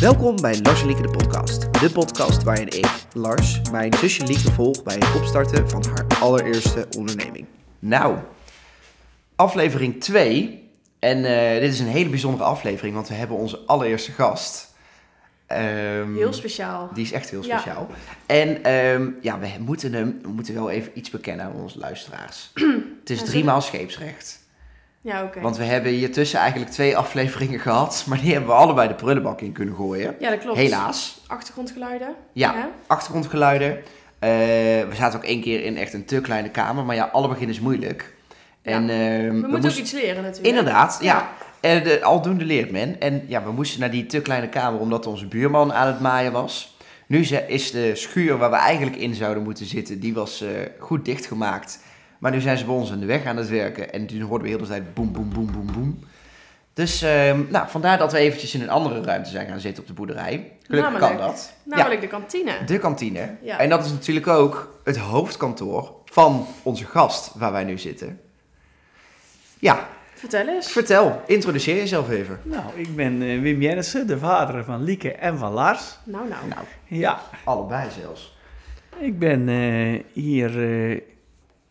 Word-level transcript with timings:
Welkom 0.00 0.40
bij 0.40 0.60
Lars 0.62 0.80
en 0.80 0.86
Lieke 0.86 1.02
de 1.02 1.10
podcast. 1.10 1.60
De 1.80 1.90
podcast 1.92 2.42
waarin 2.42 2.66
ik, 2.66 2.90
Lars, 3.12 3.60
mijn 3.70 3.94
zusje 3.94 4.26
Lieke 4.26 4.52
volg 4.52 4.82
bij 4.82 4.94
het 4.94 5.14
opstarten 5.16 5.68
van 5.70 5.84
haar 5.84 6.06
allereerste 6.20 6.86
onderneming. 6.96 7.46
Nou, 7.78 8.18
aflevering 9.36 10.00
2. 10.00 10.68
En 10.98 11.24
eh, 11.24 11.60
dit 11.60 11.72
is 11.72 11.80
een 11.80 11.86
hele 11.86 12.08
bijzondere 12.08 12.44
aflevering, 12.44 12.94
want 12.94 13.08
we 13.08 13.14
hebben 13.14 13.36
onze 13.36 13.58
allereerste 13.66 14.12
gast. 14.12 14.74
Ehm, 15.46 16.14
Heel 16.14 16.32
speciaal. 16.32 16.90
Die 16.94 17.04
is 17.04 17.12
echt 17.12 17.30
heel 17.30 17.44
Ja. 17.44 17.58
speciaal. 17.58 17.88
En 18.26 18.62
ehm, 18.64 19.08
ja, 19.20 19.38
we 19.38 19.48
moeten 19.58 19.92
hem, 19.92 20.18
we 20.22 20.28
moeten 20.28 20.54
wel 20.54 20.70
even 20.70 20.92
iets 20.94 21.10
bekennen 21.10 21.46
aan 21.46 21.52
onze 21.54 21.78
luisteraars. 21.78 22.50
het 23.00 23.10
is 23.10 23.18
Ja, 23.18 23.24
driemaal 23.24 23.60
scheepsrecht. 23.60 24.39
Ja, 25.02 25.22
oké. 25.24 25.40
Want 25.40 25.56
we 25.56 25.64
hebben 25.64 25.92
hier 25.92 26.12
tussen 26.12 26.38
eigenlijk 26.38 26.70
twee 26.70 26.96
afleveringen 26.96 27.60
gehad, 27.60 28.02
maar 28.08 28.20
die 28.20 28.32
hebben 28.32 28.50
we 28.50 28.56
allebei 28.56 28.88
de 28.88 28.94
prullenbak 28.94 29.40
in 29.40 29.52
kunnen 29.52 29.74
gooien. 29.74 30.14
Ja, 30.18 30.30
dat 30.30 30.38
klopt. 30.38 30.56
Helaas. 30.58 31.20
Achtergrondgeluiden. 31.26 32.14
Ja, 32.32 32.68
achtergrondgeluiden. 32.86 33.76
Eh, 34.18 34.28
we 34.88 34.90
zaten 34.94 35.18
ook 35.18 35.24
één 35.24 35.40
keer 35.40 35.64
in 35.64 35.76
echt 35.76 35.92
een 35.92 36.04
te 36.04 36.20
kleine 36.20 36.50
kamer, 36.50 36.84
maar 36.84 36.96
ja, 36.96 37.04
alle 37.12 37.28
begin 37.28 37.48
is 37.48 37.60
moeilijk. 37.60 38.14
En, 38.62 38.86
Ja. 38.86 38.88
ehm, 38.92 39.40
We, 39.40 39.46
moeten 39.48 39.70
ook 39.70 39.76
iets 39.76 39.92
leren 39.92 40.22
natuurlijk. 40.22 40.46
Inderdaad, 40.46 40.98
ja. 41.02 41.14
Ja. 41.14 41.28
En 41.60 41.82
de, 41.84 42.02
aldoende 42.02 42.44
leert 42.44 42.70
men. 42.70 43.00
En 43.00 43.22
ja, 43.26 43.42
we 43.44 43.52
moesten 43.52 43.80
naar 43.80 43.90
die 43.90 44.06
te 44.06 44.20
kleine 44.20 44.48
kamer 44.48 44.80
omdat 44.80 45.06
onze 45.06 45.26
buurman 45.26 45.72
aan 45.72 45.86
het 45.86 46.00
maaien 46.00 46.32
was. 46.32 46.76
Nu 47.06 47.20
is 47.46 47.70
de 47.70 47.90
schuur 47.94 48.38
waar 48.38 48.50
we 48.50 48.56
eigenlijk 48.56 48.96
in 48.96 49.14
zouden 49.14 49.42
moeten 49.42 49.66
zitten, 49.66 50.00
die 50.00 50.14
was 50.14 50.40
eh, 50.42 50.48
goed 50.78 51.04
dichtgemaakt. 51.04 51.80
Maar 52.20 52.30
nu 52.32 52.40
zijn 52.40 52.58
ze 52.58 52.64
bij 52.64 52.74
ons 52.74 52.92
aan 52.92 53.00
de 53.00 53.06
weg 53.06 53.24
aan 53.24 53.36
het 53.36 53.48
werken. 53.48 53.92
En 53.92 54.06
toen 54.06 54.20
hoorden 54.20 54.42
we 54.42 54.48
heel 54.48 54.58
de 54.62 54.66
tijd 54.66 54.94
boem, 54.94 55.12
boem, 55.12 55.32
boem, 55.32 55.52
boem, 55.52 55.66
boem. 55.72 55.98
Dus 56.72 57.02
ehm, 57.02 57.40
nou, 57.48 57.68
vandaar 57.68 57.98
dat 57.98 58.12
we 58.12 58.18
eventjes 58.18 58.54
in 58.54 58.60
een 58.60 58.70
andere 58.70 59.02
ruimte 59.02 59.30
zijn 59.30 59.46
gaan 59.48 59.60
zitten 59.60 59.82
op 59.82 59.88
de 59.88 59.94
boerderij. 59.94 60.52
Gelukkig 60.62 60.92
kan 60.92 61.00
Namelijk? 61.00 61.26
dat. 61.30 61.54
Namelijk 61.64 62.00
de 62.00 62.06
kantine. 62.06 62.52
De 62.66 62.78
kantine. 62.78 63.34
Ja. 63.42 63.58
En 63.58 63.68
dat 63.68 63.84
is 63.84 63.90
natuurlijk 63.90 64.26
ook 64.26 64.80
het 64.84 64.96
hoofdkantoor 64.96 65.92
van 66.04 66.46
onze 66.62 66.84
gast 66.84 67.32
waar 67.34 67.52
wij 67.52 67.64
nu 67.64 67.78
zitten. 67.78 68.20
Ja, 69.58 69.88
Vertel 70.14 70.48
eens. 70.48 70.72
vertel, 70.72 71.22
introduceer 71.26 71.76
jezelf 71.76 72.10
even. 72.10 72.40
Nou, 72.42 72.62
ik 72.74 72.96
ben 72.96 73.22
eh, 73.22 73.40
Wim 73.40 73.60
Jennissen, 73.62 74.06
de 74.06 74.18
vader 74.18 74.64
van 74.64 74.82
Lieke 74.82 75.12
en 75.12 75.38
van 75.38 75.52
Lars. 75.52 75.98
Nou, 76.04 76.28
nou. 76.28 76.48
Nou, 76.48 76.60
Ja, 76.86 77.20
allebei 77.44 77.88
zelfs. 78.02 78.36
ik 78.98 79.18
ben 79.18 79.48
eh, 79.48 80.00
hier 80.12 80.62
eh, 80.90 81.00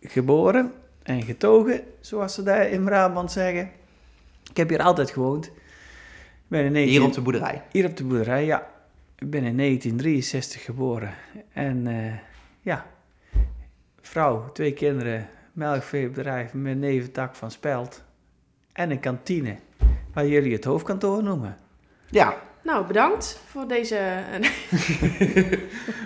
geboren 0.02 0.74
en 1.04 1.22
getogen, 1.22 1.84
zoals 2.00 2.34
ze 2.34 2.44
daar 2.44 2.70
in 2.70 2.84
Brabant 2.84 3.32
zeggen. 3.32 3.72
Ik 4.50 4.58
heb 4.58 4.70
hier 4.70 4.82
altijd 4.82 5.12
gewoond. 5.12 5.52
Ben 6.48 6.66
in 6.66 6.72
19... 6.72 6.98
Hier 7.00 7.08
op 7.08 7.14
de 7.14 7.22
boerderij. 7.22 7.64
hier 7.72 7.86
op 7.86 7.98
de 7.98 8.04
boerderij, 8.04 8.46
ja. 8.46 8.68
Ik 9.18 9.30
ben 9.30 9.44
in 9.44 9.58
1963 9.58 10.64
geboren. 10.64 11.14
En 11.54 11.88
eh, 11.88 12.14
ja, 12.62 12.86
vrouw, 14.02 14.52
twee 14.52 14.74
kinderen, 14.74 15.30
melkveebedrijf 15.54 16.54
met 16.54 16.78
neventak 16.78 17.36
van 17.36 17.52
Speld. 17.52 18.04
En 18.74 18.92
een 18.92 19.00
kantine, 19.00 19.56
waar 20.14 20.28
jullie 20.28 20.54
het 20.54 20.64
hoofdkantoor 20.64 21.24
noemen. 21.24 21.58
Ja, 22.10 22.38
Nou, 22.64 22.88
bedankt 22.88 23.40
voor 23.48 23.68
deze... 23.68 23.96
eh, 23.96 24.50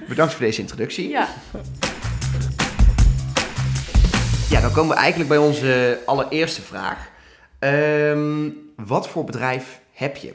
bedankt 0.10 0.34
voor 0.34 0.46
deze 0.46 0.62
introductie. 0.62 1.10
ja. 1.10 1.28
Ja, 4.54 4.62
dan 4.62 4.72
komen 4.72 4.96
we 4.96 5.02
eigenlijk 5.02 5.30
bij 5.30 5.40
onze 5.40 6.00
allereerste 6.06 6.62
vraag. 6.62 7.10
Ehm, 7.60 8.50
wat 8.76 9.08
voor 9.10 9.24
bedrijf 9.24 9.82
heb 9.92 10.16
je? 10.16 10.34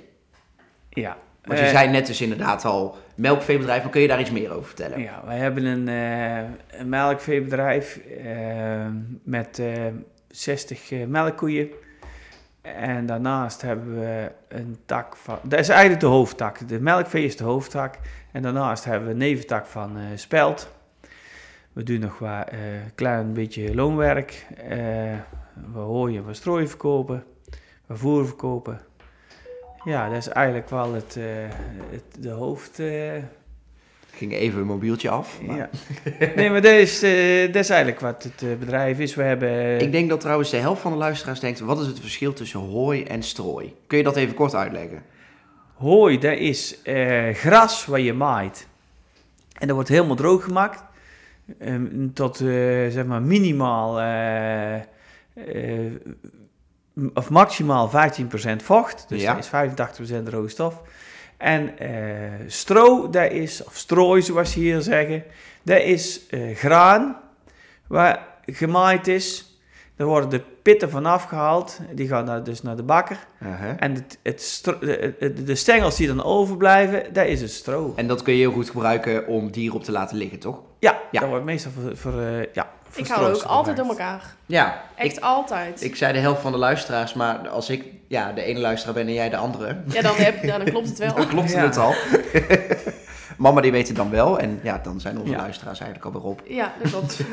Ja. 0.89 1.17
Want 1.45 1.59
je 1.59 1.65
eh, 1.65 1.71
zei 1.71 1.89
net 1.89 2.07
dus 2.07 2.21
inderdaad 2.21 2.65
al 2.65 2.97
melkveebedrijf, 3.15 3.83
maar 3.83 3.91
kun 3.91 4.01
je 4.01 4.09
daar 4.09 4.21
iets 4.21 4.31
meer 4.31 4.51
over 4.53 4.67
vertellen? 4.67 5.01
Ja, 5.01 5.23
wij 5.25 5.39
hebben 5.39 5.65
een, 5.65 5.89
eh, 5.89 6.79
een 6.81 6.89
melkveebedrijf 6.89 7.97
eh, 7.97 8.87
met 9.23 9.59
eh 9.59 9.87
60 10.29 10.91
eh, 10.91 11.07
melkkoeien. 11.07 11.69
En 12.63 13.07
daarnaast 13.07 13.63
hebben 13.63 14.01
we 14.01 14.33
een 14.49 14.79
tak 14.87 15.17
van... 15.17 15.39
Dat 15.43 15.59
is 15.59 15.69
eigenlijk 15.69 16.01
de 16.01 16.07
hoofdtak. 16.07 16.69
De 16.69 16.81
melkvee 16.81 17.25
is 17.25 17.37
de 17.37 17.45
hoofdtak. 17.45 17.95
En 18.33 18.43
daarnaast 18.43 18.85
hebben 18.85 19.07
we 19.07 19.13
een 19.13 19.19
neventak 19.19 19.67
van 19.67 19.97
speld. 20.15 20.69
We 21.79 21.85
doen 21.85 22.01
nog 22.01 22.19
wat 22.19 22.49
eh, 22.49 22.59
klein 22.95 23.33
beetje 23.33 23.75
loonwerk. 23.75 24.47
Eh, 24.69 24.79
we 25.73 25.79
hooien, 25.79 26.27
we 26.27 26.35
strooien 26.35 26.69
verkopen. 26.69 27.25
We 27.87 27.97
voer 27.97 28.27
verkopen. 28.27 28.81
Ja, 29.85 30.09
dat 30.09 30.17
is 30.17 30.29
eigenlijk 30.29 30.69
wel 30.71 30.93
het, 30.95 31.17
eh, 31.17 31.25
het, 31.91 32.03
de 32.19 32.31
hoofd... 32.31 32.83
Ging 34.11 34.33
even 34.33 34.61
een 34.61 34.67
mobieltje 34.67 35.09
af. 35.11 35.41
maar- 35.43 35.57
ja. 35.57 35.69
Nee, 36.37 36.51
maar 36.51 36.63
dat 36.63 36.73
is, 36.73 37.01
dat 37.47 37.63
is 37.65 37.71
eigenlijk 37.71 38.01
wat 38.01 38.23
het 38.23 38.59
bedrijf 38.59 38.99
is. 38.99 39.15
We 39.15 39.23
hebben... 39.23 39.81
Ik 39.81 39.93
denk 39.93 40.09
dat 40.09 40.21
trouwens 40.21 40.51
de 40.51 40.57
helft 40.57 40.81
van 40.81 40.93
de 40.93 40.99
luisteraars 40.99 41.41
denkt, 41.41 41.61
wat 41.61 41.81
is 41.81 41.87
het 41.87 42.01
verschil 42.01 42.33
tussen 42.33 42.61
hooi 42.61 43.03
en 43.05 43.23
strooi? 43.23 43.75
Kun 43.87 43.99
je 43.99 44.05
dat 44.05 44.17
even 44.17 44.35
kort 44.35 44.55
uitleggen? 44.55 45.03
Hooi, 45.75 46.19
dat 46.19 46.37
is 46.37 46.79
gras 47.33 47.87
wat 47.87 48.03
je 48.03 48.13
maait. 48.13 48.67
En 49.59 49.67
dat 49.67 49.77
wordt 49.77 49.89
helemaal 49.91 50.17
droog 50.17 50.45
gemaakt. 50.45 50.83
Ehm, 51.59 52.09
tot, 52.15 52.41
eh, 52.41 52.47
zeg 52.89 53.05
maar, 53.05 53.23
minimaal... 53.23 54.01
eh, 54.01 54.75
eh, 54.77 55.93
of 57.15 57.31
maximaal 57.31 57.89
15% 57.89 58.63
vocht. 58.63 59.05
Dus 59.09 59.21
Ja. 59.23 59.35
dat 59.35 59.45
is 59.45 59.49
85% 59.49 60.25
droge 60.27 60.49
stof. 60.49 60.83
En 61.37 61.75
stro, 62.47 63.11
dat 63.11 63.31
is... 63.31 63.65
Of 63.65 63.77
strooi, 63.77 64.23
zoals 64.23 64.53
ze 64.53 64.59
hier 64.59 64.81
zeggen. 64.81 65.25
Dat 65.63 65.81
is 65.81 66.27
graan 66.55 67.17
waar 67.87 68.27
gemaaid 68.47 69.07
is. 69.09 69.48
Daar 69.99 70.07
worden 70.07 70.29
de 70.31 70.41
pitten 70.63 70.91
van 70.91 71.07
afgehaald. 71.07 71.79
Die 71.95 72.09
gaan 72.09 72.25
naar, 72.25 72.45
dus 72.45 72.63
naar 72.63 72.77
de 72.77 72.83
bakker. 72.83 73.17
Uh-huh. 73.43 73.71
En 73.79 73.95
het, 73.95 74.19
het 74.23 74.43
stro- 74.43 74.79
de, 74.79 75.43
de- 75.45 75.55
stengels 75.55 75.97
die 75.97 76.07
dan 76.07 76.25
overblijven, 76.25 77.13
dat 77.13 77.27
is 77.27 77.41
het 77.41 77.51
stro. 77.51 77.93
En 77.97 78.07
dat 78.07 78.23
kun 78.23 78.33
je 78.33 78.39
heel 78.39 78.53
goed 78.53 78.71
gebruiken 78.71 79.27
om 79.27 79.51
dieren 79.51 79.77
op 79.77 79.85
te 79.85 79.93
laten 79.93 80.17
liggen, 80.17 80.39
toch? 80.39 80.61
Ja, 80.79 80.99
Ja. 81.11 81.21
dat 81.21 81.29
wordt 81.29 81.45
meestal 81.45 81.71
voor, 81.71 81.97
voor, 81.97 82.21
eh, 82.21 82.53
ja, 82.53 82.69
voor 82.89 83.03
Ik 83.03 83.09
hou 83.11 83.35
ook 83.35 83.43
altijd 83.43 83.77
door 83.77 83.87
elkaar. 83.87 84.35
Ja, 84.47 84.83
Echt 84.97 85.17
ik, 85.17 85.23
altijd. 85.23 85.83
ik 85.85 85.97
zei 85.97 86.13
de 86.13 86.19
helft 86.19 86.41
van 86.41 86.53
de 86.53 86.59
luisteraars, 86.59 87.15
maar 87.15 87.49
als 87.49 87.71
ik 87.71 87.85
ja, 88.09 88.33
de 88.33 88.43
ene 88.43 88.59
luisteraar 88.61 88.95
ben 88.95 89.07
en 89.07 89.13
jij 89.13 89.29
de 89.29 89.37
andere, 89.37 89.77
Ja, 89.87 90.03
dan, 90.03 90.15
heb, 90.17 90.47
dan 90.47 90.65
klopt 90.65 90.89
het 90.89 90.99
wel. 90.99 91.15
dan 91.17 91.29
klopt 91.29 91.51
Ja. 91.51 91.63
het 91.63 91.77
al. 91.77 91.95
Mama 93.39 93.61
die 93.61 93.73
weet 93.73 93.89
het 93.89 93.97
dan 93.97 94.11
wel 94.11 94.39
en 94.39 94.61
ja, 94.63 94.81
dan 94.83 95.01
zijn 95.01 95.19
onze 95.19 95.31
Ja. 95.33 95.37
luisteraars 95.39 95.81
eigenlijk 95.81 96.15
al 96.15 96.21
weer 96.21 96.31
op. 96.31 96.43
Ja, 96.47 96.73
dat 96.83 96.91
klopt. 96.91 97.21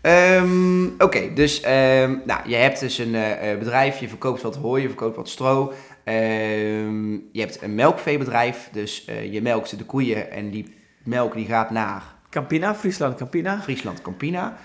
Ehm, 0.00 0.86
Oké, 0.98 1.32
dus 1.34 1.60
ehm, 1.60 2.16
nou, 2.24 2.40
je 2.48 2.54
hebt 2.56 2.80
dus 2.80 2.98
een 2.98 3.14
eh, 3.14 3.52
eh, 3.52 3.58
bedrijf, 3.58 3.98
je 3.98 4.08
verkoopt 4.08 4.42
wat 4.42 4.56
hooi, 4.56 4.82
je 4.82 4.88
verkoopt 4.88 5.16
wat 5.16 5.28
stro. 5.28 5.72
Ehm, 6.04 7.12
je 7.12 7.40
hebt 7.40 7.62
een 7.62 7.74
melkveebedrijf, 7.74 8.68
dus 8.72 9.04
eh, 9.04 9.32
je 9.32 9.42
melkt 9.42 9.78
de 9.78 9.84
koeien 9.84 10.30
en 10.30 10.50
die 10.50 10.74
melk 11.04 11.34
die 11.34 11.46
gaat 11.46 11.70
naar 11.70 12.02
Campina, 12.30 12.74
Friesland 12.74 13.16
Campina. 13.16 13.60
Friesland 13.60 14.02
Campina. 14.02 14.56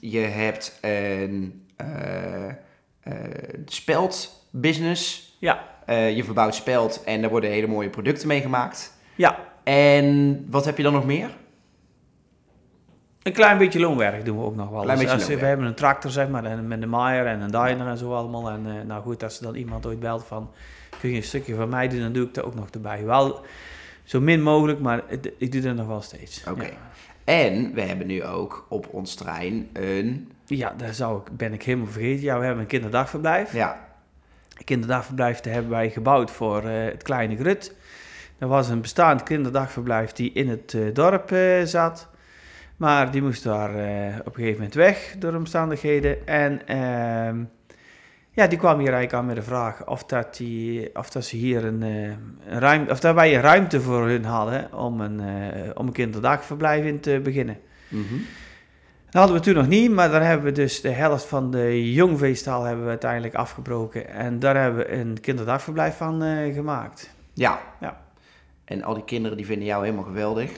Je 0.00 0.18
hebt 0.18 0.78
een 0.80 1.62
eh, 1.76 1.84
speldbusiness. 3.66 5.36
Ja, 5.38 5.64
je 5.86 6.24
verbouwt 6.24 6.54
speld 6.54 7.04
en 7.04 7.20
daar 7.20 7.30
worden 7.30 7.50
hele 7.50 7.66
mooie 7.66 7.90
producten 7.90 8.28
mee 8.28 8.40
gemaakt. 8.40 8.94
ja, 9.14 9.38
En 9.64 10.46
wat 10.50 10.64
heb 10.64 10.76
je 10.76 10.82
dan 10.82 10.92
nog 10.92 11.06
meer? 11.06 11.30
Een 13.22 13.32
klein 13.32 13.58
beetje 13.58 13.80
loonwerk 13.80 14.24
doen 14.24 14.38
we 14.38 14.44
ook 14.44 14.56
nog 14.56 14.70
wel. 14.70 14.82
Klein 14.82 14.98
Dus 14.98 15.10
als, 15.10 15.26
we 15.26 15.34
hebben 15.46 15.66
een 15.66 15.74
tractor, 15.74 16.10
zeg 16.10 16.28
maar, 16.28 16.44
en 16.44 16.68
met 16.68 16.82
een 16.82 16.88
maaier 16.88 17.26
en 17.26 17.40
een 17.40 17.50
diner 17.50 17.86
en 17.86 17.96
zo 17.98 18.14
allemaal. 18.14 18.50
En 18.50 18.66
eh, 18.66 18.72
nou 18.86 19.02
goed, 19.02 19.22
als 19.22 19.38
er 19.38 19.44
dan 19.44 19.54
iemand 19.54 19.86
ooit 19.86 20.00
belt 20.00 20.24
van, 20.24 20.50
kun 21.00 21.10
je 21.10 21.16
een 21.16 21.22
stukje 21.22 21.54
van 21.54 21.68
mij 21.68 21.88
doen, 21.88 22.00
dan 22.00 22.12
doe 22.12 22.26
ik 22.26 22.34
dat 22.34 22.44
ook 22.44 22.54
nog 22.54 22.68
erbij. 22.70 23.04
Wel 23.04 23.40
zo 24.04 24.20
min 24.20 24.42
mogelijk, 24.42 24.80
maar 24.80 25.02
het- 25.06 25.32
ik 25.38 25.52
doe 25.52 25.60
dat 25.60 25.74
nog 25.74 25.86
wel 25.86 26.00
steeds. 26.02 26.44
Oké. 26.50 26.62
Ja. 26.64 26.70
En 27.24 27.74
we 27.74 27.80
hebben 27.80 28.06
nu 28.06 28.24
ook 28.24 28.66
op 28.68 28.88
ons 28.90 29.14
terrein 29.14 29.68
een... 29.72 30.32
Ja, 30.46 30.74
daar 30.76 30.94
zou 30.94 31.20
ik, 31.20 31.36
ben 31.36 31.52
ik 31.52 31.62
helemaal 31.62 31.86
vergeten. 31.92 32.22
Ja, 32.22 32.38
we 32.38 32.44
hebben 32.44 32.62
een 32.62 32.68
kinderdagverblijf. 32.68 33.52
Ja, 33.52 33.86
Een 34.58 34.64
kinderdagverblijf 34.64 35.44
hebben 35.44 35.70
wij 35.70 35.90
gebouwd 35.90 36.30
voor 36.30 36.62
eh, 36.64 36.84
het 36.84 37.02
kleine 37.02 37.36
Grut. 37.36 37.74
Dat 38.38 38.48
was 38.48 38.68
een 38.68 38.80
bestaand 38.80 39.22
kinderdagverblijf 39.22 40.12
die 40.12 40.32
in 40.32 40.48
het 40.48 40.74
eh, 40.74 40.80
dorp 40.94 41.32
zat. 41.64 42.08
Maar 42.78 43.10
die 43.10 43.22
moest 43.22 43.42
daar 43.42 43.74
eh, 43.74 44.18
op 44.18 44.26
een 44.26 44.34
gegeven 44.34 44.56
moment 44.56 44.74
weg 44.74 45.14
door 45.18 45.34
omstandigheden. 45.34 46.26
En 46.26 46.66
ehm, 46.66 47.44
ja, 48.30 48.46
die 48.46 48.58
kwam 48.58 48.78
hier 48.78 48.92
eigenlijk 48.92 49.12
aan 49.12 49.26
met 49.26 49.36
de 49.36 49.42
vraag 49.42 49.86
of, 49.86 50.04
dat 50.04 50.36
die, 50.36 50.96
of 50.96 51.10
dat 51.10 51.24
ze 51.24 51.36
hier 51.36 51.64
een, 51.64 51.82
eh, 51.82 52.02
een 52.52 52.60
ruimte, 52.60 52.92
of 52.92 53.00
dat 53.00 53.14
wij 53.14 53.34
een 53.34 53.40
ruimte 53.40 53.80
voor 53.80 54.06
hun 54.06 54.24
hadden 54.24 54.74
om 54.74 55.00
een, 55.00 55.20
eh, 55.20 55.70
om 55.74 55.86
een 55.86 55.92
kinderdagverblijf 55.92 56.84
in 56.84 57.00
te 57.00 57.20
beginnen. 57.22 57.58
mhm. 57.88 58.14
Dat 59.10 59.20
hadden 59.20 59.36
we 59.36 59.42
toen 59.42 59.54
nog 59.54 59.68
niet, 59.68 59.90
maar 59.90 60.10
daar 60.10 60.24
hebben 60.24 60.46
we 60.46 60.52
dus 60.52 60.80
de 60.80 60.90
helft 60.90 61.24
van 61.24 61.50
de 61.50 61.92
jongveestal 61.92 62.62
hebben 62.62 62.84
we 62.84 62.90
uiteindelijk 62.90 63.34
afgebroken. 63.34 64.08
En 64.08 64.38
daar 64.38 64.56
hebben 64.56 64.86
we 64.86 64.92
een 64.92 65.20
kinderdagverblijf 65.20 65.96
van 65.96 66.22
gemaakt. 66.54 67.10
Ja. 67.32 67.60
Ja. 67.80 68.00
En 68.64 68.82
al 68.82 68.94
die 68.94 69.04
kinderen 69.04 69.36
die 69.36 69.46
vinden 69.46 69.66
jou 69.66 69.84
helemaal 69.84 70.04
geweldig. 70.04 70.50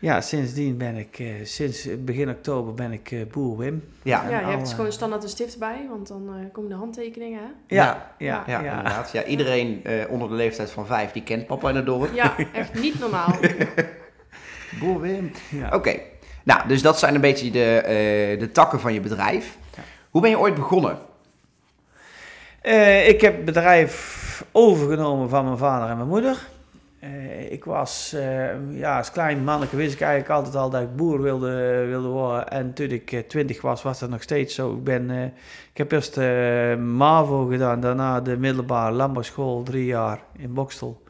Ja, 0.00 0.20
sindsdien 0.20 0.76
ben 0.76 0.96
ik, 0.96 1.18
eh, 1.18 1.26
sinds 1.42 1.88
begin 1.98 2.30
oktober 2.30 2.74
ben 2.74 2.92
ik 2.92 3.10
eh, 3.10 3.20
boer 3.32 3.56
Wim. 3.58 3.84
Ja. 4.02 4.28
Ja, 4.28 4.40
je 4.40 4.46
hebt 4.56 4.72
gewoon 4.72 4.92
standaard 4.92 5.22
een 5.22 5.28
stift 5.28 5.58
bij, 5.58 5.86
want 5.88 6.08
dan 6.08 6.28
eh, 6.28 6.52
komen 6.52 6.70
de 6.70 6.76
handtekeningen. 6.76 7.38
Hè? 7.38 7.74
Ja, 7.76 8.12
ja, 8.18 8.44
Ja, 8.46 8.60
ja. 8.62 8.68
inderdaad. 8.76 9.12
Ja, 9.12 9.24
iedereen 9.24 9.80
eh, 9.84 10.10
onder 10.10 10.28
de 10.28 10.34
leeftijd 10.34 10.70
van 10.70 10.86
vijf 10.86 11.12
die 11.12 11.22
kent 11.22 11.46
papa 11.46 11.68
in 11.68 11.76
het 11.76 11.86
dorp. 11.86 12.14
Ja, 12.14 12.34
echt 12.52 12.80
niet 12.80 12.98
normaal. 13.00 13.34
Boer 14.80 15.00
Wim. 15.00 15.30
ja. 15.48 15.68
Oké. 15.74 16.00
Nou, 16.44 16.68
dus 16.68 16.82
dat 16.82 16.98
zijn 16.98 17.14
een 17.14 17.20
beetje 17.20 17.50
de, 17.50 17.74
eh, 17.74 18.40
de 18.40 18.50
takken 18.52 18.80
van 18.80 18.92
je 18.92 19.00
bedrijf. 19.00 19.56
Ja. 19.76 19.82
Hoe 20.10 20.20
ben 20.20 20.30
je 20.30 20.38
ooit 20.38 20.54
begonnen? 20.54 20.98
Eh, 22.60 23.08
ik 23.08 23.20
heb 23.20 23.36
het 23.36 23.44
bedrijf 23.44 24.44
overgenomen 24.52 25.28
van 25.28 25.44
mijn 25.44 25.58
vader 25.58 25.88
en 25.90 25.96
mijn 25.96 26.08
moeder. 26.08 26.48
Eh, 27.00 27.52
ik 27.52 27.64
was, 27.64 28.12
eh, 28.12 28.78
ja, 28.78 28.96
als 28.96 29.10
klein 29.10 29.44
manneke 29.44 29.76
wist 29.76 29.94
ik 29.94 30.00
eigenlijk 30.00 30.32
altijd 30.32 30.54
al 30.54 30.70
dat 30.70 30.82
ik 30.82 30.96
boer 30.96 31.22
wilde, 31.22 31.84
wilde 31.86 32.08
worden. 32.08 32.48
En 32.48 32.72
toen 32.72 32.88
ik 32.88 33.12
eh, 33.12 33.20
twintig 33.20 33.60
was, 33.60 33.82
was 33.82 33.98
dat 33.98 34.10
nog 34.10 34.22
steeds 34.22 34.54
zo. 34.54 34.74
Ik, 34.74 34.84
ben, 34.84 35.10
ik 35.72 35.78
heb 35.78 35.92
eerst 35.92 36.16
MAVO 36.78 37.46
gedaan, 37.46 37.80
daarna 37.80 38.20
de 38.20 38.36
middelbare 38.36 38.94
landbouwschool, 38.94 39.62
drie 39.62 39.84
jaar 39.84 40.22
in 40.36 40.54
Bokstel. 40.54 41.02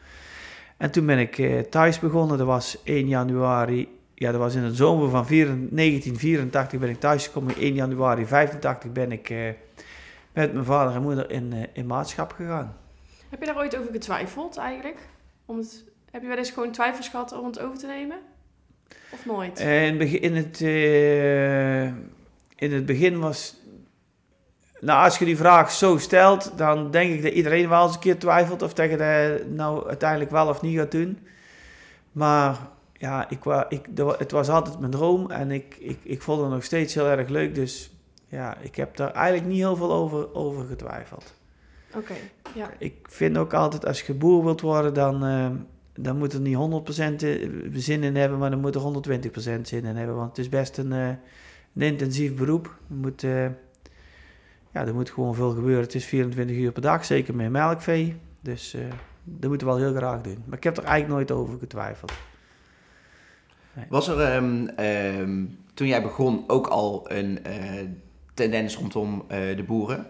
En 0.77 0.91
toen 0.91 1.07
ben 1.07 1.19
ik 1.19 1.67
thuis 1.71 1.99
begonnen, 1.99 2.39
dat 2.39 2.47
was 2.47 2.79
1 2.85 3.09
januari, 3.09 3.89
ja, 4.15 4.31
dat 4.31 4.41
was 4.41 4.55
in 4.55 4.63
de 4.63 4.75
zomer 4.75 5.11
van 5.11 5.27
4 5.27 5.47
1984 5.47 6.81
ben 6.81 6.89
ik 6.89 7.01
thuis 7.01 7.27
gekomen. 7.27 7.57
1 7.57 7.75
januari 7.75 8.27
85 8.27 8.93
ben 8.93 9.13
ik... 9.13 9.29
met 10.33 10.53
mijn 10.53 10.65
vader 10.65 10.95
en 10.95 11.03
moeder 11.03 11.31
in, 11.31 11.55
in 11.73 11.87
maatschap 11.87 12.33
gegaan. 12.33 12.77
heb 13.29 13.41
je 13.41 13.47
daar 13.47 13.57
ooit 13.57 13.77
over 13.79 13.93
getwijfeld 13.93 14.57
eigenlijk? 14.57 14.99
Heb 16.11 16.23
je 16.23 16.29
wel 16.29 16.37
eens 16.37 16.50
gewoon 16.50 16.73
twijfels 16.73 17.08
gehad 17.08 17.32
om 17.32 17.47
het 17.47 17.61
over 17.61 17.79
te 17.79 17.87
nemen? 17.87 18.17
Of 19.12 19.26
nooit? 19.26 19.58
Eh, 19.58 19.87
in, 19.87 19.99
begin- 19.99 20.20
in, 20.23 20.37
het, 20.37 20.61
eh, 20.61 21.85
in 22.56 22.73
het 22.73 22.87
begin 22.87 23.19
was... 23.19 23.56
Nou, 24.81 25.05
als 25.05 25.19
je 25.19 25.25
die 25.25 25.37
vraag 25.37 25.70
zo 25.70 25.99
stelt, 25.99 26.52
dan 26.58 26.91
denk 26.91 27.12
ik 27.14 27.23
dat 27.23 27.32
iedereen 27.32 27.69
wel 27.69 27.85
eens 27.87 27.94
een 27.94 28.00
keer 28.00 28.19
twijfelt 28.19 28.62
of 28.62 28.76
je 28.76 28.97
dat 28.97 29.49
nou 29.49 29.88
uiteindelijk 29.88 30.31
wel 30.31 30.49
of 30.49 30.62
niet 30.62 30.79
gaat 30.79 30.91
doen. 30.91 31.19
Maar 32.12 32.58
ja, 32.93 33.31
ik, 33.31 33.44
ik, 33.69 33.87
het 34.19 34.31
was 34.31 34.49
altijd 34.49 34.79
mijn 34.79 34.91
droom 34.91 35.31
en 35.31 35.50
ik, 35.50 35.76
ik, 35.79 35.99
ik 36.03 36.23
vond 36.23 36.41
het 36.41 36.50
nog 36.50 36.64
steeds 36.64 36.94
heel 36.94 37.06
erg 37.08 37.29
leuk. 37.29 37.55
Dus 37.55 37.91
ja, 38.29 38.56
ik 38.61 38.76
heb 38.76 38.96
daar 38.96 39.12
eigenlijk 39.12 39.46
niet 39.46 39.58
heel 39.58 39.76
veel 39.76 39.93
over, 39.93 40.35
over 40.35 40.64
getwijfeld. 40.67 41.35
Oké, 41.97 42.15
ja. 42.55 42.71
Ik 42.79 42.95
vind 43.03 43.39
ook 43.39 43.55
altijd, 43.55 43.87
als 43.87 44.01
je 44.03 44.15
boer 44.15 44.45
wilt 44.45 44.61
worden, 44.61 44.95
dan, 44.95 45.25
eh, 45.25 45.51
dan 45.95 46.17
moet 46.17 46.33
er 46.33 46.41
niet 46.41 46.57
100% 46.57 47.27
zin 47.73 48.03
in 48.03 48.17
hebben, 48.17 48.39
maar 48.39 48.51
dan 48.51 48.61
moet 48.61 48.75
er 48.75 48.81
120% 48.81 49.69
zin 49.69 49.85
in 49.85 49.97
hebben. 49.97 50.17
Want 50.17 50.29
het 50.29 50.39
is 50.39 50.49
best 50.49 50.79
een, 50.79 50.93
eh, 50.93 51.09
een 51.75 51.83
intensief 51.83 52.35
beroep. 52.35 52.77
Je 52.89 52.95
moet, 52.95 53.25
eh, 53.25 53.45
ja, 54.71 54.87
er 54.87 54.95
moet 54.95 55.11
gewoon 55.11 55.35
veel 55.35 55.51
gebeuren. 55.51 55.83
Het 55.83 55.95
is 55.95 56.05
24 56.05 56.57
uur 56.57 56.73
per 56.73 56.83
dag, 56.83 57.05
zeker 57.05 57.35
met 57.35 57.51
melkvee. 57.51 58.17
Dus 58.41 58.75
eh, 58.75 58.81
dat 59.25 59.49
moeten 59.49 59.67
we 59.67 59.73
wel 59.73 59.83
heel 59.83 59.95
graag 59.95 60.21
doen. 60.21 60.43
Maar 60.47 60.57
ik 60.57 60.65
heb 60.65 60.77
er 60.77 60.85
eigenlijk 60.85 61.15
nooit 61.15 61.41
over 61.41 61.59
getwijfeld. 61.59 62.13
Was 63.89 64.09
er 64.09 64.21
ehm, 64.21 64.67
ehm, 64.67 65.45
toen 65.75 65.87
jij 65.87 66.03
begon 66.03 66.45
ook 66.47 66.67
al 66.67 67.11
een 67.11 67.45
eh, 67.45 67.87
tendens 68.35 68.77
rondom 68.77 69.25
eh, 69.29 69.57
de 69.57 69.65
boeren? 69.67 70.07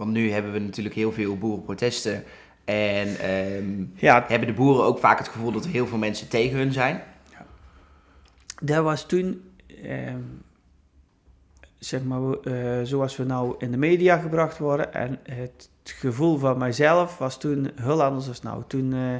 Want 0.00 0.12
nu 0.12 0.30
hebben 0.30 0.52
we 0.52 0.58
natuurlijk 0.58 0.94
heel 0.94 1.12
veel 1.12 1.38
boerenprotesten. 1.38 2.24
En 2.64 3.18
ehm, 3.18 3.84
Ja, 3.94 4.24
hebben 4.28 4.48
de 4.48 4.54
boeren 4.54 4.84
ook 4.84 4.98
vaak 4.98 5.18
het 5.18 5.28
gevoel 5.28 5.52
dat 5.52 5.64
er 5.64 5.70
heel 5.70 5.86
veel 5.86 5.98
mensen 5.98 6.28
tegen 6.28 6.58
hun 6.58 6.72
zijn? 6.72 7.02
dat 8.60 8.84
was 8.84 9.06
toen, 9.06 9.42
ehm, 9.82 10.20
zeg 11.78 12.04
maar, 12.04 12.32
eh, 12.32 12.80
zoals 12.82 13.16
we 13.16 13.24
nou 13.24 13.54
in 13.58 13.70
de 13.70 13.76
media 13.76 14.16
gebracht 14.16 14.58
worden. 14.58 14.94
En 14.94 15.18
het 15.22 15.70
gevoel 15.82 16.38
van 16.38 16.58
mijzelf 16.58 17.18
was 17.18 17.38
toen 17.38 17.70
heel 17.74 18.02
anders 18.02 18.26
dan 18.26 18.52
nou. 18.52 18.62
Toen, 18.66 18.92
eh, 18.92 19.16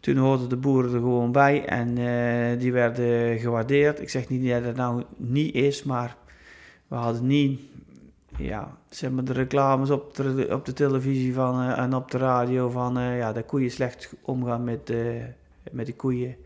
toen 0.00 0.16
hoorden 0.16 0.48
de 0.48 0.56
boeren 0.56 0.92
er 0.92 0.98
gewoon 0.98 1.32
bij 1.32 1.64
en 1.64 1.98
eh, 1.98 2.60
die 2.60 2.72
werden 2.72 3.38
gewaardeerd. 3.38 4.00
Ik 4.00 4.08
zeg 4.08 4.28
niet 4.28 4.50
dat 4.50 4.64
het 4.64 4.76
nou 4.76 5.02
niet 5.16 5.54
is, 5.54 5.82
maar 5.82 6.16
we 6.88 6.94
hadden 6.94 7.26
niet, 7.26 7.60
ja, 8.38 8.76
zeg 8.88 9.10
maar, 9.10 9.24
de 9.24 9.32
reclames 9.32 9.90
op 9.90 10.14
de, 10.14 10.48
op 10.50 10.64
de 10.64 10.72
televisie 10.72 11.34
van, 11.34 11.60
eh, 11.62 11.78
en 11.78 11.94
op 11.94 12.10
de 12.10 12.18
radio 12.18 12.68
van, 12.70 12.98
eh, 12.98 13.18
ja, 13.18 13.32
dat 13.32 13.46
koeien 13.46 13.70
slecht 13.70 14.14
omgaan 14.22 14.64
met, 14.64 14.90
eh, 14.90 14.98
met 15.70 15.86
de 15.86 15.94
koeien 15.96 16.36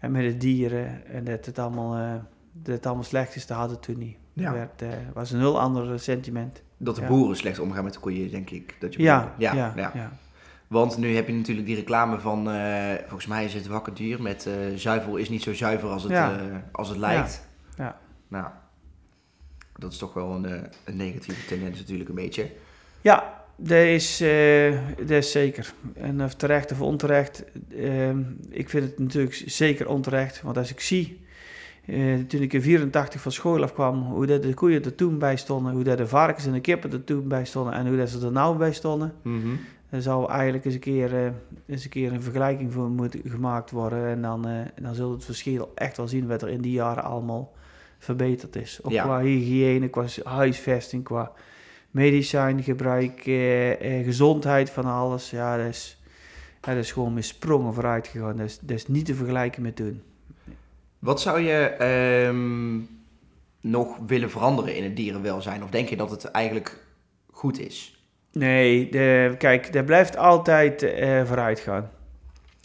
en 0.00 0.10
met 0.12 0.22
de 0.22 0.36
dieren. 0.36 1.06
En 1.06 1.24
dat 1.24 1.46
het 1.46 1.58
allemaal, 1.58 1.96
eh, 1.96 2.14
dat 2.52 2.74
het 2.74 2.86
allemaal 2.86 3.04
slecht 3.04 3.36
is, 3.36 3.46
dat 3.46 3.56
hadden 3.56 3.76
we 3.76 3.82
toen 3.82 3.98
niet. 3.98 4.16
Ja. 4.32 4.44
Het 4.44 4.54
werd, 4.78 4.82
eh, 4.94 4.98
was 5.14 5.30
een 5.30 5.38
heel 5.38 5.60
ander 5.60 6.00
sentiment. 6.00 6.62
Dat 6.76 6.94
de 6.94 7.00
Ja. 7.00 7.06
boeren 7.08 7.36
slecht 7.36 7.58
omgaan 7.58 7.84
met 7.84 7.92
de 7.92 7.98
koeien, 8.00 8.30
denk 8.30 8.50
ik. 8.50 8.76
Dat 8.80 8.94
je 8.94 9.02
Ja, 9.02 9.34
ja, 9.38 9.54
ja, 9.54 9.72
ja. 9.76 9.90
ja. 9.94 10.10
Want 10.66 10.96
nu 10.98 11.14
heb 11.14 11.26
je 11.26 11.32
natuurlijk 11.34 11.66
die 11.66 11.76
reclame 11.76 12.18
van, 12.20 12.50
eh, 12.50 12.94
volgens 13.00 13.26
mij 13.26 13.44
is 13.44 13.54
het 13.54 13.66
wakker 13.66 13.94
duur 13.94 14.22
met 14.22 14.46
eh, 14.46 14.52
zuivel 14.74 15.16
is 15.16 15.28
niet 15.28 15.42
zo 15.42 15.54
zuiver 15.54 15.88
als 15.88 16.02
het, 16.02 16.12
Ja. 16.12 16.32
eh, 16.38 16.44
als 16.72 16.88
het 16.88 16.98
lijkt. 16.98 17.48
Ja. 17.76 17.98
Nou, 18.28 18.46
dat 19.78 19.92
is 19.92 19.98
toch 19.98 20.14
wel 20.14 20.30
een, 20.30 20.44
eh, 20.44 20.60
een 20.84 20.96
negatieve 20.96 21.46
tendens 21.46 21.78
natuurlijk 21.78 22.08
een 22.08 22.14
beetje. 22.14 22.50
Ja, 23.00 23.44
dat 23.56 23.78
is, 23.78 24.20
eh, 24.20 24.78
dat 24.98 25.10
is 25.10 25.30
zeker. 25.30 25.72
En 25.94 26.22
of 26.22 26.34
terecht 26.34 26.72
of 26.72 26.80
onterecht, 26.80 27.44
ehm, 27.76 28.22
ik 28.50 28.68
vind 28.68 28.84
het 28.84 28.98
natuurlijk 28.98 29.42
zeker 29.46 29.88
onterecht. 29.88 30.42
Want 30.42 30.56
als 30.56 30.70
ik 30.70 30.80
zie, 30.80 31.20
eh, 31.84 32.18
toen 32.28 32.40
ik 32.40 32.52
in 32.52 32.62
84 32.62 33.20
van 33.20 33.32
school 33.32 33.62
afkwam, 33.62 34.02
hoe 34.02 34.26
dat 34.26 34.42
de 34.42 34.54
koeien 34.54 34.84
er 34.84 34.94
toen 34.94 35.18
bij 35.18 35.36
stonden, 35.36 35.72
hoe 35.72 35.84
dat 35.84 35.98
de 35.98 36.06
varkens 36.06 36.46
en 36.46 36.52
de 36.52 36.60
kippen 36.60 36.92
er 36.92 37.04
toen 37.04 37.28
bij 37.28 37.44
stonden 37.44 37.72
en 37.72 37.86
hoe 37.86 37.96
dat 37.96 38.08
ze 38.08 38.26
er 38.26 38.32
nou 38.32 38.56
bij 38.56 38.72
stonden, 38.72 39.12
dan 39.90 40.02
zou 40.02 40.30
eigenlijk 40.30 40.64
eens 40.64 40.74
een 40.74 40.80
keer, 40.80 41.32
eens 41.66 41.84
een, 41.84 41.90
keer 41.90 42.12
een 42.12 42.22
vergelijking 42.22 42.72
voor 42.72 42.88
moeten 42.88 43.20
gemaakt 43.24 43.70
worden. 43.70 44.06
En 44.06 44.22
dan, 44.22 44.46
dan 44.80 44.94
zult 44.94 45.14
het 45.14 45.24
verschil 45.24 45.72
echt 45.74 45.96
wel 45.96 46.08
zien 46.08 46.26
wat 46.26 46.42
er 46.42 46.48
in 46.48 46.60
die 46.60 46.72
jaren 46.72 47.04
allemaal 47.04 47.52
verbeterd 48.06 48.56
is. 48.56 48.78
Ook 48.82 48.92
Ja. 48.92 49.02
qua 49.02 49.20
hygiëne, 49.20 49.88
qua 49.88 50.04
huisvesting, 50.24 51.04
qua 51.04 51.32
medicijngebruik, 51.90 53.26
eh, 53.26 53.98
eh, 53.98 54.04
gezondheid 54.04 54.70
van 54.70 54.84
alles. 54.84 55.30
Ja, 55.30 55.56
dat 55.56 55.66
is, 55.66 56.00
ja, 56.62 56.74
dat 56.74 56.84
is 56.84 56.92
gewoon 56.92 57.14
met 57.14 57.24
sprongen 57.24 57.74
vooruit 57.74 58.06
gegaan. 58.06 58.36
Dat 58.36 58.46
is, 58.46 58.58
dat 58.58 58.76
is 58.76 58.86
niet 58.86 59.04
te 59.06 59.14
vergelijken 59.14 59.62
met 59.62 59.76
toen. 59.76 60.02
Wat 60.98 61.20
zou 61.20 61.40
je 61.40 61.58
ehm, 61.66 62.78
nog 63.60 63.98
willen 64.06 64.30
veranderen 64.30 64.76
in 64.76 64.82
het 64.84 64.96
dierenwelzijn? 64.96 65.62
Of 65.62 65.70
denk 65.70 65.88
je 65.88 65.96
dat 65.96 66.10
het 66.10 66.24
eigenlijk 66.24 66.86
goed 67.30 67.58
is? 67.60 68.04
Nee, 68.32 68.90
de, 68.90 69.34
kijk, 69.38 69.72
dat 69.72 69.86
blijft 69.86 70.16
altijd 70.16 70.82
eh, 70.82 71.24
vooruit 71.24 71.60
gaan. 71.60 71.90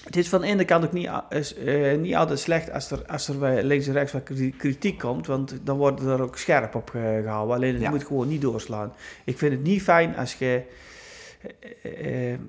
Het 0.06 0.16
is 0.16 0.30
van 0.30 0.42
de 0.42 0.48
ene 0.48 0.66
kant 0.66 0.86
ook 0.86 0.92
niet, 0.92 1.10
is, 1.30 1.56
eh, 1.56 1.98
niet 1.98 2.16
altijd 2.16 2.40
slecht 2.40 2.72
als 2.72 2.92
er, 2.92 3.04
als 3.08 3.28
er 3.28 3.38
bij 3.38 3.64
links 3.64 3.88
en 3.88 3.94
rechts 3.94 4.12
wat 4.14 4.24
kri- 4.24 4.54
kritiek 4.58 4.98
komt, 5.00 5.28
want 5.28 5.56
dan 5.64 5.78
wordt 5.78 6.02
er 6.02 6.22
ook 6.22 6.38
scherp 6.38 6.76
op 6.76 6.90
ge- 6.90 7.20
gehouden. 7.24 7.56
Alleen 7.56 7.74
het 7.74 7.82
Ja. 7.82 7.90
moet 7.90 8.06
gewoon 8.06 8.28
niet 8.28 8.42
doorslaan. 8.42 8.94
Ik 9.26 9.38
vind 9.38 9.52
het 9.52 9.64
niet 9.64 9.82
fijn 9.82 10.16
als 10.18 10.34
je. 10.34 10.62
eh, 11.84 12.32
eh, 12.32 12.40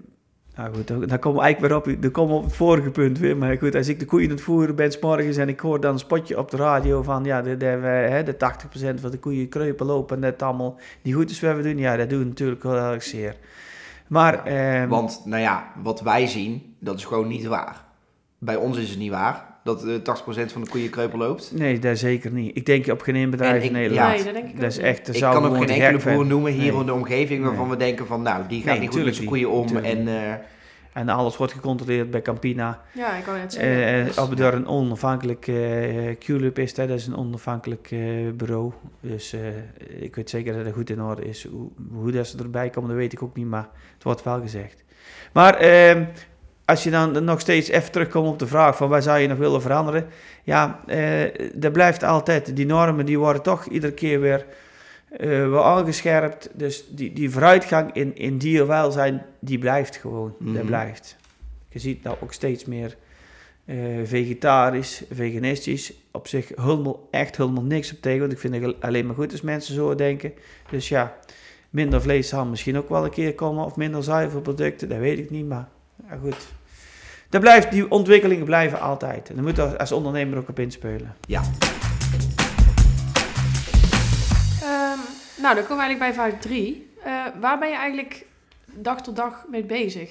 nou 0.57 0.75
goed, 0.75 0.87
dan, 0.89 1.07
dan 1.07 1.19
komen 1.19 1.39
we 1.39 1.45
eigenlijk 1.45 1.85
weer 1.85 1.95
op, 1.95 2.03
dan 2.03 2.11
komen 2.11 2.33
we 2.33 2.39
op 2.39 2.45
het 2.45 2.55
vorige 2.57 2.91
punt 2.91 3.19
weer. 3.19 3.37
Maar 3.37 3.59
goed, 3.59 3.75
als 3.75 3.89
ik 3.89 3.99
de 3.99 4.05
koeien 4.05 4.29
aan 4.29 4.35
het 4.35 4.45
voeren 4.45 4.75
ben 4.77 4.93
's 4.93 4.99
morgens 5.01 5.37
en 5.37 5.49
ik 5.49 5.61
hoor 5.61 5.81
dan 5.81 5.93
een 5.93 5.99
spotje 5.99 6.39
op 6.39 6.51
de 6.51 6.57
radio 6.57 7.03
van 7.03 7.25
ja, 7.25 7.43
de, 7.43 7.57
de, 7.57 7.67
hè, 7.67 8.23
de 8.23 8.37
80% 8.37 9.01
van 9.01 9.11
de 9.11 9.19
koeien 9.19 9.49
kreupen 9.49 9.87
lopen 9.87 10.17
en 10.17 10.23
dat 10.23 10.43
allemaal 10.43 10.79
die 11.03 11.15
goed 11.15 11.31
is 11.31 11.41
wat 11.41 11.57
we 11.57 11.63
doen, 11.63 11.79
ja, 11.79 11.97
dat 11.97 12.11
doen 12.11 12.19
we 12.19 12.25
natuurlijk 12.25 12.63
heel 12.63 12.77
erg 12.77 13.03
zeer. 13.03 13.35
Maar, 14.13 14.45
ehm, 14.45 14.89
Want, 14.89 15.23
nou 15.25 15.43
ja, 15.43 15.65
wat 15.83 16.01
wij 16.01 16.27
zien, 16.27 16.75
dat 16.79 16.99
is 16.99 17.05
gewoon 17.05 17.29
niet 17.29 17.45
waar. 17.47 17.85
Bij 18.39 18.57
ons 18.57 18.79
is 18.79 18.89
het 18.91 18.99
niet 18.99 19.11
waar 19.11 19.45
dat 19.65 19.85
eh 19.85 19.95
80% 19.95 20.53
van 20.53 20.63
de 20.63 20.69
koeien 20.71 20.91
kreupel 20.91 21.19
loopt. 21.19 21.53
nee, 21.55 21.79
dat 21.79 21.99
zeker 21.99 22.31
niet. 22.33 22.57
Ik 22.57 22.67
denk 22.67 22.87
op 22.87 23.01
geen 23.01 23.15
één 23.17 23.31
bedrijf 23.31 23.65
in 23.65 23.73
Nederland. 23.73 24.09
Ja. 24.11 24.15
Nee, 24.15 24.25
dat 24.25 24.35
denk 24.35 24.47
ik 24.49 24.55
dat 24.55 24.63
ook 24.63 24.69
is 24.71 24.77
niet. 24.77 24.87
echt, 24.87 25.09
Ik 25.09 25.15
zou 25.15 25.35
kan 25.35 25.45
ook 25.51 25.57
geen 25.69 25.83
enkele 25.83 26.15
boer 26.15 26.27
noemen 26.27 26.53
hier 26.53 26.71
Nee. 26.73 26.81
in 26.81 26.87
de 26.87 26.93
omgeving 26.93 27.45
waarvan 27.45 27.69
Nee. 27.69 27.77
we 27.77 27.85
denken 27.85 28.07
van, 28.07 28.23
nou, 28.23 28.43
die 28.49 28.63
gaat 28.63 28.71
Nee, 28.71 28.81
niet 28.81 28.91
goed 28.91 29.05
met 29.05 29.15
zijn 29.15 29.27
koeien 29.29 29.51
om. 29.51 29.67
Tuurlijk 29.67 29.87
En 29.87 30.09
eh, 30.09 30.35
En 30.93 31.09
alles 31.09 31.37
wordt 31.37 31.53
gecontroleerd 31.53 32.11
bij 32.11 32.23
Campina. 32.23 32.81
Ja, 32.93 33.17
ik 33.17 33.25
wou 33.25 33.39
net 33.39 33.53
zeggen. 33.53 33.99
Eh, 33.99 34.05
dus- 34.05 34.19
op 34.19 34.37
door 34.37 34.53
een 34.53 34.67
onafhankelijk 34.67 35.47
eh 35.49 36.17
QLUB 36.19 36.59
is 36.59 36.75
dat, 36.75 36.89
dat 36.89 36.99
is 36.99 37.07
een 37.07 37.17
onafhankelijk 37.17 37.89
eh, 37.91 38.01
bureau. 38.35 38.73
Dus 39.01 39.33
eh, 39.33 39.41
ik 40.03 40.15
weet 40.15 40.31
zeker 40.31 40.55
dat 40.55 40.65
het 40.65 40.75
goed 40.75 40.91
in 40.91 41.03
orde 41.03 41.25
is. 41.25 41.47
Hoe, 41.47 41.71
hoe 41.93 42.13
dat 42.13 42.27
ze 42.27 42.39
erbij 42.39 42.71
komen, 42.71 42.91
dat 42.91 42.99
weet 42.99 43.13
ik 43.13 43.23
ook 43.23 43.37
niet, 43.37 43.47
maar 43.47 43.69
het 43.95 44.03
wordt 44.03 44.23
wel 44.23 44.41
gezegd. 44.41 44.85
Maar 45.33 45.55
ehm, 45.55 46.05
als 46.65 46.83
je 46.83 46.91
dan 46.91 47.25
nog 47.25 47.41
steeds 47.41 47.69
even 47.69 47.93
terugkomt 47.93 48.29
op 48.29 48.39
de 48.39 48.47
vraag 48.47 48.77
van 48.77 48.89
waar 48.89 49.03
zou 49.03 49.19
je 49.19 49.29
nog 49.29 49.39
willen 49.39 49.63
veranderen? 49.63 50.07
Ja, 50.43 50.81
eh, 50.87 51.65
er 51.65 51.71
blijft 51.71 52.03
altijd, 52.03 52.57
die 52.57 52.67
normen 52.67 53.07
die 53.07 53.19
worden 53.19 53.43
toch 53.43 53.67
iedere 53.67 53.93
keer 53.93 54.21
weer 54.21 54.47
eh 55.17 55.29
wel 55.51 55.65
aangescherpt. 55.65 56.51
Dus 56.55 56.85
die, 56.91 57.13
die 57.13 57.31
vooruitgang 57.31 57.93
in, 57.93 58.17
in 58.17 58.39
dierwelzijn, 58.39 59.23
die 59.41 59.59
blijft 59.59 59.97
gewoon. 59.97 60.35
Mhm. 60.39 60.55
Dat 60.55 60.67
blijft. 60.67 61.17
Je 61.69 61.79
ziet 61.79 62.03
nou 62.03 62.17
ook 62.21 62.33
steeds 62.33 62.65
meer 62.65 62.97
eh, 63.65 63.77
vegetarisch, 64.05 65.03
veganistisch. 65.11 65.93
Op 66.11 66.29
zich 66.29 66.49
helemaal, 66.57 67.09
echt 67.11 67.37
helemaal 67.37 67.63
niks 67.63 67.93
op 67.93 68.01
tegen. 68.01 68.21
Want 68.21 68.33
ik 68.33 68.39
vind 68.39 68.55
het 68.55 68.81
alleen 68.81 69.07
maar 69.07 69.15
goed 69.15 69.33
als 69.33 69.41
mensen 69.41 69.75
zo 69.75 69.95
denken. 69.95 70.33
Dus 70.71 70.89
ja, 70.89 71.17
minder 71.71 72.03
vlees 72.03 72.29
zal 72.29 72.47
misschien 72.47 72.77
ook 72.77 72.89
wel 72.89 73.05
een 73.05 73.11
keer 73.11 73.35
komen. 73.35 73.65
Of 73.65 73.77
minder 73.77 74.03
zuivelproducten, 74.03 74.89
dat 74.89 74.99
weet 74.99 75.19
ik 75.19 75.31
niet. 75.31 75.49
Maar 75.49 75.69
ja, 76.09 76.17
goed. 76.17 76.47
Dat 77.29 77.41
blijft, 77.41 77.71
die 77.71 77.91
ontwikkelingen 77.91 78.45
blijven 78.45 78.81
altijd. 78.81 79.29
En 79.29 79.35
daar 79.35 79.45
moet 79.45 79.57
je 79.57 79.79
als 79.79 79.93
ondernemer 79.93 80.39
ook 80.39 80.49
op 80.49 80.59
inspelen. 80.59 81.15
Ja. 81.27 81.43
Nou, 85.43 85.55
dan 85.55 85.67
komen 85.67 85.77
we 85.77 85.83
eigenlijk 85.83 85.99
bij 85.99 86.13
vraag 86.13 86.41
3. 86.41 86.91
waar 87.41 87.59
ben 87.59 87.69
je 87.69 87.77
eigenlijk 87.77 88.27
dag 88.75 89.03
tot 89.03 89.17
dag 89.17 89.45
mee 89.51 89.65
bezig? 89.65 90.11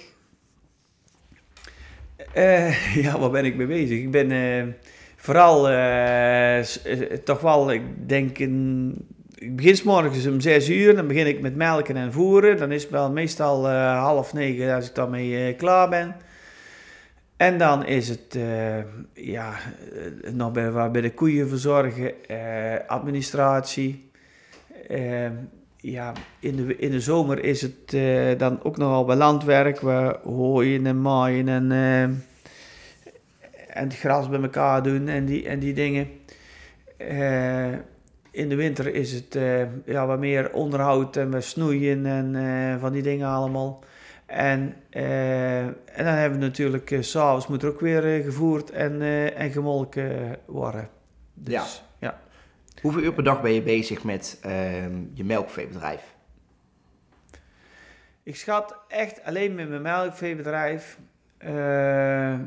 Eh, 2.33 2.95
ja, 3.03 3.19
waar 3.19 3.29
ben 3.31 3.45
ik 3.45 3.55
mee 3.55 3.67
bezig? 3.67 3.99
Ik 3.99 4.11
ben 4.11 4.31
eh, 4.31 4.73
vooral 5.15 5.69
eh, 5.69 6.59
eh, 6.59 7.17
toch 7.23 7.41
wel, 7.41 7.71
ik 7.71 8.09
denk, 8.09 8.39
een, 8.39 8.95
ik 9.35 9.55
begin 9.55 9.75
s 9.75 9.83
morgens 9.83 10.27
om 10.27 10.39
zes 10.39 10.69
uur. 10.69 10.95
Dan 10.95 11.07
begin 11.07 11.27
ik 11.27 11.41
met 11.41 11.55
melken 11.55 11.95
en 11.95 12.11
voeren. 12.11 12.57
Dan 12.57 12.71
is 12.71 12.81
het 12.81 12.91
wel 12.91 13.11
meestal 13.11 13.69
eh, 13.69 13.99
half 13.99 14.33
negen 14.33 14.75
als 14.75 14.87
ik 14.87 14.95
daarmee 14.95 15.47
eh, 15.47 15.57
klaar 15.57 15.89
ben. 15.89 16.15
En 17.37 17.57
dan 17.57 17.85
is 17.85 18.09
het, 18.09 18.35
eh, 18.35 18.77
ja, 19.13 19.53
eh, 20.23 20.31
nog 20.31 20.51
bij, 20.51 20.91
bij 20.91 21.01
de 21.01 21.13
koeien 21.13 21.49
verzorgen, 21.49 22.27
eh, 22.27 22.87
administratie. 22.87 24.10
Eh, 24.91 25.29
ja, 25.81 26.13
in 26.39 26.55
de, 26.55 26.75
in 26.75 26.91
de 26.91 26.99
zomer 26.99 27.43
is 27.43 27.61
het 27.61 27.93
eh, 27.93 28.37
dan 28.37 28.63
ook 28.63 28.77
nogal 28.77 29.05
bij 29.05 29.15
landwerk. 29.15 29.79
We 29.79 30.19
hooien 30.23 30.85
en 30.85 31.01
maaien 31.01 31.47
en, 31.47 31.71
eh, 31.71 32.01
en 32.03 33.83
het 33.83 33.95
gras 33.95 34.29
bij 34.29 34.41
elkaar 34.41 34.83
doen 34.83 35.07
en 35.07 35.25
die, 35.25 35.47
en 35.47 35.59
die 35.59 35.73
dingen. 35.73 36.07
Eh, 36.97 37.71
in 38.31 38.49
de 38.49 38.55
winter 38.55 38.93
is 38.93 39.11
het 39.11 39.37
ja, 39.85 40.07
wat 40.07 40.19
meer 40.19 40.53
onderhoud 40.53 41.15
en 41.17 41.31
we 41.31 41.41
snoeien 41.41 42.05
en 42.05 42.79
van 42.79 42.91
die 42.91 43.01
dingen 43.01 43.27
allemaal. 43.27 43.83
En, 44.25 44.75
en 44.89 45.75
dan 45.95 46.05
hebben 46.05 46.39
we 46.39 46.45
natuurlijk, 46.45 46.97
s 46.99 47.09
s'avonds 47.09 47.47
moet 47.47 47.63
er 47.63 47.69
ook 47.69 47.79
weer 47.79 48.23
gevoerd 48.23 48.69
en, 48.69 49.01
en 49.35 49.51
gemolken 49.51 50.37
worden. 50.45 50.89
Dus, 51.33 51.53
Ja. 51.53 51.90
Hoeveel 52.81 53.01
uur 53.01 53.13
per 53.13 53.23
dag 53.23 53.41
ben 53.41 53.51
je 53.53 53.61
bezig 53.61 54.03
met 54.03 54.37
ehm, 54.41 55.03
je 55.13 55.23
melkveebedrijf? 55.23 56.15
Ik 58.23 58.35
schat 58.35 58.77
echt 58.87 59.23
alleen 59.23 59.55
met 59.55 59.69
mijn 59.69 59.81
melkveebedrijf 59.81 60.99
eh, 61.37 62.39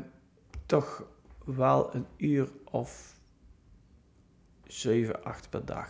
toch 0.65 1.03
wel 1.45 1.95
een 1.95 2.05
uur 2.17 2.47
of 2.63 3.13
7, 4.67 5.23
8 5.23 5.49
per 5.49 5.65
dag. 5.65 5.89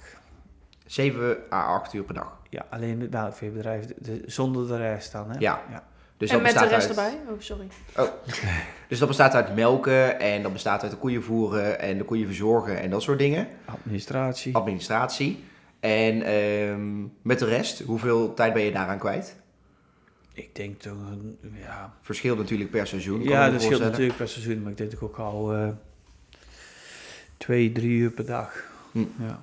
7 0.86 1.38
à 1.52 1.66
8 1.66 1.94
uur 1.94 2.04
per 2.04 2.14
dag. 2.14 2.42
Ja, 2.50 2.66
alleen 2.70 2.98
met 2.98 3.12
melkveebedrijf, 3.12 3.86
de- 3.86 3.96
de- 4.02 4.24
zonder 4.26 4.68
de 4.68 4.78
rest 4.78 5.12
dan. 5.12 5.30
Hè? 5.32 5.40
Ja. 5.40 5.64
ja. 5.70 5.88
Dus 6.18 6.30
en 6.30 6.36
dat 6.36 6.44
met 6.44 6.54
de 6.54 6.60
bestaat 6.60 6.80
rest 6.80 6.98
uit, 6.98 7.16
erbij? 7.16 7.34
Oh, 7.34 7.42
sorry. 7.42 7.68
Dus 8.90 9.00
dat 9.00 9.08
bestaat 9.08 9.34
uit 9.34 9.56
melken 9.56 10.20
en 10.20 10.42
dat 10.42 10.54
bestaat 10.54 10.82
uit 10.82 10.92
de 10.92 10.98
koeien 10.98 11.24
voeren 11.24 11.80
en 11.80 11.98
de 11.98 12.04
koeien 12.04 12.26
verzorgen 12.26 12.80
en 12.80 12.90
dat 12.90 13.02
soort 13.02 13.20
dingen. 13.20 13.48
Administratie. 13.66 14.56
Administratie. 14.56 15.44
En 15.80 16.22
ehm, 16.22 17.02
met 17.22 17.40
de 17.40 17.46
rest, 17.46 17.80
hoeveel 17.80 18.34
tijd 18.34 18.54
ben 18.54 18.64
je 18.64 18.72
daaraan 18.72 18.98
kwijt? 19.00 19.36
Ik 20.34 20.56
denk 20.56 20.80
toch, 20.80 20.98
ja, 21.54 21.94
Verschilt 22.02 22.38
natuurlijk 22.38 22.72
per 22.72 22.88
seizoen. 22.88 23.18
kan 23.18 23.26
ik 23.26 23.32
ja 23.32 23.50
dat 23.50 23.62
scheelt 23.62 23.82
natuurlijk 23.82 24.18
per 24.18 24.28
seizoen, 24.28 24.62
maar 24.62 24.72
ik 24.72 24.78
denk 24.78 24.90
toch 24.90 25.02
ook 25.02 25.18
al 25.18 25.54
eh 25.54 25.68
twee, 27.38 27.72
drie 27.72 27.98
uur 27.98 28.12
per 28.12 28.26
dag. 28.26 28.64
Hm. 28.92 29.00
Ja. 29.00 29.42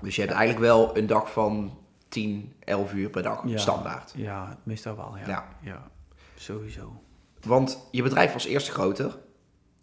Dus 0.00 0.14
je 0.14 0.20
hebt 0.20 0.32
eigenlijk 0.32 0.64
wel 0.64 0.96
een 0.96 1.06
dag 1.06 1.32
van 1.32 1.78
10, 2.08 2.52
11 2.64 2.92
uur 2.92 3.10
per 3.10 3.22
dag, 3.22 3.42
Ja. 3.46 3.58
standaard. 3.58 4.12
ja, 4.16 4.58
meestal 4.62 4.96
wel, 4.96 5.16
ja. 5.16 5.26
Ja. 5.28 5.48
ja. 5.62 5.90
Sowieso. 6.34 7.00
Want 7.46 7.88
je 7.90 8.02
bedrijf 8.02 8.32
was 8.32 8.46
eerst 8.46 8.68
groter. 8.70 9.18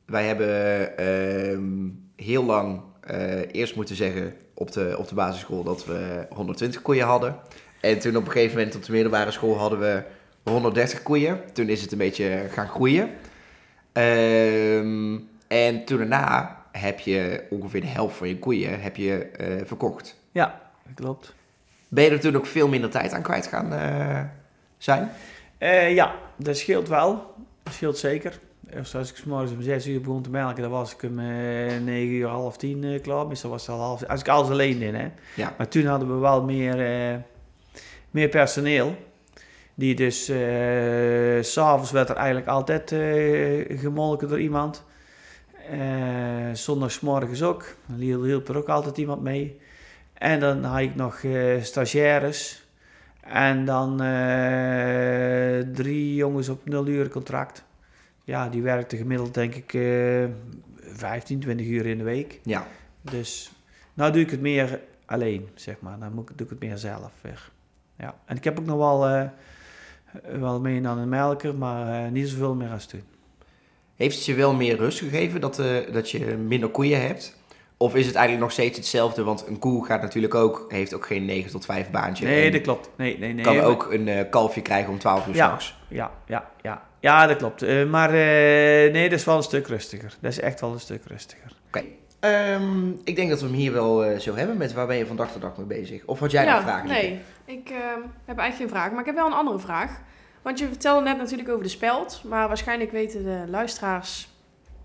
Wij 0.06 0.28
hebben 0.28 0.98
ehm, 0.98 1.90
heel 2.16 2.44
lang 2.44 2.82
eh, 3.02 3.54
eerst 3.54 3.76
moeten 3.76 3.96
zeggen 3.96 4.34
op 4.54 4.72
de, 4.72 4.96
op 4.98 5.08
de 5.08 5.16
basisschool 5.16 5.64
dat 5.64 5.86
we 5.86 6.28
120 6.30 6.82
koeien 6.82 7.06
hadden. 7.06 7.36
En 7.82 8.00
toen 8.00 8.16
op 8.16 8.26
een 8.26 8.32
gegeven 8.32 8.58
moment 8.58 8.76
op 8.76 8.84
de 8.84 8.92
middelbare 8.92 9.32
school 9.32 9.58
hadden 9.58 9.80
we 9.80 10.04
130 10.44 11.04
koeien. 11.04 11.40
Toen 11.54 11.70
is 11.70 11.82
het 11.82 11.92
een 11.92 11.98
beetje 11.98 12.48
gaan 12.52 12.68
groeien. 12.68 13.10
Ehm, 13.92 15.18
en 15.48 15.86
toen 15.86 15.98
daarna 15.98 16.64
heb 16.72 17.00
je 17.00 17.44
ongeveer 17.50 17.82
de 17.82 17.88
helft 17.88 18.16
van 18.18 18.28
je 18.28 18.40
koeien 18.40 18.82
heb 18.82 18.96
je, 18.96 19.18
eh, 19.26 19.66
verkocht. 19.66 20.16
Ja, 20.32 20.62
klopt. 20.96 21.34
Ben 21.90 22.04
je 22.04 22.10
er 22.10 22.20
toen 22.20 22.36
ook 22.36 22.46
veel 22.46 22.68
minder 22.68 22.90
tijd 22.90 23.14
aan 23.14 23.22
kwijt 23.22 23.48
gaan 23.48 23.74
eh, 23.74 24.22
zijn? 24.78 25.10
Eh, 25.58 25.94
ja, 25.94 26.16
dat 26.36 26.58
scheelt 26.58 26.88
wel. 26.88 27.34
Dat 27.64 27.74
scheelt 27.74 27.98
zeker. 27.98 28.40
Als 28.94 29.12
ik 29.12 29.26
morgens 29.26 29.52
om 29.52 29.62
6 29.62 29.88
uur 29.88 30.02
begon 30.02 30.22
te 30.22 30.30
melken, 30.30 30.62
dan 30.62 30.72
was 30.72 30.94
ik 30.94 31.04
om 31.04 31.20
eh 31.20 31.26
9 31.26 32.08
uur, 32.08 32.28
half 32.28 32.58
10 32.58 32.84
eh, 32.84 33.02
klaar. 33.02 33.28
Meestal 33.28 33.50
was 33.50 33.68
het 33.68 33.76
al 33.76 33.82
half 33.82 34.06
Als 34.06 34.20
ik 34.20 34.28
alles 34.28 34.50
alleen 34.50 34.80
deed, 34.80 34.94
hè. 34.94 35.08
Ja. 35.36 35.54
Maar 35.58 35.68
toen 35.68 35.86
hadden 35.86 36.14
we 36.14 36.20
wel 36.20 36.44
meer, 36.44 36.80
eh, 36.80 37.16
meer 38.12 38.30
personeel. 38.30 38.96
Die 39.76 39.96
dus, 39.96 40.30
eh, 40.30 41.42
s 41.42 41.52
s'avonds 41.52 41.92
werd 41.92 42.10
er 42.10 42.16
eigenlijk 42.16 42.48
altijd 42.48 42.92
eh, 42.92 43.80
gemolken 43.80 44.28
door 44.28 44.40
iemand. 44.40 44.84
Eh 45.72 46.54
zondags 46.54 47.00
morgens 47.00 47.44
ook. 47.44 47.76
Dan 47.86 48.00
hielp 48.00 48.50
er 48.50 48.58
ook 48.58 48.70
altijd 48.70 48.98
iemand 48.98 49.22
mee. 49.22 49.60
En 50.18 50.40
dan 50.40 50.64
had 50.64 50.80
ik 50.80 50.96
nog 50.96 51.24
eh, 51.24 51.62
stagiaires. 51.62 52.64
En 53.20 53.66
dan 53.66 54.02
eh, 54.02 55.60
drie 55.74 56.16
jongens 56.16 56.50
op 56.50 56.68
nul 56.68 56.88
uur 56.88 57.10
contract. 57.10 57.64
Ja, 58.24 58.50
die 58.50 58.62
werkten 58.62 58.98
gemiddeld 58.98 59.34
denk 59.34 59.56
ik 59.56 59.74
eh 59.74 60.26
15, 60.96 61.40
20 61.40 61.66
uur 61.68 61.86
in 61.86 61.98
de 61.98 62.04
week. 62.04 62.40
Ja. 62.44 62.68
Dus 63.02 63.52
nou 63.94 64.12
doe 64.12 64.22
ik 64.22 64.32
het 64.32 64.42
meer 64.42 64.80
alleen, 65.06 65.50
zeg 65.56 65.76
maar. 65.80 66.00
Dan 66.00 66.14
moet 66.14 66.30
ik, 66.30 66.38
doe 66.38 66.48
ik 66.48 66.52
het 66.52 66.62
meer 66.62 66.78
zelf 66.78 67.12
weer. 67.22 67.52
Ja. 67.98 68.16
En 68.26 68.36
ik 68.36 68.44
heb 68.44 68.60
ook 68.60 68.66
nog 68.66 68.78
wel, 68.78 69.08
eh, 69.08 69.30
wel 70.40 70.60
mee 70.60 70.88
aan 70.88 70.98
een 70.98 71.10
melker, 71.10 71.56
maar 71.56 72.06
eh, 72.06 72.12
niet 72.12 72.28
zoveel 72.28 72.56
meer 72.56 72.70
als 72.70 72.86
toen. 72.86 73.04
Heeft 73.96 74.16
het 74.16 74.26
je 74.26 74.34
wel 74.34 74.54
meer 74.54 74.78
rust 74.78 75.00
gegeven 75.00 75.42
dat, 75.42 75.60
eh, 75.60 75.92
dat 75.92 76.10
je 76.10 76.26
minder 76.26 76.70
koeien 76.70 77.02
hebt? 77.02 77.38
Of 77.78 77.96
is 77.96 78.06
het 78.06 78.16
eigenlijk 78.16 78.46
nog 78.46 78.52
steeds 78.54 78.78
hetzelfde? 78.78 79.24
Want 79.24 79.48
een 79.48 79.60
koe 79.60 79.86
gaat 79.86 80.02
natuurlijk 80.02 80.36
ook, 80.36 80.66
heeft 80.70 80.94
ook 80.94 81.06
geen 81.06 81.26
9 81.26 81.52
tot 81.52 81.66
5 81.66 81.90
baantje. 81.90 82.26
Nee, 82.26 82.52
dat 82.52 82.62
klopt. 82.62 82.90
Nee, 82.98 83.20
nee, 83.20 83.34
nee. 83.34 83.44
kan 83.44 83.56
maar- 83.56 83.66
ook 83.66 83.92
een 83.92 84.08
eh, 84.08 84.30
kalfje 84.30 84.62
krijgen 84.62 84.92
om 84.92 85.00
12 85.00 85.28
uur 85.28 85.36
Ja. 85.36 85.46
s'nachts. 85.46 85.76
Ja, 85.88 86.12
ja, 86.26 86.50
ja. 86.62 86.84
Ja, 87.00 87.28
dat 87.28 87.38
klopt. 87.38 87.62
Eh, 87.62 87.86
maar 87.86 88.10
eh, 88.10 88.92
nee, 88.92 89.10
dat 89.10 89.20
is 89.20 89.26
wel 89.26 89.38
een 89.38 89.44
stuk 89.44 89.68
rustiger. 89.68 90.18
Dat 90.20 90.32
is 90.32 90.40
echt 90.40 90.62
wel 90.62 90.72
een 90.72 90.80
stuk 90.80 91.04
rustiger. 91.08 91.52
Ehm, 92.20 92.90
ik 93.04 93.16
denk 93.16 93.30
dat 93.30 93.40
we 93.42 93.46
hem 93.46 93.56
hier 93.56 93.72
wel 93.72 94.06
eh, 94.06 94.20
zo 94.20 94.36
hebben 94.36 94.58
met 94.58 94.74
waar 94.74 94.88
ben 94.88 94.98
je 94.98 95.06
van 95.06 95.16
dag 95.16 95.32
tot 95.32 95.42
dag 95.42 95.58
mee 95.58 95.66
bezig. 95.66 96.06
Of 96.06 96.20
had 96.20 96.32
jij 96.32 96.46
nog 96.46 96.62
vragen? 96.62 96.88
Nee, 96.88 97.20
ik 97.46 97.70
ehm, 97.70 98.00
heb 98.26 98.38
eigenlijk 98.38 98.56
geen 98.56 98.70
vraag. 98.70 98.92
Maar 98.92 99.00
ik 99.00 99.06
heb 99.06 99.16
wel 99.16 99.26
een 99.26 99.34
andere 99.34 99.60
vraag. 99.60 100.02
Want 100.42 100.60
je 100.60 100.68
vertelde 100.68 101.04
net 101.04 101.18
natuurlijk 101.18 101.50
over 101.50 101.64
de 101.64 101.70
speld. 101.70 102.22
Maar 102.24 102.48
waarschijnlijk 102.48 102.92
weten 102.92 103.24
de 103.24 103.44
luisteraars 103.48 104.30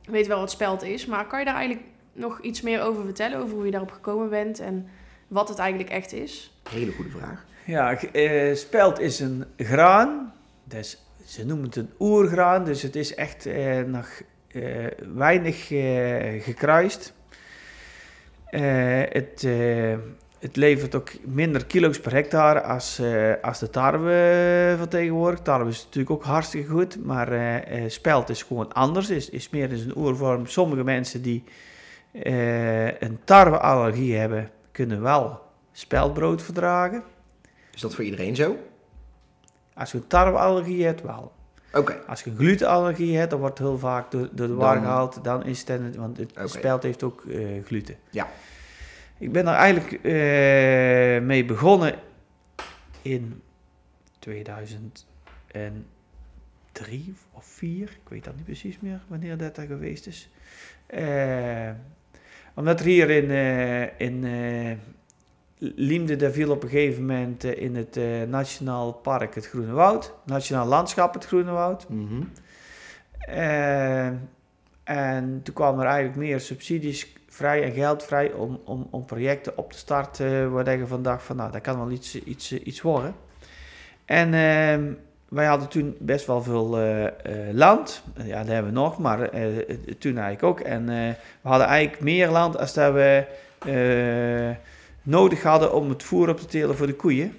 weten 0.05 0.31
wel 0.31 0.39
wat 0.41 0.51
speld 0.51 0.83
is. 0.83 1.07
Maar 1.07 1.27
kan 1.27 1.39
je 1.39 1.45
daar 1.45 1.55
eigenlijk 1.55 1.87
nog 2.13 2.41
iets 2.41 2.61
meer 2.61 2.83
over 2.83 3.05
vertellen? 3.05 3.39
Over 3.39 3.55
hoe 3.55 3.65
je 3.65 3.71
daarop 3.71 3.91
gekomen 3.91 4.29
bent 4.29 4.59
en 4.61 4.89
wat 5.29 5.49
het 5.49 5.59
eigenlijk 5.59 5.91
echt 5.91 6.13
is? 6.13 6.61
Hele 6.71 6.93
goede 6.93 7.11
vraag. 7.11 7.45
Ja, 7.65 7.97
eh, 8.03 8.55
spelt 8.55 9.01
is 9.01 9.21
een 9.21 9.45
graan. 9.57 10.33
Dus, 10.65 11.05
ze 11.25 11.47
noemen 11.47 11.67
het 11.67 11.77
een 11.77 11.91
oergraan, 11.99 12.65
dus 12.65 12.83
het 12.83 12.97
is 12.97 13.15
echt 13.15 13.47
eh, 13.47 13.81
nog 13.81 14.09
eh, 14.49 14.63
weinig 15.15 15.73
eh, 15.73 16.43
gekruist. 16.43 17.13
Eh, 18.47 18.63
het, 19.09 19.45
eh, 19.45 19.95
het 20.39 20.57
levert 20.57 20.95
ook 20.95 21.11
minder 21.25 21.67
kilo's 21.67 22.01
per 22.01 22.13
hectare 22.13 22.63
als, 22.63 22.99
eh, 22.99 23.33
als 23.43 23.59
de 23.59 23.71
tarwe 23.71 24.75
van 24.79 24.89
tegenwoordig. 24.89 25.41
Tarwe 25.41 25.71
is 25.71 25.83
natuurlijk 25.85 26.11
ook 26.11 26.25
hartstikke 26.25 26.71
goed, 26.71 27.05
maar 27.05 27.33
eh, 27.33 27.85
eh, 27.85 27.91
spelt 27.91 28.29
is 28.29 28.43
gewoon 28.43 28.73
anders. 28.73 29.11
Is, 29.11 29.31
is 29.31 29.51
meer 29.51 29.69
dus 29.69 29.85
een 29.85 29.97
oervorm. 29.97 30.47
Sommige 30.47 30.85
mensen 30.85 31.23
die 31.23 31.45
een 32.13 33.19
tarweallergie 33.25 34.17
hebben, 34.17 34.51
kunnen 34.73 35.03
wel 35.03 35.41
speldbrood 35.73 36.43
verdragen. 36.43 37.03
Is 37.75 37.81
dat 37.81 37.95
voor 37.95 38.05
iedereen 38.05 38.37
zo? 38.37 38.57
Als 39.75 39.93
je 39.93 39.99
een 39.99 40.07
tarweallergie 40.07 40.85
hebt, 40.85 41.03
wel. 41.03 41.33
Oké, 41.73 42.01
Als 42.07 42.23
je 42.23 42.31
een 42.31 42.37
glutenallergie 42.37 43.17
hebt, 43.17 43.31
dan 43.31 43.41
wordt 43.41 43.59
het 43.59 43.67
heel 43.69 43.79
vaak 43.79 44.11
door, 44.11 44.29
door 44.33 44.47
de 44.47 44.55
war 44.55 44.75
Dan- 44.75 44.83
gehaald. 44.85 45.25
Dan 45.25 45.45
is 45.47 45.65
het, 45.69 45.97
want 45.97 46.17
het 46.17 46.33
speld 46.45 46.83
heeft 46.83 47.03
ook 47.03 47.25
eh, 47.25 47.65
gluten. 47.65 47.97
Ja. 48.11 48.29
Ik 49.19 49.33
ben 49.33 49.47
er 49.47 49.55
eigenlijk 49.55 49.93
eh, 49.93 51.27
mee 51.27 51.45
begonnen 51.45 51.95
in 53.03 53.43
2003 54.19 57.15
of 57.33 57.45
4. 57.45 57.83
Ik 57.83 58.09
weet 58.09 58.25
dat 58.25 58.37
niet 58.37 58.45
precies 58.45 58.79
meer 58.81 59.01
wanneer 59.09 59.37
dat 59.37 59.57
er 59.57 59.67
geweest 59.67 60.07
is. 60.07 60.29
Eh, 60.87 61.71
omdat 62.61 62.81
er 62.81 62.87
hier 62.87 63.11
in, 63.11 63.31
eh, 63.31 64.01
in 64.01 64.25
eh, 64.25 64.77
Liemde, 65.59 66.17
daar 66.17 66.31
viel 66.31 66.51
op 66.51 66.63
een 66.63 66.69
gegeven 66.69 67.07
moment 67.07 67.45
eh, 67.45 67.63
in 67.63 67.77
het 67.77 67.99
Nationaal 68.29 68.93
Park 68.93 69.35
het 69.35 69.47
Groene 69.49 69.73
Woud. 69.73 70.15
Nationaal 70.25 70.67
Landschap 70.67 71.15
het 71.15 71.27
Groene 71.27 71.51
Woud. 71.51 71.89
Mhm. 71.89 72.23
En 74.85 75.41
toen 75.43 75.55
kwamen 75.55 75.81
er 75.81 75.91
eigenlijk 75.91 76.19
meer 76.19 76.41
subsidies 76.41 77.13
vrij 77.29 77.63
en 77.63 77.73
geld 77.73 78.05
vrij 78.05 78.33
om, 78.33 78.61
om, 78.65 78.89
om 78.91 79.05
projecten 79.05 79.59
op 79.59 79.73
te 79.73 79.79
starten 79.79 80.53
waar 80.53 80.79
je 80.79 80.87
van 80.87 81.03
dacht 81.03 81.23
van 81.23 81.37
nou, 81.37 81.53
dat 81.53 81.61
kan 81.61 81.79
wel 81.79 81.91
iets, 81.91 82.23
iets, 82.25 82.53
iets 82.53 82.81
worden. 82.83 83.15
En 84.05 84.35
ehm, 84.35 84.93
wij 85.31 85.47
hadden 85.47 85.69
toen 85.69 85.97
best 85.99 86.27
wel 86.27 86.43
veel 86.43 86.79
eh, 86.79 87.07
eh, 87.07 87.13
land. 87.55 88.03
Ja, 88.25 88.39
dat 88.39 88.53
hebben 88.53 88.73
we 88.73 88.79
nog, 88.79 88.99
maar 88.99 89.23
eh, 89.23 89.47
toen 89.99 90.19
eigenlijk 90.19 90.43
ook. 90.43 90.61
En 90.61 90.87
we 91.43 91.49
hadden 91.49 91.67
eigenlijk 91.67 92.03
meer 92.03 92.29
land 92.29 92.59
als 92.59 92.75
dat 92.75 92.93
we 92.93 93.25
nodig 95.03 95.43
hadden 95.43 95.75
om 95.75 95.89
het 95.89 96.03
voer 96.03 96.29
op 96.29 96.39
te 96.39 96.47
telen 96.47 96.77
voor 96.77 96.87
de 96.87 96.95
koeien. 96.95 97.37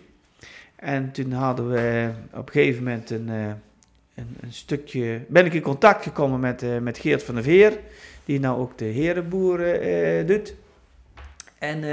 En 0.76 1.12
toen 1.12 1.32
hadden 1.32 1.70
we 1.70 2.10
op 2.34 2.48
een 2.48 2.54
gegeven 2.54 2.84
moment 2.84 3.10
een, 3.10 3.28
een, 3.28 4.38
een 4.42 4.54
stukje... 4.54 5.22
Ben 5.28 5.46
ik 5.46 5.54
in 5.54 5.62
contact 5.62 6.04
gekomen 6.04 6.40
met, 6.40 6.82
met 6.82 6.98
Geert 6.98 7.24
van 7.24 7.36
der 7.36 7.44
Veer, 7.44 7.78
die 8.26 8.40
nou 8.40 8.60
ook 8.60 8.78
de 8.78 8.86
herenboeren 8.86 10.28
doet. 10.28 10.56
En 11.60 11.84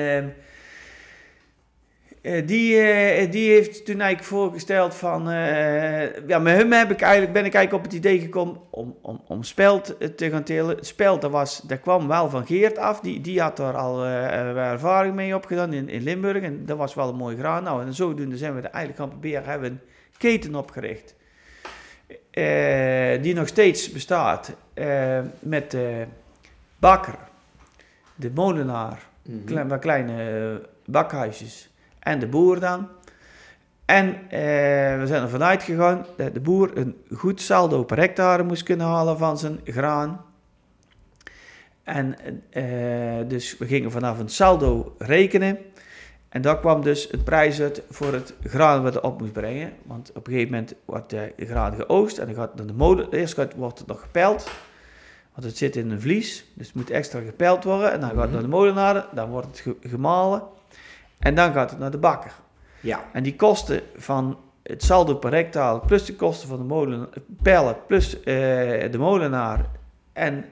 eh, 2.23 2.47
die, 2.47 2.81
eh, 2.81 3.31
die 3.31 3.51
heeft 3.51 3.85
toen 3.85 4.01
eigenlijk 4.01 4.31
voorgesteld 4.31 4.95
van... 4.95 5.31
eh, 5.31 6.27
ja, 6.27 6.39
met 6.39 6.57
hem 6.57 6.73
heb 6.73 6.91
ik 6.91 7.01
eigenlijk, 7.01 7.33
ben 7.33 7.45
ik 7.45 7.55
eigenlijk 7.55 7.85
op 7.85 7.91
het 7.91 8.01
idee 8.01 8.21
gekomen 8.21 8.57
om, 8.71 8.97
om, 9.03 9.23
om 9.27 9.43
speld 9.43 10.17
te 10.17 10.31
gaan 10.31 10.43
telen. 10.43 10.77
Het 10.77 10.87
speld, 10.87 11.21
dat, 11.21 11.31
was, 11.31 11.61
dat 11.61 11.81
kwam 11.81 12.09
wel 12.09 12.31
van 12.31 12.47
Geert 12.47 12.79
af. 12.79 13.01
Die, 13.01 13.21
die 13.21 13.41
had 13.41 13.57
daar 13.57 13.77
al 13.77 14.05
ervaring 14.07 15.15
mee 15.15 15.35
opgedaan 15.35 15.73
in, 15.73 15.89
in 15.89 16.03
Limburg. 16.03 16.43
En 16.43 16.67
dat 16.67 16.77
was 16.77 16.95
wel 16.95 17.09
een 17.09 17.17
mooi 17.17 17.37
graan. 17.37 17.63
Nou, 17.63 17.87
en 17.87 17.95
zodoende 17.95 18.37
zijn 18.37 18.55
we 18.55 18.61
er 18.61 18.71
eigenlijk 18.71 18.99
gaan 18.99 19.09
proberen. 19.09 19.45
Hebben 19.45 19.71
een 19.71 19.81
keten 20.17 20.55
opgericht. 20.55 21.15
die 23.23 23.35
nog 23.35 23.49
steeds 23.49 23.93
bestaat. 23.93 24.57
met 25.39 25.71
de 25.71 26.05
bakker, 26.79 27.19
de 28.15 28.31
molenaar, 28.35 29.07
klein, 29.45 29.69
wat 29.69 29.81
kleine 29.81 30.61
bakhuisjes 30.85 31.69
en 32.09 32.19
de 32.19 32.27
boer 32.27 32.61
dan. 32.61 32.89
En 33.85 34.07
eh, 34.29 34.41
we 34.99 35.03
zijn 35.05 35.23
ervan 35.23 35.43
uitgegaan 35.43 36.07
dat 36.17 36.35
de 36.35 36.41
boer 36.41 36.71
een 36.77 36.97
goed 37.15 37.41
saldo 37.41 37.85
per 37.85 37.99
hectare 37.99 38.43
moest 38.43 38.63
kunnen 38.63 38.87
halen 38.87 39.19
van 39.19 39.39
zijn 39.39 39.61
graan. 39.65 40.25
En 41.83 42.17
eh, 42.51 43.29
dus 43.29 43.59
we 43.59 43.67
gingen 43.67 43.91
vanaf 43.91 44.19
een 44.19 44.29
saldo 44.29 44.95
rekenen. 44.99 45.59
En 46.29 46.43
daar 46.43 46.59
kwam 46.59 46.83
dus 46.83 47.09
het 47.11 47.25
prijs 47.25 47.61
uit 47.61 47.83
voor 47.91 48.13
het 48.13 48.35
graan 48.45 48.83
wat 48.83 48.95
er 48.95 49.03
op 49.03 49.21
moest 49.21 49.33
brengen. 49.33 49.73
Want 49.83 50.11
op 50.15 50.27
een 50.27 50.33
gegeven 50.33 50.53
moment 50.53 50.75
wordt 50.85 51.11
de 51.11 51.33
graan 51.37 51.75
geoogst 51.75 52.19
en 52.19 52.27
dan 52.27 52.35
gaat 52.35 52.55
naar 52.55 52.67
de 52.67 52.73
molen. 52.73 53.11
Eerst 53.11 53.35
gaat- 53.35 53.55
wordt 53.55 53.79
het 53.79 53.87
nog 53.89 54.01
gepeld. 54.01 54.51
Want 55.35 55.47
het 55.47 55.57
zit 55.57 55.77
in 55.77 55.91
een 55.91 56.01
vlies, 56.01 56.45
dus 56.55 56.67
het 56.67 56.77
moet 56.77 56.91
extra 56.91 57.21
gepeld 57.21 57.65
worden. 57.65 57.93
En 57.93 58.01
dan 58.01 58.09
gaat 58.11 58.19
het 58.23 58.33
naar 58.33 58.43
de 58.43 58.49
molenaar, 58.49 59.07
dan 59.15 59.31
wordt 59.31 59.47
het 59.47 59.59
ge- 59.59 59.89
gemalen. 59.89 60.43
En 61.19 61.35
dan 61.35 61.53
gaat 61.53 61.71
het 61.71 61.79
naar 61.79 61.91
de 61.91 61.99
bakker. 61.99 62.33
Ja, 62.81 63.05
En 63.13 63.23
die 63.23 63.37
kosten 63.37 63.81
van 63.97 64.39
het 64.63 64.83
saldo 64.83 65.15
per 65.15 65.33
hectare, 65.33 65.81
plus 65.87 66.05
de 66.05 66.15
kosten 66.17 66.49
van 66.49 66.59
de 66.59 66.65
molen, 66.65 67.09
pellen, 67.43 67.77
plus 67.87 68.17
eh, 68.17 68.25
de 68.91 68.99
molenaar. 68.99 69.67
En 70.13 70.45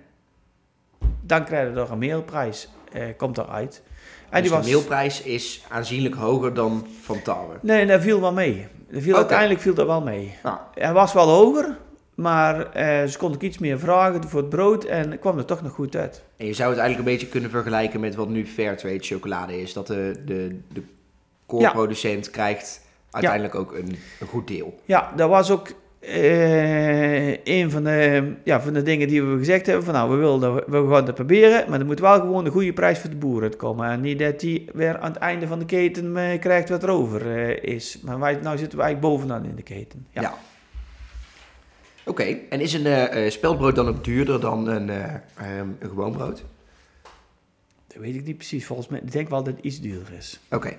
dan 1.21 1.45
krijg 1.45 1.69
je 1.69 1.75
nog 1.75 1.91
een 1.91 1.99
meelprijs, 1.99 2.69
eh, 2.93 3.03
komt 3.17 3.39
eruit. 3.39 3.83
En 4.29 4.43
dus 4.43 4.51
de 4.51 4.61
meelprijs 4.65 5.23
is 5.23 5.65
aanzienlijk 5.69 6.15
hoger 6.15 6.55
dan 6.55 6.87
van 7.03 7.23
tarwe. 7.23 7.55
Nee, 7.63 7.87
dat 7.87 8.01
viel 8.01 8.21
wel 8.21 8.33
mee. 8.33 8.67
Dat 8.91 9.03
viel. 9.03 9.17
Uiteindelijk 9.17 9.61
viel 9.61 9.75
dat 9.75 9.87
wel 9.87 10.03
mee. 10.03 10.35
Nou, 10.43 10.59
Hij 10.75 10.93
was 10.93 11.13
wel 11.13 11.29
hoger, 11.29 11.77
maar 12.17 12.73
eh, 12.73 13.09
ze 13.09 13.19
kon 13.19 13.35
ik 13.35 13.43
iets 13.43 13.59
meer 13.59 13.79
vragen 13.79 14.29
voor 14.29 14.41
het 14.41 14.49
brood 14.49 14.85
en 14.85 15.19
kwam 15.19 15.39
er 15.39 15.45
toch 15.45 15.63
nog 15.63 15.73
goed 15.73 15.97
uit. 15.97 16.23
en 16.37 16.47
je 16.47 16.53
zou 16.53 16.71
het 16.71 16.79
eigenlijk 16.79 17.09
een 17.09 17.15
beetje 17.15 17.33
kunnen 17.33 17.51
vergelijken 17.51 18.01
met 18.01 18.15
wat 18.15 18.29
nu 18.29 18.47
Fairtrade 18.47 18.99
chocolade 19.01 19.61
is. 19.61 19.73
Dat 19.73 19.87
de, 19.87 20.23
de, 20.25 20.59
de 20.73 20.83
koorproducent 21.47 22.31
krijgt 22.31 22.81
uiteindelijk 23.11 23.55
ook 23.55 23.73
een, 23.73 23.97
een 24.21 24.27
goed 24.27 24.49
deel. 24.49 24.81
Ja, 24.85 25.13
dat 25.17 25.29
was 25.29 25.51
ook 25.51 25.69
eh, 26.01 27.45
een 27.45 27.71
van 27.71 27.85
de, 27.85 28.33
ja, 28.45 28.61
van 28.61 28.73
de 28.73 28.83
dingen 28.83 29.09
die 29.09 29.23
we 29.23 29.39
gezegd 29.39 29.67
hebben. 29.67 29.85
Van 29.85 29.95
nou, 29.95 30.11
we, 30.11 30.17
willen 30.17 30.41
dat, 30.41 30.65
we 30.67 30.89
gaan 30.91 31.05
dat 31.05 31.15
proberen, 31.15 31.71
maar 31.71 31.81
er 31.81 31.87
moet 31.87 32.01
wel 32.01 32.21
gewoon 32.21 32.45
een 32.45 32.53
goede 32.53 32.73
prijs 32.73 32.99
voor 32.99 33.11
de 33.11 33.17
boer 33.17 33.43
uitkomen. 33.43 33.91
En 33.91 34.01
niet 34.01 34.19
dat 34.19 34.41
die 34.41 34.69
weer 34.73 34.99
aan 34.99 35.13
het 35.13 35.21
einde 35.21 35.47
van 35.47 35.59
de 35.59 35.65
keten 35.65 36.17
eh, 36.17 36.41
krijgt 36.41 36.69
wat 36.69 36.83
er 36.83 36.89
over 36.89 37.37
eh, 37.37 37.75
is. 37.75 38.01
Maar 38.03 38.19
wij, 38.19 38.39
nou 38.43 38.59
zitten 38.59 38.79
we 38.79 38.85
eigenlijk 38.85 39.15
bovenaan 39.15 39.45
in 39.45 39.57
de 39.57 39.63
keten. 39.63 40.07
Ja. 40.11 40.35
Oké, 42.09 42.37
en 42.51 42.61
is 42.61 42.73
een 42.73 42.87
eh, 42.87 43.25
eh, 43.25 43.31
speldbrood 43.31 43.75
dan 43.75 43.89
ook 43.89 44.05
duurder 44.05 44.41
dan 44.41 44.69
een, 44.69 44.91
eh, 44.91 45.05
ehm, 45.05 45.67
een 45.79 45.89
gewoon 45.89 46.13
brood? 46.13 46.45
Dat 47.87 47.97
weet 47.97 48.15
ik 48.15 48.25
niet 48.25 48.37
precies. 48.37 48.67
Volgens 48.67 48.89
mij, 48.89 49.01
ik 49.05 49.13
denk 49.13 49.29
wel 49.29 49.43
dat 49.43 49.55
het 49.57 49.65
iets 49.65 49.81
duurder 49.81 50.13
is. 50.19 50.41
Oké, 50.51 50.73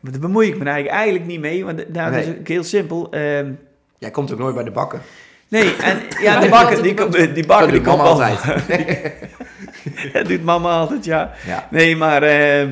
Maar 0.00 0.12
daar 0.12 0.20
bemoei 0.20 0.48
ik 0.48 0.58
me 0.58 0.64
eigenlijk, 0.64 0.94
eigenlijk 0.96 1.26
niet 1.26 1.40
mee, 1.40 1.64
want 1.64 1.76
nou, 1.92 2.10
dat 2.10 2.20
is 2.20 2.26
Nee. 2.26 2.38
ook 2.38 2.48
heel 2.48 2.64
simpel. 2.64 3.10
Ehm, 3.12 3.52
jij 3.98 4.10
komt 4.10 4.32
ook 4.32 4.38
nooit 4.38 4.54
bij 4.54 4.64
de 4.64 4.70
bakker. 4.70 5.00
nee, 5.48 5.76
en 5.76 6.00
ja, 6.22 6.48
bakker, 6.48 6.74
doet 6.74 6.84
die, 6.84 6.94
komt- 6.94 7.34
die 7.34 7.46
bakker, 7.46 7.72
die 7.72 7.80
komt 7.80 7.96
mama 7.96 8.16
wel- 8.16 8.26
altijd. 8.26 8.62
dat 10.12 10.26
doet 10.26 10.44
mama 10.44 10.70
altijd, 10.78 11.04
ja. 11.04 11.32
Ja. 11.46 11.68
Nee, 11.70 11.96
maar 11.96 12.22
eh, 12.22 12.62
eh, 12.62 12.68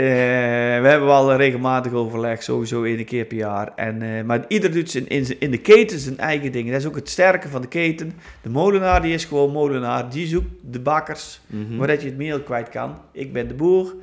we 0.00 0.88
hebben 0.88 1.08
wel 1.08 1.36
regelmatig 1.36 1.92
overleg, 1.92 2.42
sowieso 2.42 2.82
één 2.84 3.04
keer 3.04 3.24
per 3.24 3.36
jaar. 3.36 3.72
En, 3.76 4.02
eh, 4.02 4.24
maar 4.24 4.44
ieder 4.48 4.72
doet 4.72 4.90
zijn, 4.90 5.08
in, 5.38 5.50
de 5.50 5.58
keten 5.60 5.98
zijn 5.98 6.18
eigen 6.18 6.52
dingen. 6.52 6.72
Dat 6.72 6.80
is 6.80 6.86
ook 6.86 6.96
het 6.96 7.08
sterke 7.08 7.48
van 7.48 7.60
de 7.60 7.68
keten. 7.68 8.12
De 8.42 8.48
molenaar 8.48 9.02
die 9.02 9.14
is 9.14 9.24
gewoon 9.24 9.52
molenaar. 9.52 10.10
Die 10.10 10.26
zoekt 10.26 10.50
de 10.70 10.80
bakkers, 10.80 11.40
Mhm. 11.46 11.76
waar 11.76 11.86
dat 11.86 12.02
je 12.02 12.08
het 12.08 12.16
meel 12.16 12.40
kwijt 12.40 12.68
kan. 12.68 12.96
Ik 13.12 13.32
ben 13.32 13.48
de 13.48 13.54
boer 13.54 13.94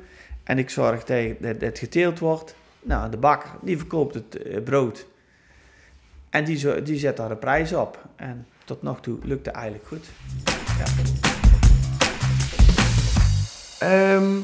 en 0.44 0.58
ik 0.58 0.70
zorg 0.70 1.04
dat 1.04 1.26
dat 1.40 1.60
het 1.60 1.78
geteeld 1.78 2.18
wordt. 2.18 2.54
Nou, 2.82 3.10
de 3.10 3.16
bakker 3.16 3.50
die 3.62 3.76
verkoopt 3.78 4.14
het 4.14 4.42
eh, 4.42 4.62
brood. 4.62 5.06
En 6.30 6.44
die, 6.44 6.82
die 6.82 6.98
zet 6.98 7.16
daar 7.16 7.30
een 7.30 7.38
prijs 7.38 7.72
op. 7.72 7.98
En 8.16 8.46
tot 8.64 8.82
nog 8.82 9.00
toe 9.00 9.18
lukt 9.22 9.46
het 9.46 9.54
eigenlijk 9.54 9.86
goed. 9.86 10.06
Ehm, 13.78 14.36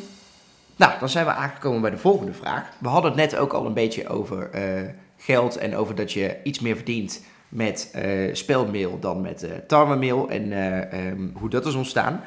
nou, 0.76 0.98
dan 0.98 1.08
zijn 1.08 1.26
we 1.26 1.32
aangekomen 1.32 1.80
bij 1.80 1.90
de 1.90 1.98
volgende 1.98 2.32
vraag. 2.32 2.70
We 2.78 2.88
hadden 2.88 3.10
het 3.10 3.20
net 3.20 3.36
ook 3.36 3.52
al 3.52 3.66
een 3.66 3.74
beetje 3.74 4.08
over 4.08 4.50
eh, 4.50 4.90
geld 5.16 5.56
en 5.56 5.76
over 5.76 5.94
dat 5.94 6.12
je 6.12 6.36
iets 6.42 6.60
meer 6.60 6.74
verdient 6.76 7.24
met 7.48 7.90
eh 7.92 8.34
speldmeel 8.34 8.98
dan 8.98 9.20
met 9.20 9.42
eh 9.42 9.50
tarwemeel 9.66 10.30
en 10.30 10.52
eh, 10.52 11.08
ehm, 11.08 11.28
hoe 11.32 11.50
dat 11.50 11.66
is 11.66 11.74
ontstaan. 11.74 12.24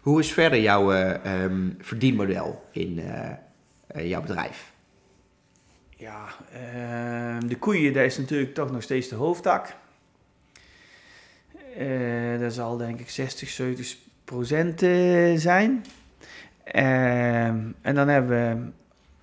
Hoe 0.00 0.20
is 0.20 0.32
verder 0.32 0.60
jouw 0.60 0.92
eh, 0.92 1.42
ehm, 1.42 1.70
verdienmodel 1.78 2.62
in 2.70 3.00
jouw 3.94 4.20
bedrijf? 4.20 4.72
Ja, 5.96 6.24
ehm, 6.52 7.46
de 7.46 7.58
koeien, 7.58 7.92
dat 7.92 8.04
is 8.04 8.18
natuurlijk 8.18 8.54
toch 8.54 8.70
nog 8.70 8.82
steeds 8.82 9.08
de 9.08 9.14
hoofdtak. 9.14 9.74
Dat 12.38 12.52
zal 12.52 12.76
denk 12.76 13.00
ik 13.00 13.10
60, 13.10 13.48
70 13.48 13.96
procent 14.24 14.80
zijn. 15.40 15.84
Ehm, 16.72 17.58
en 17.80 17.94
dan 17.94 18.08
hebben 18.08 18.30
we 18.30 18.70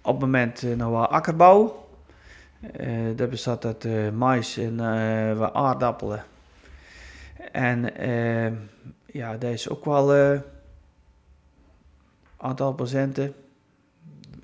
op 0.02 0.12
het 0.12 0.22
moment 0.22 0.64
eh, 0.64 0.76
nog 0.76 0.90
wel 0.90 1.08
akkerbouw. 1.08 1.88
Eh, 2.74 2.90
dat 3.16 3.30
bestaat 3.30 3.66
uit 3.66 3.86
eh, 3.86 4.10
mais 4.10 4.58
en 4.58 4.78
wat 5.38 5.54
aardappelen. 5.54 6.26
En 7.52 7.98
ehm, 7.98 8.54
ja, 9.06 9.38
dat 9.38 9.52
is 9.52 9.70
ook 9.70 9.86
wel 9.86 10.16
een 10.16 10.42
aantal 12.38 12.74
procenten. 12.74 13.34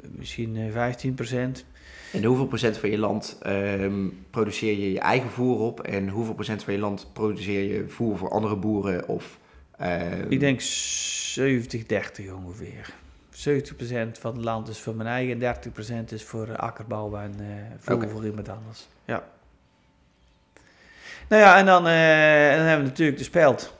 Misschien 0.01 0.57
eh, 0.57 0.71
15 0.71 1.13
procent. 1.13 1.65
En 2.13 2.23
hoeveel 2.23 2.47
procent 2.47 2.77
van 2.77 2.89
je 2.89 2.97
land 2.97 3.37
ehm, 3.41 4.07
produceer 4.29 4.79
je 4.79 4.91
je 4.91 4.99
eigen 4.99 5.29
voer 5.29 5.59
op? 5.59 5.79
En 5.79 6.09
hoeveel 6.09 6.33
procent 6.33 6.63
van 6.63 6.73
je 6.73 6.79
land 6.79 7.07
produceer 7.13 7.73
je 7.73 7.87
voer 7.87 8.17
voor 8.17 8.29
andere 8.29 8.55
boeren? 8.55 9.07
Of, 9.07 9.37
Ik 10.29 10.39
denk 10.39 10.61
70, 10.61 11.85
30 11.85 12.31
ongeveer. 12.31 12.93
70% 13.31 14.11
van 14.19 14.35
het 14.35 14.43
land 14.43 14.67
is 14.67 14.79
voor 14.79 14.95
mijn 14.95 15.09
eigen, 15.09 15.39
30% 16.09 16.13
is 16.13 16.23
voor 16.23 16.55
akkerbouw 16.55 17.15
en 17.15 17.33
eh 17.39 17.45
voor, 17.79 18.09
voor 18.09 18.25
iemand 18.25 18.49
anders. 18.49 18.87
Ja. 19.05 19.23
Nou 21.27 21.41
ja, 21.41 21.57
en 21.57 21.65
dan, 21.65 21.87
eh, 21.87 22.51
en 22.51 22.57
dan 22.57 22.65
hebben 22.65 22.83
we 22.83 22.89
natuurlijk 22.89 23.17
de 23.17 23.23
speld. 23.23 23.75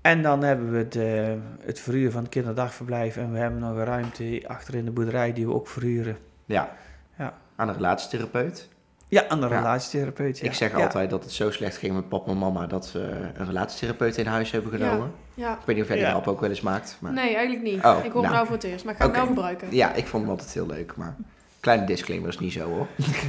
En 0.00 0.22
dan 0.22 0.42
hebben 0.42 0.70
we 0.70 0.78
het, 0.78 0.96
eh, 0.96 1.66
het 1.66 1.80
verhuren 1.80 2.12
van 2.12 2.22
het 2.22 2.30
kinderdagverblijf. 2.30 3.16
En 3.16 3.32
we 3.32 3.38
hebben 3.38 3.60
nog 3.60 3.76
een 3.76 3.84
ruimte 3.84 4.42
achter 4.46 4.74
in 4.74 4.84
de 4.84 4.90
boerderij 4.90 5.32
die 5.32 5.46
we 5.46 5.52
ook 5.52 5.68
verhuren. 5.68 6.16
Ja. 6.44 6.76
Ja. 7.18 7.38
Aan 7.56 7.68
een 7.68 7.74
relatietherapeut. 7.74 8.68
Ja, 9.08 9.28
aan 9.28 9.40
de 9.40 9.48
Ja. 9.48 9.58
relatietherapeut. 9.58 10.38
Ja. 10.38 10.44
Ik 10.46 10.54
zeg 10.54 10.70
Ja. 10.76 10.84
altijd 10.84 11.10
dat 11.10 11.22
het 11.22 11.32
zo 11.32 11.50
slecht 11.50 11.76
ging 11.76 11.94
met 11.94 12.08
papa 12.08 12.30
en 12.30 12.38
mama 12.38 12.66
dat 12.66 12.86
ze 12.86 13.00
een 13.34 13.46
relatietherapeut 13.46 14.16
in 14.16 14.26
huis 14.26 14.50
hebben 14.50 14.70
genomen. 14.70 15.12
Ja. 15.34 15.52
Ik 15.52 15.58
weet 15.64 15.76
niet 15.76 15.84
of 15.84 15.90
jij 15.94 16.12
die 16.14 16.26
ook 16.26 16.40
wel 16.40 16.50
eens 16.50 16.60
maakt. 16.60 16.96
Maar... 17.00 17.12
Nee, 17.12 17.34
eigenlijk 17.34 17.62
niet. 17.62 17.84
Oh, 17.84 17.96
ik 18.04 18.12
hoor 18.12 18.22
nou. 18.22 18.24
het 18.24 18.32
nou 18.32 18.46
voor 18.46 18.54
het 18.54 18.64
eerst, 18.64 18.84
maar 18.84 18.94
ik 18.94 19.00
ga 19.00 19.06
het 19.06 19.16
nou 19.16 19.26
gebruiken. 19.26 19.68
Ja, 19.70 19.94
ik 19.94 20.06
vond 20.06 20.22
hem 20.22 20.32
altijd 20.32 20.52
heel 20.54 20.66
leuk, 20.66 20.96
maar 20.96 21.16
kleine 21.60 21.86
disclaimer 21.86 22.28
is 22.28 22.38
niet 22.38 22.52
zo 22.52 22.68
hoor. 22.68 22.86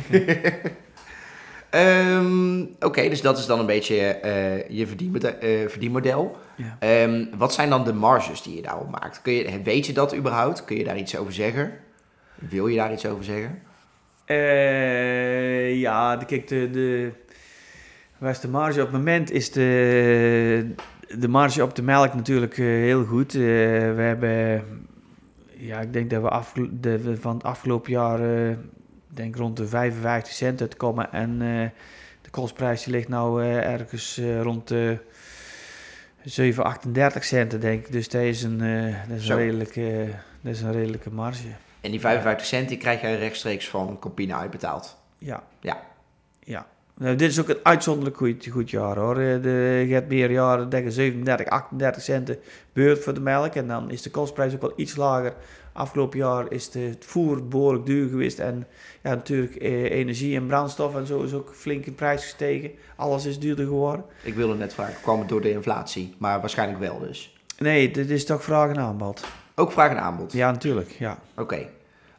Ehm, 1.70 2.62
Oké, 2.80 3.10
dus 3.10 3.22
dat 3.22 3.38
is 3.38 3.46
dan 3.46 3.60
een 3.60 3.66
beetje 3.66 3.96
eh, 3.98 4.70
je 4.70 4.88
eh, 5.40 5.70
verdienmodel. 5.70 6.38
Ja. 6.56 6.76
Ehm, 6.80 7.26
wat 7.38 7.54
zijn 7.54 7.70
dan 7.70 7.84
de 7.84 7.94
marges 7.94 8.42
die 8.42 8.56
je 8.56 8.62
daarop 8.62 8.90
maakt? 8.92 9.22
Kun 9.22 9.34
je, 9.34 9.62
weet 9.64 9.86
je 9.86 9.94
dat 9.94 10.16
überhaupt? 10.16 10.66
Kun 10.66 10.78
je 10.78 10.84
daar 10.84 10.98
iets 10.98 11.18
over 11.18 11.34
zeggen? 11.34 11.72
Wil 12.36 12.68
je 12.68 12.78
daar 12.78 12.94
iets 12.94 13.06
over 13.06 13.24
zeggen? 13.24 13.62
Eh, 14.30 15.80
ja, 15.80 16.18
de, 16.18 16.26
kijk, 16.26 16.48
de, 16.48 16.70
de, 16.70 17.12
waar 18.18 18.32
is 18.32 18.40
de 18.40 18.48
marge? 18.48 18.80
Op 18.80 18.88
het 18.88 18.96
moment 18.96 19.32
is 19.32 19.52
de, 19.52 20.74
de 21.20 21.28
marge 21.28 21.64
op 21.64 21.76
de 21.76 21.82
melk 21.82 22.14
natuurlijk 22.14 22.58
eh, 22.58 22.66
heel 22.66 23.06
goed. 23.06 23.36
Eh, 23.36 23.42
we 23.42 24.02
hebben, 24.02 24.64
ja, 25.54 25.80
ik 25.82 25.94
denk 25.94 26.10
dat 26.10 26.22
we, 26.22 26.30
afgelo- 26.30 26.70
dat 26.72 27.02
we 27.02 27.18
van 27.18 27.34
het 27.34 27.44
afgelopen 27.44 27.92
jaar, 27.92 28.20
denk 29.08 29.36
rond 29.36 29.58
de 29.58 29.68
55 29.68 30.34
cent 30.34 30.62
uitkomen. 30.62 31.12
En 31.12 31.40
de 32.22 32.30
kostprijs 32.30 32.86
ligt 32.86 33.08
nou 33.08 33.44
ergens 33.44 34.22
rond 34.42 34.68
de 34.68 34.98
7, 36.24 36.64
38 36.64 37.24
centen, 37.24 37.60
denk 37.60 37.86
ik. 37.86 37.92
Dus 37.92 38.10
dat 38.10 38.22
is 38.22 38.44
een, 38.44 38.58
dat 39.08 39.18
is 39.18 39.30
een, 39.30 39.38
redelijke, 39.38 40.08
dat 40.42 40.54
is 40.54 40.62
een 40.62 40.72
redelijke 40.72 41.12
marge. 41.12 41.48
En 41.82 41.92
die 41.92 42.00
55 42.00 42.48
cent 42.48 42.70
die 42.70 42.78
krijg 42.78 43.02
jij 43.02 43.18
rechtstreeks 43.18 43.68
van 43.70 43.98
Campina 44.00 44.40
uitbetaald. 44.40 44.98
Ja. 45.18 45.44
Ja. 45.60 45.82
Ja. 46.40 46.68
Nou, 47.00 47.16
dit 47.16 47.30
is 47.30 47.40
ook 47.40 47.50
een 47.50 47.60
uitzonderlijk 47.64 48.18
goed, 48.18 48.48
goed 48.52 48.70
jaar 48.70 48.98
hoor. 48.98 49.18
Eh, 49.18 49.42
De, 49.42 49.86
je 49.88 49.94
hebt 49.94 50.10
meer 50.10 50.32
jaren, 50.32 50.70
denk 50.70 50.86
ik 50.86 50.92
37, 50.92 51.48
38 51.48 52.04
centen 52.04 52.38
beurt 52.74 53.04
voor 53.04 53.14
de 53.14 53.20
melk. 53.20 53.56
En 53.56 53.68
dan 53.68 53.92
is 53.92 54.02
de 54.02 54.10
kostprijs 54.10 54.54
ook 54.54 54.62
wel 54.62 54.74
iets 54.76 54.96
lager. 54.96 55.34
Afgelopen 55.74 56.18
jaar 56.18 56.52
is 56.52 56.70
de, 56.70 56.80
het 56.80 57.06
voer 57.06 57.48
behoorlijk 57.48 57.86
duur 57.86 58.10
geweest. 58.10 58.40
En 58.40 58.68
ja, 59.04 59.10
natuurlijk 59.10 59.56
eh, 59.56 59.84
energie 59.84 60.36
en 60.36 60.48
brandstof 60.48 60.96
en 60.96 61.06
zo 61.06 61.22
is 61.24 61.34
ook 61.34 61.54
flink 61.56 61.86
in 61.86 61.96
prijs 61.96 62.22
gestegen. 62.22 62.72
Alles 62.96 63.26
is 63.26 63.40
duurder 63.40 63.66
geworden. 63.66 64.06
Ik 64.24 64.36
wilde 64.36 64.56
net 64.56 64.74
vragen, 64.74 65.02
kwam 65.02 65.20
het 65.20 65.30
door 65.30 65.42
de 65.42 65.52
inflatie? 65.52 66.16
Maar 66.18 66.40
waarschijnlijk 66.40 66.80
wel 66.80 67.00
dus. 67.00 67.38
Nee, 67.58 67.92
dit 67.92 68.10
is 68.10 68.26
toch 68.26 68.44
vraag 68.44 68.70
en 68.70 68.78
aanbod. 68.78 69.24
Ook 69.60 69.72
vraag 69.72 69.90
en 69.90 70.02
aanbod? 70.02 70.32
Ja, 70.32 70.52
natuurlijk. 70.52 70.90
Ja. 71.00 71.18
Oké. 71.38 71.56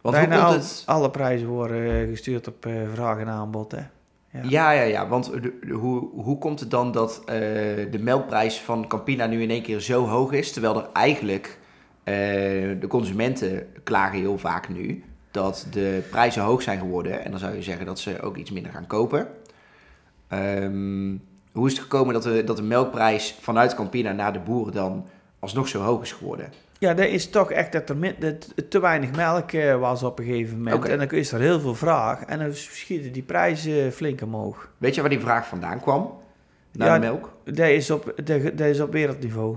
Want 0.00 0.16
hoe 0.16 0.26
Bijna 0.26 0.37
komt 0.37 0.55
al- 0.55 0.61
het... 0.61 0.83
alle 0.87 1.11
prijzen 1.11 1.48
worden 1.48 2.00
eh, 2.03 2.09
gestuurd 2.09 2.48
op 2.48 2.66
eh, 2.66 2.72
vraag 2.94 3.18
en 3.18 3.29
aanbod. 3.29 3.72
Hè. 3.72 3.79
Ja. 4.33 4.40
Ja, 4.48 4.70
ja, 4.70 4.83
ja. 4.83 5.09
Want 5.09 5.33
de- 5.33 5.40
de- 5.40 5.72
hoe, 5.72 6.09
hoe 6.22 6.38
komt 6.38 6.61
het 6.61 6.70
dan 6.70 6.92
dat 6.92 7.18
eh, 7.26 7.35
de 7.90 7.98
melkprijs 8.00 8.61
van 8.61 8.88
Campina 8.88 9.26
nu 9.26 9.42
in 9.42 9.50
één 9.50 9.62
keer 9.62 9.81
zo 9.81 10.07
hoog 10.07 10.33
is, 10.33 10.53
terwijl 10.53 10.76
er 10.76 10.88
eigenlijk 10.92 11.59
de 12.81 12.87
consumenten 12.88 13.66
klagen 13.85 14.18
heel 14.18 14.38
vaak 14.38 14.68
nu 14.68 15.05
dat 15.31 15.66
de 15.70 16.03
prijzen 16.11 16.42
hoog 16.42 16.62
zijn 16.62 16.79
geworden 16.79 17.24
en 17.24 17.31
dan 17.31 17.40
zou 17.40 17.55
je 17.55 17.62
zeggen 17.62 17.87
dat 17.87 17.98
ze 17.98 18.20
ook 18.22 18.37
iets 18.37 18.50
minder 18.50 18.72
gaan 18.72 18.87
kopen. 18.87 19.29
Ehm, 20.29 21.16
hoe 21.53 21.66
is 21.66 21.72
het 21.72 21.83
gekomen 21.83 22.14
dat 22.14 22.22
de, 22.22 22.44
dat 22.44 22.57
de 22.57 22.62
melkprijs 22.62 23.37
vanuit 23.40 23.74
Campina 23.74 24.12
naar 24.12 24.33
de 24.33 24.38
boeren 24.38 24.74
dan 24.74 25.07
alsnog 25.38 25.68
zo 25.68 25.83
hoog 25.83 26.03
is 26.03 26.12
geworden? 26.12 26.53
Ja, 26.80 26.94
dat 26.94 27.06
is 27.06 27.30
toch 27.30 27.50
echt 27.50 27.72
dat 27.72 27.88
er 27.88 27.96
min- 27.96 28.14
dat 28.18 28.70
te 28.70 28.80
weinig 28.80 29.10
melk 29.12 29.52
eh, 29.52 29.76
was 29.78 30.02
op 30.02 30.18
een 30.18 30.24
gegeven 30.24 30.56
moment. 30.56 30.84
En 30.88 30.98
dan 30.98 31.10
is 31.10 31.32
er 31.32 31.40
heel 31.40 31.60
veel 31.60 31.74
vraag. 31.74 32.22
En 32.24 32.38
dan 32.38 32.54
schieten 32.54 33.12
die 33.12 33.22
prijzen 33.22 33.92
flink 33.92 34.20
omhoog. 34.22 34.70
Weet 34.78 34.94
je 34.94 35.00
waar 35.00 35.10
die 35.10 35.20
vraag 35.20 35.46
vandaan 35.46 35.80
kwam? 35.80 36.18
Naar 36.72 36.88
Ja, 36.88 36.94
de 36.94 37.00
melk? 37.00 37.32
Dat 37.44 37.68
is 37.68 37.90
op, 37.90 38.12
dat, 38.24 38.42
dat 38.42 38.60
is 38.66 38.80
op 38.80 38.92
wereldniveau. 38.92 39.56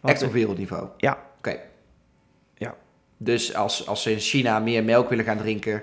Want, 0.00 0.14
Echt 0.14 0.22
op 0.22 0.32
wereldniveau? 0.32 0.88
Ja. 0.96 1.18
Oké. 1.38 1.56
Ja. 2.54 2.74
Dus 3.16 3.54
als, 3.54 3.86
als 3.86 4.02
ze 4.02 4.10
in 4.12 4.18
China 4.18 4.58
meer 4.58 4.84
melk 4.84 5.08
willen 5.08 5.24
gaan 5.24 5.38
drinken, 5.38 5.82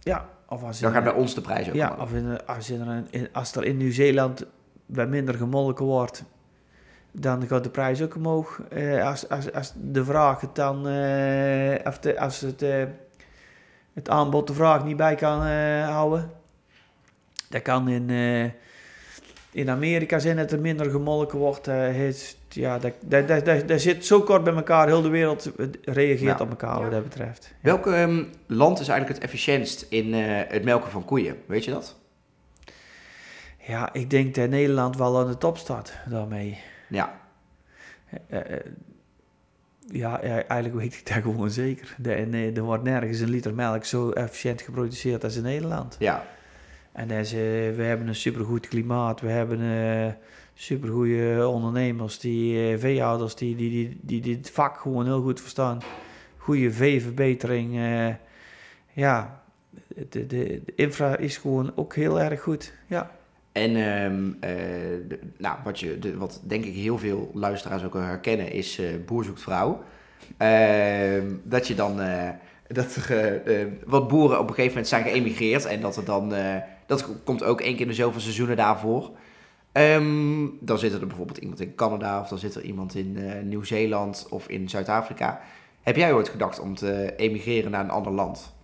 Ja, 0.00 0.28
of 0.48 0.62
als, 0.62 0.80
dan 0.80 0.92
gaat 0.92 1.04
bij 1.04 1.12
ons 1.12 1.34
de 1.34 1.40
prijs 1.40 1.68
ook 1.68 1.74
ja, 1.74 1.90
omhoog. 1.90 2.02
of 2.02 2.12
in, 2.14 2.46
als, 2.46 2.70
in- 3.10 3.28
als 3.32 3.56
er 3.56 3.64
in 3.64 3.76
Nieuw-Zeeland 3.76 4.46
bij 4.86 5.06
minder 5.06 5.34
gemolken 5.34 5.84
wordt, 5.84 6.24
dan 7.12 7.46
gaat 7.46 7.64
de 7.64 7.70
prijs 7.70 8.02
ook 8.02 8.14
omhoog. 8.16 8.60
Eh, 8.68 9.06
als, 9.06 9.28
als, 9.28 9.52
als 9.52 9.72
de 9.76 10.04
vraag 10.04 10.40
het 10.40 10.54
dan, 10.54 10.88
eh, 10.88 11.74
of 11.86 11.98
de, 11.98 12.18
als 12.20 12.40
het, 12.40 12.62
eh, 12.62 12.84
het 13.94 14.08
aanbod 14.08 14.46
de 14.46 14.54
vraag 14.54 14.84
niet 14.84 14.96
bij 14.96 15.14
kan 15.14 15.44
eh, 15.44 15.88
houden, 15.88 16.30
dat 17.48 17.62
kan 17.62 17.88
in, 17.88 18.10
eh, 18.10 18.44
in 19.52 19.70
Amerika 19.70 20.18
zijn 20.18 20.36
dat 20.36 20.52
er 20.52 20.60
minder 20.60 20.90
gemolken 20.90 21.38
wordt. 21.38 21.68
eh, 21.68 21.76
het, 21.96 22.36
ja, 22.48 22.78
dat, 22.78 22.92
dat, 23.04 23.28
dat, 23.28 23.44
dat, 23.44 23.68
dat 23.68 23.80
zit 23.80 24.06
zo 24.06 24.20
kort 24.22 24.44
bij 24.44 24.54
elkaar. 24.54 24.86
Heel 24.86 25.02
de 25.02 25.08
wereld 25.08 25.50
reageert 25.84 26.40
op 26.40 26.50
elkaar 26.50 26.76
Ja. 26.76 26.82
wat 26.82 26.90
dat 26.90 27.02
betreft. 27.02 27.44
Ja. 27.50 27.56
Welk 27.60 27.86
ehm, 27.86 28.24
land 28.46 28.80
is 28.80 28.88
eigenlijk 28.88 29.18
het 29.20 29.28
efficiëntst 29.30 29.86
in 29.88 30.14
eh, 30.14 30.20
het 30.48 30.64
melken 30.64 30.90
van 30.90 31.04
koeien? 31.04 31.36
Weet 31.46 31.64
je 31.64 31.70
dat? 31.70 31.98
Ja, 33.66 33.92
ik 33.92 34.10
denk 34.10 34.34
dat 34.34 34.48
Nederland 34.48 34.96
wel 34.96 35.18
aan 35.18 35.26
de 35.26 35.38
top 35.38 35.58
staat 35.58 35.92
daarmee. 36.08 36.58
Ja. 36.90 37.20
Eh, 38.28 38.54
eh, 38.56 38.64
ja, 39.86 40.20
ja, 40.24 40.42
eigenlijk 40.44 40.74
weet 40.74 40.94
ik 40.94 41.06
dat 41.06 41.22
gewoon 41.22 41.50
zeker. 41.50 41.94
De, 41.98 42.10
nee, 42.10 42.52
er 42.52 42.62
wordt 42.62 42.82
nergens 42.82 43.20
een 43.20 43.30
liter 43.30 43.54
melk 43.54 43.84
zo 43.84 44.10
efficiënt 44.10 44.62
geproduceerd 44.62 45.24
als 45.24 45.36
in 45.36 45.42
Nederland. 45.42 45.96
Ja. 45.98 46.26
En 46.92 47.08
dat 47.08 47.18
is, 47.18 47.32
eh, 47.32 47.38
we 47.76 47.82
hebben 47.82 48.08
een 48.08 48.14
supergoed 48.14 48.68
klimaat, 48.68 49.20
we 49.20 49.28
hebben 49.28 49.60
eh 49.60 50.12
supergoeie 50.60 51.48
ondernemers, 51.48 52.18
die, 52.18 52.72
eh, 52.72 52.78
veehouders 52.78 53.34
die, 53.34 53.56
die, 53.56 53.70
die, 53.70 53.98
die 54.02 54.20
dit 54.20 54.50
vak 54.50 54.76
gewoon 54.78 55.04
heel 55.04 55.22
goed 55.22 55.40
verstaan. 55.40 55.78
Goede 56.36 56.72
veeverbetering. 56.72 57.76
eh, 57.76 58.14
ja, 58.92 59.42
de, 59.88 60.08
de, 60.08 60.26
de 60.26 60.62
infra 60.74 61.16
is 61.16 61.36
gewoon 61.36 61.72
ook 61.74 61.94
heel 61.94 62.20
erg 62.20 62.40
goed. 62.42 62.72
Ja. 62.86 63.10
En 63.52 63.76
ehm, 63.76 64.32
eh, 64.40 65.18
nou, 65.38 65.56
wat, 65.64 65.80
je, 65.80 66.16
wat 66.16 66.40
denk 66.42 66.64
ik 66.64 66.74
heel 66.74 66.98
veel 66.98 67.30
luisteraars 67.34 67.84
ook 67.84 67.94
herkennen 67.94 68.52
is 68.52 68.78
eh 68.78 68.86
boer 69.06 69.24
zoekt 69.24 69.40
vrouw. 69.40 69.82
Ehm, 70.36 71.26
dat 71.42 71.66
je 71.66 71.74
dan, 71.74 72.00
eh, 72.00 72.28
dat 72.66 72.98
wat 73.86 74.08
boeren 74.08 74.38
op 74.38 74.48
een 74.48 74.54
gegeven 74.54 74.68
moment 74.68 74.88
zijn 74.88 75.04
geëmigreerd 75.04 75.64
en 75.64 75.80
dat 75.80 75.96
er 75.96 76.04
dan, 76.04 76.32
dat 76.86 77.08
komt 77.24 77.42
ook 77.42 77.60
één 77.60 77.72
keer 77.72 77.82
in 77.82 77.88
de 77.88 77.94
zoveel 77.94 78.20
seizoenen 78.20 78.56
daarvoor. 78.56 79.10
Ehm, 79.72 80.46
dan 80.60 80.78
zit 80.78 80.92
er 80.92 81.06
bijvoorbeeld 81.06 81.38
iemand 81.38 81.60
in 81.60 81.74
Canada 81.74 82.20
of 82.20 82.28
dan 82.28 82.38
zit 82.38 82.54
er 82.54 82.62
iemand 82.62 82.94
in 82.94 83.18
Nieuw-Zeeland 83.48 84.26
of 84.30 84.48
in 84.48 84.68
Zuid-Afrika. 84.68 85.40
Heb 85.82 85.96
jij 85.96 86.12
ooit 86.12 86.28
gedacht 86.28 86.60
om 86.60 86.74
te 86.74 87.14
emigreren 87.16 87.70
naar 87.70 87.84
een 87.84 87.90
ander 87.90 88.12
land? 88.12 88.54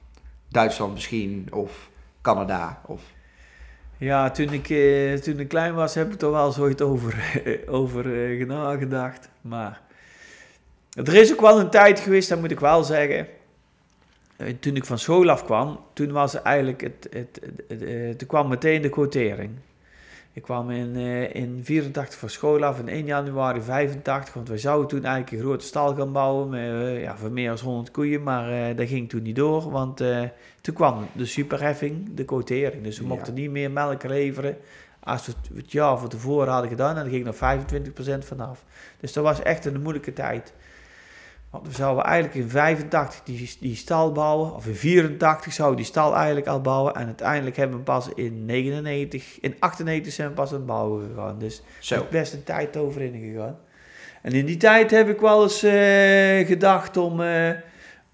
Duitsland 0.48 0.92
misschien 0.92 1.46
of 1.50 1.90
Canada 2.22 2.80
of... 2.86 3.14
Ja, 3.98 4.30
toen 4.30 4.52
ik, 4.52 4.70
eh, 4.70 5.14
toen 5.14 5.40
ik 5.40 5.48
klein 5.48 5.74
was, 5.74 5.94
heb 5.94 6.12
ik 6.12 6.20
er 6.20 6.30
wel 6.30 6.52
zoiets 6.52 6.82
over, 6.82 7.42
over 7.66 8.30
eh, 8.40 8.46
nagedacht. 8.46 9.28
Maar 9.40 9.80
er 10.90 11.14
is 11.14 11.32
ook 11.32 11.40
wel 11.40 11.60
een 11.60 11.70
tijd 11.70 12.00
geweest, 12.00 12.28
dat 12.28 12.40
moet 12.40 12.50
ik 12.50 12.60
wel 12.60 12.84
zeggen. 12.84 13.26
Eh, 14.36 14.54
toen 14.60 14.76
ik 14.76 14.84
van 14.84 14.98
school 14.98 15.30
afkwam, 15.30 15.80
toen 15.92 16.12
was 16.12 16.42
eigenlijk 16.42 16.80
het, 16.80 17.08
het, 17.68 18.26
kwam 18.26 18.48
meteen 18.48 18.82
de 18.82 18.88
quotering. 18.88 19.50
Ik 20.36 20.42
kwam 20.42 20.70
in, 20.70 20.96
eh, 20.96 21.34
in 21.34 21.60
84 21.64 22.18
van 22.18 22.30
school 22.30 22.64
af, 22.64 22.78
in 22.78 22.88
1 22.88 23.04
januari 23.06 23.60
85, 23.60 24.34
want 24.34 24.48
wij 24.48 24.58
zouden 24.58 24.88
toen 24.88 25.04
eigenlijk 25.04 25.32
een 25.36 25.48
grote 25.48 25.64
stal 25.64 25.94
gaan 25.94 26.12
bouwen 26.12 26.48
met, 26.48 26.60
eh, 26.60 27.02
ja, 27.02 27.16
voor 27.16 27.30
meer 27.30 27.48
dan 27.48 27.58
100 27.58 27.90
koeien, 27.90 28.22
maar 28.22 28.50
eh, 28.70 28.76
dat 28.76 28.88
ging 28.88 29.08
toen 29.08 29.22
niet 29.22 29.36
door, 29.36 29.70
want 29.70 29.96
toen 30.60 30.74
kwam 30.74 31.06
de 31.12 31.26
superheffing, 31.26 32.14
de 32.14 32.24
quotering. 32.24 32.82
Dus 32.82 32.98
we 32.98 33.02
Ja. 33.02 33.08
mochten 33.08 33.34
niet 33.34 33.50
meer 33.50 33.70
melk 33.70 34.02
leveren 34.02 34.56
als 35.00 35.26
we 35.26 35.32
het, 35.54 35.72
jaar 35.72 35.98
van 35.98 36.08
tevoren 36.08 36.52
hadden 36.52 36.70
gedaan. 36.70 36.96
En 36.96 37.02
dan 37.02 37.12
ging 37.12 37.26
er 37.26 37.34
25% 37.34 38.24
vanaf. 38.24 38.64
Dus 39.00 39.12
dat 39.12 39.24
was 39.24 39.42
echt 39.42 39.64
een 39.64 39.82
moeilijke 39.82 40.12
tijd. 40.12 40.52
Want 41.56 41.68
we 41.68 41.74
zouden 41.74 42.04
eigenlijk 42.04 42.34
in 42.34 42.50
85 42.50 43.22
die, 43.22 43.56
die 43.60 43.76
stal 43.76 44.12
bouwen. 44.12 44.54
Of 44.54 44.66
in 44.66 44.74
84 44.74 45.52
zouden 45.52 45.76
die 45.76 45.86
stal 45.86 46.14
eigenlijk 46.14 46.46
al 46.46 46.60
bouwen. 46.60 46.94
En 46.94 47.06
uiteindelijk 47.06 47.56
hebben 47.56 47.76
we 47.76 47.82
pas 47.82 48.08
in 48.14 48.44
99, 48.44 49.40
in 49.40 49.54
98 49.58 50.12
zijn 50.12 50.28
we 50.28 50.34
pas 50.34 50.50
aan 50.50 50.56
het 50.56 50.66
bouwen 50.66 51.08
gegaan. 51.08 51.38
Dus 51.38 51.62
Zo. 51.80 51.94
is 51.94 52.08
best 52.08 52.32
een 52.32 52.44
tijd 52.44 52.76
overheen 52.76 53.32
gegaan. 53.32 53.58
En 54.22 54.32
in 54.32 54.46
die 54.46 54.56
tijd 54.56 54.90
heb 54.90 55.08
ik 55.08 55.20
wel 55.20 55.42
eens 55.42 55.62
eh, 55.62 56.46
gedacht 56.46 56.96
om 56.96 57.20
eh, 57.20 57.50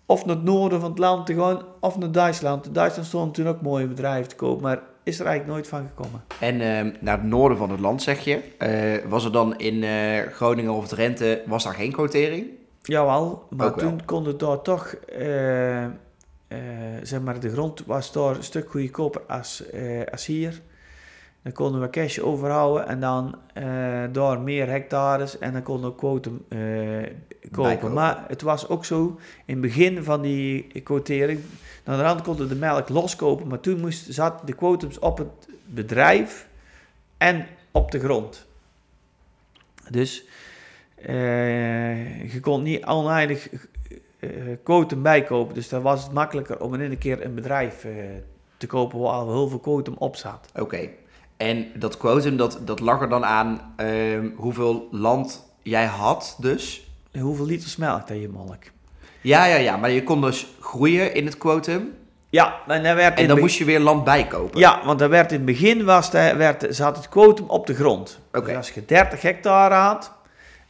of 0.06 0.24
naar 0.24 0.36
het 0.36 0.44
noorden 0.44 0.80
van 0.80 0.90
het 0.90 0.98
land 0.98 1.26
te 1.26 1.34
gaan 1.34 1.62
of 1.80 1.98
naar 1.98 2.12
Duitsland. 2.12 2.74
Duitsland 2.74 3.08
stond 3.08 3.34
toen 3.34 3.48
ook 3.48 3.60
mooie 3.60 3.86
bedrijven 3.86 4.28
te 4.28 4.36
koop. 4.36 4.60
Maar 4.60 4.80
is 5.02 5.20
er 5.20 5.26
eigenlijk 5.26 5.56
nooit 5.56 5.68
van 5.68 5.90
gekomen. 5.94 6.24
En 6.40 6.60
ehm, 6.60 6.92
naar 7.00 7.18
het 7.18 7.26
noorden 7.26 7.58
van 7.58 7.70
het 7.70 7.80
land, 7.80 8.02
zeg 8.02 8.20
je. 8.24 8.40
Eh, 8.58 9.10
was 9.10 9.24
er 9.24 9.32
dan 9.32 9.58
in 9.58 9.84
Groningen 10.32 10.72
of 10.72 10.88
Drenthe, 10.88 11.42
was 11.46 11.64
daar 11.64 11.74
geen 11.74 11.92
quotering? 11.92 12.60
Jawel, 12.82 13.46
maar 13.50 13.74
toen 13.74 14.04
kon 14.04 14.26
het 14.26 14.38
daar 14.38 14.62
toch, 14.62 14.86
eh, 14.94 15.84
eh, 15.84 15.90
zeg 17.02 17.20
maar, 17.20 17.40
de 17.40 17.50
grond 17.50 17.84
was 17.86 18.12
daar 18.12 18.36
een 18.36 18.42
stuk 18.42 18.70
goedkoper 18.70 19.20
als, 19.20 19.70
eh, 19.70 20.04
als 20.10 20.26
hier. 20.26 20.60
Dan 21.42 21.52
konden 21.52 21.80
we 21.80 21.90
cash 21.90 22.18
overhouden 22.18 22.88
en 22.88 23.00
dan 23.00 23.38
daar 24.12 24.40
meer 24.40 24.68
hectares 24.68 25.38
en 25.38 25.52
dan 25.52 25.62
konden 25.62 25.90
we 25.90 25.96
quotum 25.96 26.44
kopen. 27.50 27.92
Maar 27.92 28.24
het 28.28 28.42
was 28.42 28.68
ook 28.68 28.84
zo, 28.84 29.18
in 29.44 29.54
het 29.54 29.60
begin 29.60 30.04
van 30.04 30.22
die 30.22 30.80
quotering, 30.84 31.40
aan 31.84 31.96
de 31.96 32.02
rand 32.02 32.22
konden 32.22 32.48
we 32.48 32.54
de 32.54 32.60
melk 32.60 32.88
loskopen, 32.88 33.46
maar 33.46 33.60
toen 33.60 33.80
moest, 33.80 34.14
zaten 34.14 34.46
de 34.46 34.52
quotums 34.52 34.98
op 34.98 35.18
het 35.18 35.48
bedrijf 35.64 36.48
en 37.18 37.46
op 37.70 37.90
de 37.90 37.98
grond. 37.98 38.46
Dus 39.90 40.24
je 42.32 42.38
kon 42.40 42.62
niet 42.62 42.84
oneindig 42.84 43.48
eh 44.22 44.30
quotum 44.62 45.02
bijkopen, 45.02 45.54
dus 45.54 45.68
dan 45.68 45.82
was 45.82 46.02
het 46.02 46.12
makkelijker 46.12 46.60
om 46.60 46.74
in 46.74 46.80
één 46.80 46.98
keer 46.98 47.24
een 47.24 47.34
bedrijf 47.34 47.84
eh, 47.84 47.92
te 48.56 48.66
kopen 48.66 48.98
waar 48.98 49.12
al 49.12 49.32
heel 49.32 49.48
veel 49.48 49.58
quotum 49.58 49.94
op 49.98 50.16
zat. 50.16 50.48
Oké. 50.54 50.88
En 51.36 51.66
dat 51.74 51.96
quotum, 51.96 52.36
dat, 52.36 52.60
dat 52.64 52.80
lag 52.80 53.00
er 53.00 53.08
dan 53.08 53.24
aan 53.24 53.74
ehm, 53.76 54.28
hoeveel 54.36 54.88
land 54.90 55.52
jij 55.62 55.86
had 55.86 56.36
dus? 56.38 56.90
En 57.10 57.20
hoeveel 57.20 57.46
liters 57.46 57.76
melk 57.76 58.08
dat 58.08 58.20
je 58.20 58.28
melk? 58.28 58.62
Ja, 59.20 59.44
ja, 59.44 59.56
ja. 59.56 59.76
Maar 59.76 59.90
je 59.90 60.02
kon 60.02 60.20
dus 60.20 60.46
groeien 60.60 61.14
in 61.14 61.24
het 61.24 61.38
quotum. 61.38 61.92
Ja, 62.30 62.54
en 62.66 62.82
dan 62.82 62.94
werd 62.94 63.18
En 63.18 63.28
dan 63.28 63.38
moest 63.38 63.58
je 63.58 63.64
weer 63.64 63.80
land 63.80 64.04
bijkopen. 64.04 64.60
Ja, 64.60 64.80
want 64.84 64.98
dan 64.98 65.08
werd 65.08 65.30
in 65.30 65.36
het 65.36 65.46
begin 65.46 65.84
was 65.84 66.10
de, 66.10 66.34
werd, 66.36 66.66
zat 66.68 66.96
het 66.96 67.08
quotum 67.08 67.48
op 67.48 67.66
de 67.66 67.74
grond. 67.74 68.18
Oké. 68.32 68.46
Dus 68.46 68.56
als 68.56 68.70
je 68.70 68.84
30 68.84 69.22
hectare 69.22 69.74
had 69.74 70.12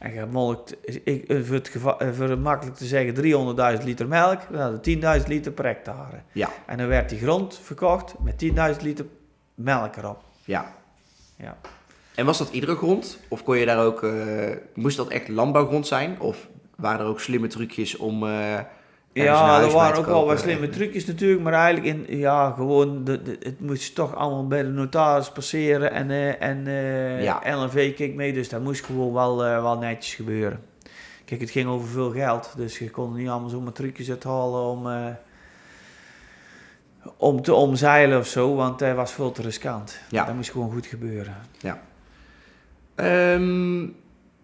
en 0.03 0.13
je 0.13 0.27
molkt, 0.27 0.77
ik, 1.05 1.25
eh, 1.29 1.43
voor, 1.43 1.55
het 1.55 1.71
eh, 1.99 2.13
voor 2.13 2.29
het 2.29 2.41
makkelijk 2.41 2.77
te 2.77 2.85
zeggen, 2.85 3.15
300.000 3.15 3.85
liter 3.85 4.09
melk, 4.09 4.41
dan 4.51 4.61
had 4.61 4.85
je 4.85 5.21
10.000 5.21 5.29
liter 5.29 5.53
per 5.53 5.65
hectare. 5.65 6.17
Ja. 6.33 6.49
En 6.67 6.79
dan 6.79 6.87
werd 6.87 7.09
die 7.09 7.19
grond 7.19 7.61
verkocht 7.63 8.15
met 8.19 8.39
10.000 8.39 8.83
liter 8.83 9.07
melk 9.55 9.97
erop. 9.97 10.23
Ja. 10.45 10.75
Ja. 11.37 11.57
En 12.15 12.27
was 12.27 12.39
dat 12.39 12.51
iedere 12.51 12.77
grond? 12.77 13.19
Of 13.29 13.43
kon 13.43 13.59
je 13.59 13.67
daar 13.67 13.85
ook, 13.85 14.03
eh, 14.03 14.57
moest 14.75 14.97
dat 14.97 15.09
echt 15.09 15.29
landbouwgrond 15.29 15.87
zijn? 15.87 16.21
Of 16.21 16.49
waren 16.77 17.01
er 17.01 17.07
ook 17.07 17.21
slimme 17.21 17.47
trucjes 17.47 17.97
om. 17.97 18.25
Ja, 19.13 19.61
er 19.63 19.71
waren 19.71 19.99
ook 19.99 20.07
wel 20.07 20.27
wat 20.27 20.41
slimme 20.41 20.69
trucjes 20.69 21.07
natuurlijk, 21.07 21.43
maar 21.43 21.53
eigenlijk 21.53 22.09
in, 22.09 22.19
ja, 22.19 22.51
gewoon, 22.51 23.05
de, 23.05 23.23
de- 23.23 23.37
het 23.43 23.61
moest 23.61 23.95
toch 23.95 24.15
allemaal 24.15 24.47
bij 24.47 24.63
de 24.63 24.69
notaris 24.69 25.31
passeren 25.31 25.93
en, 25.93 26.11
eh, 26.11 26.43
en 26.43 26.67
eh, 26.67 27.23
Ja. 27.23 27.43
LNV 27.57 27.95
keek 27.95 28.15
mee, 28.15 28.33
dus 28.33 28.49
dat 28.49 28.61
moest 28.63 28.85
gewoon 28.85 29.13
wel, 29.13 29.45
eh, 29.45 29.63
wel 29.63 29.79
netjes 29.79 30.15
gebeuren. 30.15 30.61
Kijk, 31.25 31.41
het 31.41 31.51
ging 31.51 31.69
over 31.69 31.89
veel 31.89 32.11
geld, 32.11 32.53
dus 32.57 32.79
je 32.79 32.91
kon 32.91 33.13
er 33.13 33.19
niet 33.19 33.29
allemaal 33.29 33.49
zomaar 33.49 33.73
trucjes 33.73 34.11
uithalen 34.11 34.61
om, 34.61 34.91
eh, 34.91 35.07
om 37.17 37.43
te 37.43 37.55
omzeilen 37.55 38.19
of 38.19 38.27
zo, 38.27 38.55
want 38.55 38.79
dat 38.79 38.95
was 38.97 39.13
veel 39.13 39.33
te 39.33 39.43
riskant. 39.43 39.99
Ja. 40.09 40.25
Dat 40.25 40.35
moest 40.35 40.51
gewoon 40.51 40.73
goed 40.73 40.87
gebeuren. 40.87 41.37
Ehm, 42.95 43.87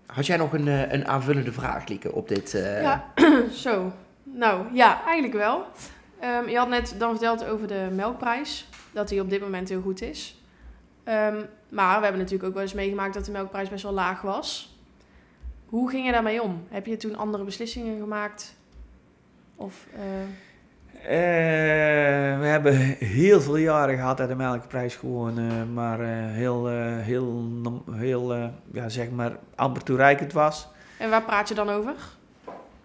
had 0.07 0.27
jij 0.27 0.37
nog 0.37 0.53
een, 0.53 0.69
eh, 0.69 0.93
een 0.93 1.07
aanvullende 1.07 1.53
vraag, 1.53 1.89
Lieke, 1.89 2.13
op 2.13 2.29
dit? 2.29 2.55
eh, 2.55 2.83
Ja, 2.83 3.05
zo. 3.65 3.93
Nou, 4.39 4.65
ja, 4.73 5.05
eigenlijk 5.05 5.35
wel. 5.35 5.67
Ehm, 6.21 6.49
je 6.49 6.57
had 6.57 6.69
net 6.69 6.95
dan 6.99 7.11
verteld 7.11 7.45
over 7.45 7.67
de 7.69 7.89
melkprijs. 7.93 8.69
Dat 8.93 9.09
die 9.09 9.21
op 9.21 9.31
dit 9.31 9.41
moment 9.41 9.69
heel 9.69 9.81
goed 9.81 10.03
is. 10.03 10.43
Ehm, 11.05 11.37
maar 11.69 11.97
we 11.97 12.03
hebben 12.03 12.21
natuurlijk 12.21 12.49
ook 12.49 12.55
wel 12.55 12.63
eens 12.63 12.73
meegemaakt 12.73 13.15
dat 13.15 13.25
de 13.25 13.31
melkprijs 13.31 13.69
best 13.69 13.83
wel 13.83 13.93
laag 13.93 14.21
was. 14.21 14.77
Hoe 15.67 15.91
ging 15.91 16.07
je 16.07 16.13
daarmee 16.13 16.43
om? 16.43 16.67
Heb 16.69 16.87
je 16.87 16.97
toen 16.97 17.17
andere 17.17 17.45
beslissingen 17.45 17.99
gemaakt? 18.01 18.55
Of, 19.57 19.87
eh, 19.95 20.03
Eh, 21.03 22.39
we 22.39 22.47
hebben 22.47 22.75
heel 22.99 23.41
veel 23.41 23.57
jaren 23.57 23.97
gehad 23.97 24.17
dat 24.17 24.29
de 24.29 24.35
melkprijs 24.35 24.97
gewoon 24.97 25.73
maar 25.73 26.01
eh, 26.01 26.09
heel, 26.33 26.67
heel, 26.67 27.83
heel 27.91 28.53
ja, 28.73 28.89
zeg 28.89 29.11
maar 29.11 29.37
amper 29.55 29.83
toereikend 29.83 30.33
was. 30.33 30.69
en 30.99 31.11
waar 31.11 31.23
praat 31.23 31.49
je 31.49 31.55
dan 31.55 31.69
over? 31.69 31.95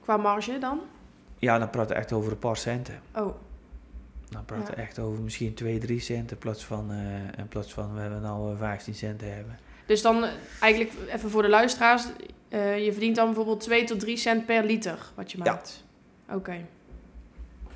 Qua 0.03 0.17
marge 0.17 0.57
dan? 0.59 0.79
Ja, 1.43 1.59
dan 1.59 1.69
praat 1.69 1.89
je 1.89 1.95
echt 1.95 2.11
over 2.11 2.31
een 2.31 2.39
paar 2.39 2.57
centen. 2.57 3.01
Oh, 3.15 3.35
Dan 4.29 4.45
praat 4.45 4.67
je 4.67 4.73
Ja. 4.75 4.81
echt 4.81 4.99
over 4.99 5.21
misschien 5.23 5.53
2, 5.53 5.77
3 5.77 5.99
cent 5.99 6.31
in 6.31 6.37
plaats 6.37 6.65
van, 6.65 6.91
eh, 6.91 7.37
in 7.39 7.47
plaats 7.47 7.73
van 7.73 7.93
we 7.93 7.99
hebben 8.01 8.21
nou 8.21 8.51
eh, 8.53 8.57
15 8.57 8.95
centen 8.95 9.33
hebben. 9.35 9.59
dus 9.85 10.01
dan 10.01 10.23
eh, 10.23 10.29
eigenlijk 10.59 10.93
even 11.13 11.29
voor 11.29 11.41
de 11.41 11.49
luisteraars. 11.49 12.05
eh, 12.49 12.85
je 12.85 12.91
verdient 12.91 13.15
dan 13.15 13.25
bijvoorbeeld 13.25 13.59
2 13.59 13.83
tot 13.83 13.99
3 13.99 14.17
cent 14.17 14.45
per 14.45 14.63
liter 14.63 14.97
wat 15.15 15.31
je 15.31 15.37
Ja. 15.37 15.43
maakt. 15.43 15.83
Oké. 16.31 16.55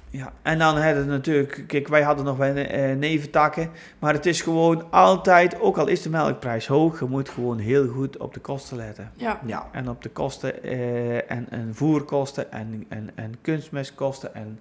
Ja, 0.10 0.34
en 0.41 0.60
dan 0.60 0.78
hadden 0.78 1.06
we 1.06 1.12
natuurlijk, 1.12 1.63
kijk, 1.67 1.88
wij 1.88 2.02
hadden 2.02 2.26
nog 2.26 2.38
bij 2.38 2.67
eh, 2.67 2.96
neventakken, 2.96 3.70
maar 4.00 4.13
het 4.13 4.26
is 4.26 4.41
gewoon 4.41 4.91
altijd, 4.91 5.60
ook 5.60 5.78
al 5.78 5.88
is 5.88 6.02
de 6.02 6.10
melkprijs 6.10 6.67
hoog, 6.67 7.00
je 7.00 7.06
moet 7.06 7.30
gewoon 7.30 7.60
heel 7.60 7.88
goed 7.88 8.17
op 8.17 8.34
de 8.34 8.39
kosten 8.39 8.78
letten. 8.78 9.12
Ja. 9.15 9.39
ja. 9.46 9.67
En 9.72 9.89
op 9.89 10.02
de 10.02 10.10
kosten 10.10 10.63
eh, 10.63 11.32
en, 11.32 11.48
en 11.50 11.76
voerkosten 11.76 12.52
en, 12.52 12.86
en, 12.89 13.10
en 13.15 13.36
kunstmestkosten 13.41 14.36
en 14.36 14.60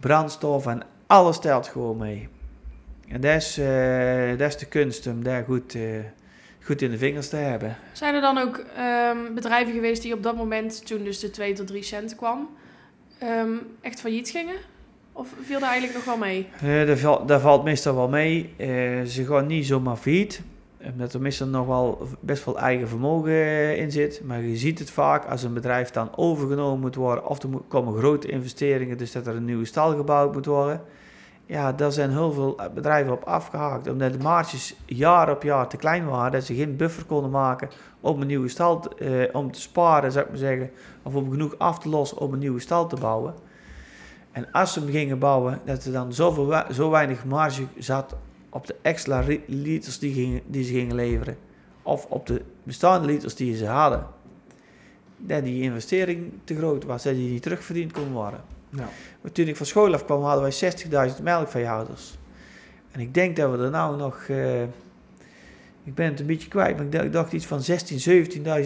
brandstof 0.00 0.66
en 0.66 0.82
alles 1.06 1.38
telt 1.38 1.68
gewoon 1.68 1.96
mee. 1.96 2.28
En 3.08 3.20
dat 3.20 3.34
is, 3.34 3.58
eh, 3.58 4.38
dat 4.38 4.48
is 4.48 4.56
de 4.56 4.66
kunst 4.66 5.06
om 5.06 5.22
daar 5.22 5.44
goed, 5.44 5.74
eh, 5.74 5.82
goed 6.62 6.82
in 6.82 6.90
de 6.90 6.98
vingers 6.98 7.28
te 7.28 7.36
hebben. 7.36 7.76
Zijn 7.92 8.14
er 8.14 8.20
dan 8.20 8.38
ook 8.38 8.56
ehm, 8.76 9.34
bedrijven 9.34 9.72
geweest 9.72 10.02
die 10.02 10.14
op 10.14 10.22
dat 10.22 10.36
moment, 10.36 10.86
toen 10.86 11.04
dus 11.04 11.18
de 11.18 11.30
2 11.30 11.52
tot 11.52 11.66
3 11.66 11.82
cent 11.82 12.16
kwam, 12.16 12.48
ehm, 13.28 13.52
echt 13.80 14.00
failliet 14.00 14.28
gingen? 14.30 14.56
Of 15.12 15.28
viel 15.42 15.60
daar 15.60 15.70
eigenlijk 15.70 15.94
nog 15.94 16.04
wel 16.04 16.26
mee? 16.26 16.46
Eh 16.60 17.02
daar, 17.02 17.26
daar 17.26 17.40
valt 17.40 17.64
meestal 17.64 17.94
wel 17.94 18.08
mee. 18.08 18.54
Eh, 18.56 18.68
ze 19.02 19.24
gaan 19.24 19.46
niet 19.46 19.66
zomaar 19.66 19.96
failliet. 19.96 20.42
Omdat 20.92 21.14
er 21.14 21.20
meestal 21.20 21.46
nog 21.46 21.66
wel 21.66 22.08
best 22.20 22.44
wel 22.44 22.58
eigen 22.58 22.88
vermogen 22.88 23.32
eh, 23.32 23.76
in 23.76 23.90
zit. 23.90 24.20
Maar 24.24 24.42
je 24.42 24.56
ziet 24.56 24.78
het 24.78 24.90
vaak 24.90 25.24
als 25.24 25.42
een 25.42 25.54
bedrijf 25.54 25.90
dan 25.90 26.16
overgenomen 26.16 26.80
moet 26.80 26.94
worden. 26.94 27.28
Of 27.28 27.42
er 27.42 27.48
komen 27.68 27.98
grote 27.98 28.28
investeringen, 28.28 28.98
dus 28.98 29.12
dat 29.12 29.26
er 29.26 29.36
een 29.36 29.44
nieuwe 29.44 29.64
stal 29.64 29.96
gebouwd 29.96 30.32
moet 30.32 30.46
worden. 30.46 30.82
Ja, 31.46 31.72
daar 31.72 31.92
zijn 31.92 32.10
heel 32.10 32.32
veel 32.32 32.58
bedrijven 32.74 33.12
op 33.12 33.22
afgehaakt. 33.24 33.88
Omdat 33.88 34.12
de 34.12 34.18
marges 34.18 34.76
jaar 34.86 35.30
op 35.30 35.42
jaar 35.42 35.68
te 35.68 35.76
klein 35.76 36.06
waren. 36.06 36.32
Dat 36.32 36.44
ze 36.44 36.54
geen 36.54 36.76
buffer 36.76 37.04
konden 37.04 37.30
maken 37.30 37.68
om 38.00 38.20
een 38.20 38.26
nieuwe 38.26 38.48
stal 38.48 38.80
te- 38.80 38.94
eh, 38.94 39.34
om 39.34 39.52
te 39.52 39.60
sparen, 39.60 40.12
zou 40.12 40.24
ik 40.24 40.30
maar 40.30 40.40
zeggen. 40.40 40.70
Of 41.02 41.14
om 41.14 41.30
genoeg 41.30 41.58
af 41.58 41.78
te 41.78 41.88
lossen 41.88 42.18
om 42.18 42.32
een 42.32 42.38
nieuwe 42.38 42.60
stal 42.60 42.86
te 42.86 42.96
bouwen. 42.96 43.34
En 44.32 44.52
als 44.52 44.72
ze 44.72 44.80
hem 44.80 44.88
gingen 44.90 45.18
bouwen, 45.18 45.60
dat 45.64 45.84
er 45.84 45.92
dan 45.92 46.12
zoveel, 46.12 46.62
zo 46.72 46.90
weinig 46.90 47.24
marge 47.24 47.66
zat 47.78 48.16
op 48.50 48.66
de 48.66 48.74
extra 48.82 49.24
liters 49.46 49.98
die, 49.98 50.12
gingen, 50.14 50.40
die 50.46 50.64
ze 50.64 50.72
gingen 50.72 50.94
leveren. 50.94 51.36
Of 51.82 52.06
op 52.08 52.26
de 52.26 52.42
bestaande 52.62 53.06
liters 53.06 53.34
die 53.34 53.56
ze 53.56 53.66
hadden. 53.66 54.06
Dat 55.16 55.44
die 55.44 55.62
investering 55.62 56.32
te 56.44 56.56
groot 56.56 56.84
was, 56.84 57.02
dat 57.02 57.14
die 57.14 57.30
niet 57.30 57.42
terugverdiend 57.42 57.92
kon 57.92 58.12
worden. 58.12 58.40
Nou. 58.76 58.88
Maar 59.20 59.32
toen 59.32 59.46
ik 59.46 59.56
van 59.56 59.66
school 59.66 59.94
afkwam, 59.94 60.22
hadden 60.22 60.42
wij 60.42 61.10
60.000 61.16 61.22
melkveehouders. 61.22 62.18
En 62.90 63.00
ik 63.00 63.14
denk 63.14 63.36
dat 63.36 63.50
we 63.50 63.64
er 63.64 63.70
nou 63.70 63.96
nog... 63.96 64.24
eh, 64.28 64.62
ik 65.84 65.94
ben 65.94 66.06
het 66.06 66.20
een 66.20 66.26
beetje 66.26 66.48
kwijt, 66.48 66.76
maar 66.76 66.84
ik 66.84 66.92
dacht, 66.92 67.04
ik 67.04 67.12
dacht 67.12 67.32
iets 67.32 67.46
van 67.46 67.60
16.000, 67.60 67.64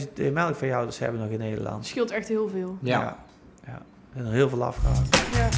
17.000 0.07 0.13
eh, 0.15 0.33
melkveehouders 0.33 0.99
hebben 0.99 1.21
nog 1.21 1.31
in 1.31 1.39
Nederland. 1.39 1.87
scheelt 1.87 2.11
echt 2.11 2.29
heel 2.29 2.49
veel. 2.49 2.79
Ja. 2.81 3.01
ja. 3.01 3.19
ja. 3.67 3.83
Er 4.15 4.27
er 4.27 4.33
heel 4.33 4.49
veel 4.49 4.65
afgehaakt. 4.65 5.17
Ja. 5.33 5.49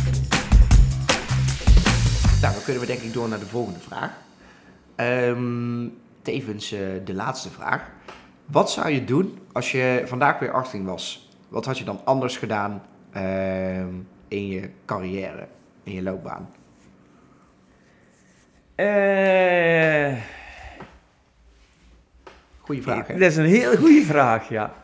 Nou, 2.41 2.55
dan 2.55 2.63
kunnen 2.65 2.83
we 2.83 2.89
denk 2.89 3.01
ik 3.01 3.13
door 3.13 3.29
naar 3.29 3.39
de 3.39 3.47
volgende 3.47 3.81
vraag. 3.81 4.11
Ehm, 4.95 5.89
tevens 6.23 6.73
eh, 6.73 6.81
de 7.05 7.15
laatste 7.15 7.51
vraag. 7.51 7.91
Wat 8.47 8.71
zou 8.71 8.91
je 8.91 9.05
doen 9.05 9.39
als 9.53 9.73
je 9.73 10.03
vandaag 10.07 10.39
weer 10.39 10.53
18 10.53 10.85
was? 10.85 11.31
Wat 11.49 11.65
had 11.65 11.79
je 11.79 11.85
dan 11.85 12.01
anders 12.05 12.37
gedaan 12.37 12.83
ehm, 13.13 13.95
in 14.31 14.47
je 14.49 14.71
carrière, 14.85 15.49
in 15.83 15.93
je 15.93 16.03
loopbaan? 16.03 16.49
Eh, 18.75 20.17
Goeie 22.61 22.83
vraag, 22.83 23.07
hè? 23.07 23.13
Dat 23.19 23.31
is 23.31 23.37
een 23.37 23.45
heel 23.45 23.77
goede 23.77 24.03
vraag, 24.03 24.49
ja. 24.49 24.75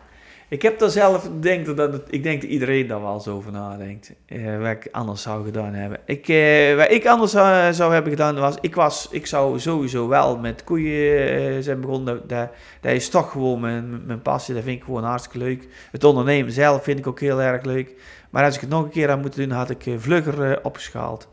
Ik 0.48 0.62
heb 0.62 0.78
daar 0.78 0.90
zelf, 0.90 1.28
denk 1.40 1.76
dat 1.76 2.00
ik 2.08 2.22
denk 2.22 2.40
dat 2.40 2.50
iedereen 2.50 2.86
daar 2.86 3.02
wel 3.02 3.14
eens 3.14 3.28
over 3.28 3.52
nadenkt. 3.52 4.12
eh, 4.26 4.58
wat 4.58 4.70
ik 4.70 4.88
anders 4.90 5.22
zou 5.22 5.44
gedaan 5.44 5.74
hebben. 5.74 5.98
Ik, 6.04 6.28
eh, 6.28 6.76
wat 6.76 6.90
ik 6.90 7.06
anders 7.06 7.30
zou, 7.30 7.72
zou 7.72 7.92
hebben 7.92 8.10
gedaan 8.10 8.38
was, 8.38 8.56
ik 8.60 8.74
was, 8.74 9.08
ik 9.10 9.26
zou 9.26 9.60
sowieso 9.60 10.08
wel 10.08 10.38
met 10.38 10.64
koeien 10.64 11.28
eh, 11.28 11.62
zijn 11.62 11.80
begonnen. 11.80 12.20
Dat, 12.26 12.50
dat, 12.80 12.92
is 12.92 13.08
toch 13.08 13.30
gewoon 13.30 13.60
mijn, 13.60 14.06
mijn 14.06 14.22
passie, 14.22 14.54
dat 14.54 14.62
vind 14.62 14.76
ik 14.78 14.84
gewoon 14.84 15.04
hartstikke 15.04 15.38
leuk. 15.38 15.68
Het 15.90 16.04
ondernemen 16.04 16.52
zelf 16.52 16.82
vind 16.82 16.98
ik 16.98 17.06
ook 17.06 17.20
heel 17.20 17.40
erg 17.42 17.64
leuk. 17.64 17.94
Maar 18.30 18.44
als 18.44 18.54
ik 18.54 18.60
het 18.60 18.70
nog 18.70 18.82
een 18.84 18.90
keer 18.90 19.08
had 19.08 19.20
moeten 19.20 19.48
doen, 19.48 19.58
had 19.58 19.70
ik 19.70 19.86
eh, 19.86 19.94
vlugger 19.98 20.50
eh, 20.50 20.56
opgeschaald. 20.62 21.28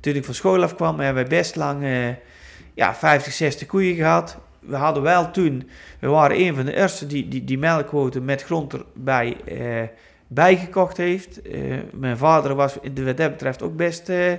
Toen 0.00 0.14
ik 0.14 0.24
van 0.24 0.34
school 0.34 0.62
afkwam, 0.62 1.00
hebben 1.00 1.28
wij 1.28 1.38
best 1.38 1.56
lang... 1.56 1.82
eh, 1.82 2.08
ja, 2.74 2.94
50, 2.94 3.32
60 3.32 3.66
koeien 3.66 3.94
gehad. 3.96 4.38
We 4.66 4.76
hadden 4.76 5.02
wel 5.02 5.30
toen, 5.30 5.68
we 5.98 6.08
waren 6.08 6.40
een 6.40 6.54
van 6.54 6.64
de 6.64 6.76
eerste 6.76 7.06
die 7.06 7.28
die, 7.28 7.44
die 7.44 7.58
melkquoten 7.58 8.24
met 8.24 8.42
grond 8.42 8.72
erbij 8.72 9.36
eh, 9.44 9.82
bijgekocht 10.26 10.96
heeft. 10.96 11.42
Eh, 11.42 11.78
mijn 11.92 12.16
vader 12.16 12.54
was 12.54 12.74
wat 12.94 13.16
dat 13.16 13.30
betreft 13.30 13.62
ook 13.62 13.76
best, 13.76 14.08
eh, 14.08 14.32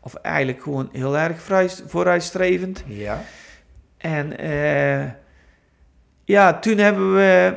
of 0.00 0.14
eigenlijk 0.14 0.62
gewoon 0.62 0.88
heel 0.92 1.18
erg 1.18 1.42
vooruitstrevend. 1.86 2.84
Ja. 2.86 3.22
En 3.96 4.32
ja, 6.24 6.58
toen 6.58 6.78
hebben 6.78 7.14
we. 7.14 7.56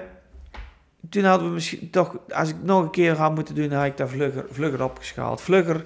Toen 1.09 1.23
hadden 1.23 1.47
we 1.47 1.53
misschien 1.53 1.89
toch, 1.89 2.17
als 2.29 2.49
ik 2.49 2.55
nog 2.61 2.83
een 2.83 2.91
keer 2.91 3.15
had 3.15 3.35
moeten 3.35 3.55
doen, 3.55 3.71
had 3.71 3.85
ik 3.85 3.97
daar 3.97 4.07
vlugger, 4.07 4.45
vlugger 4.49 4.83
opgeschaald. 4.83 5.41
Vlugger 5.41 5.85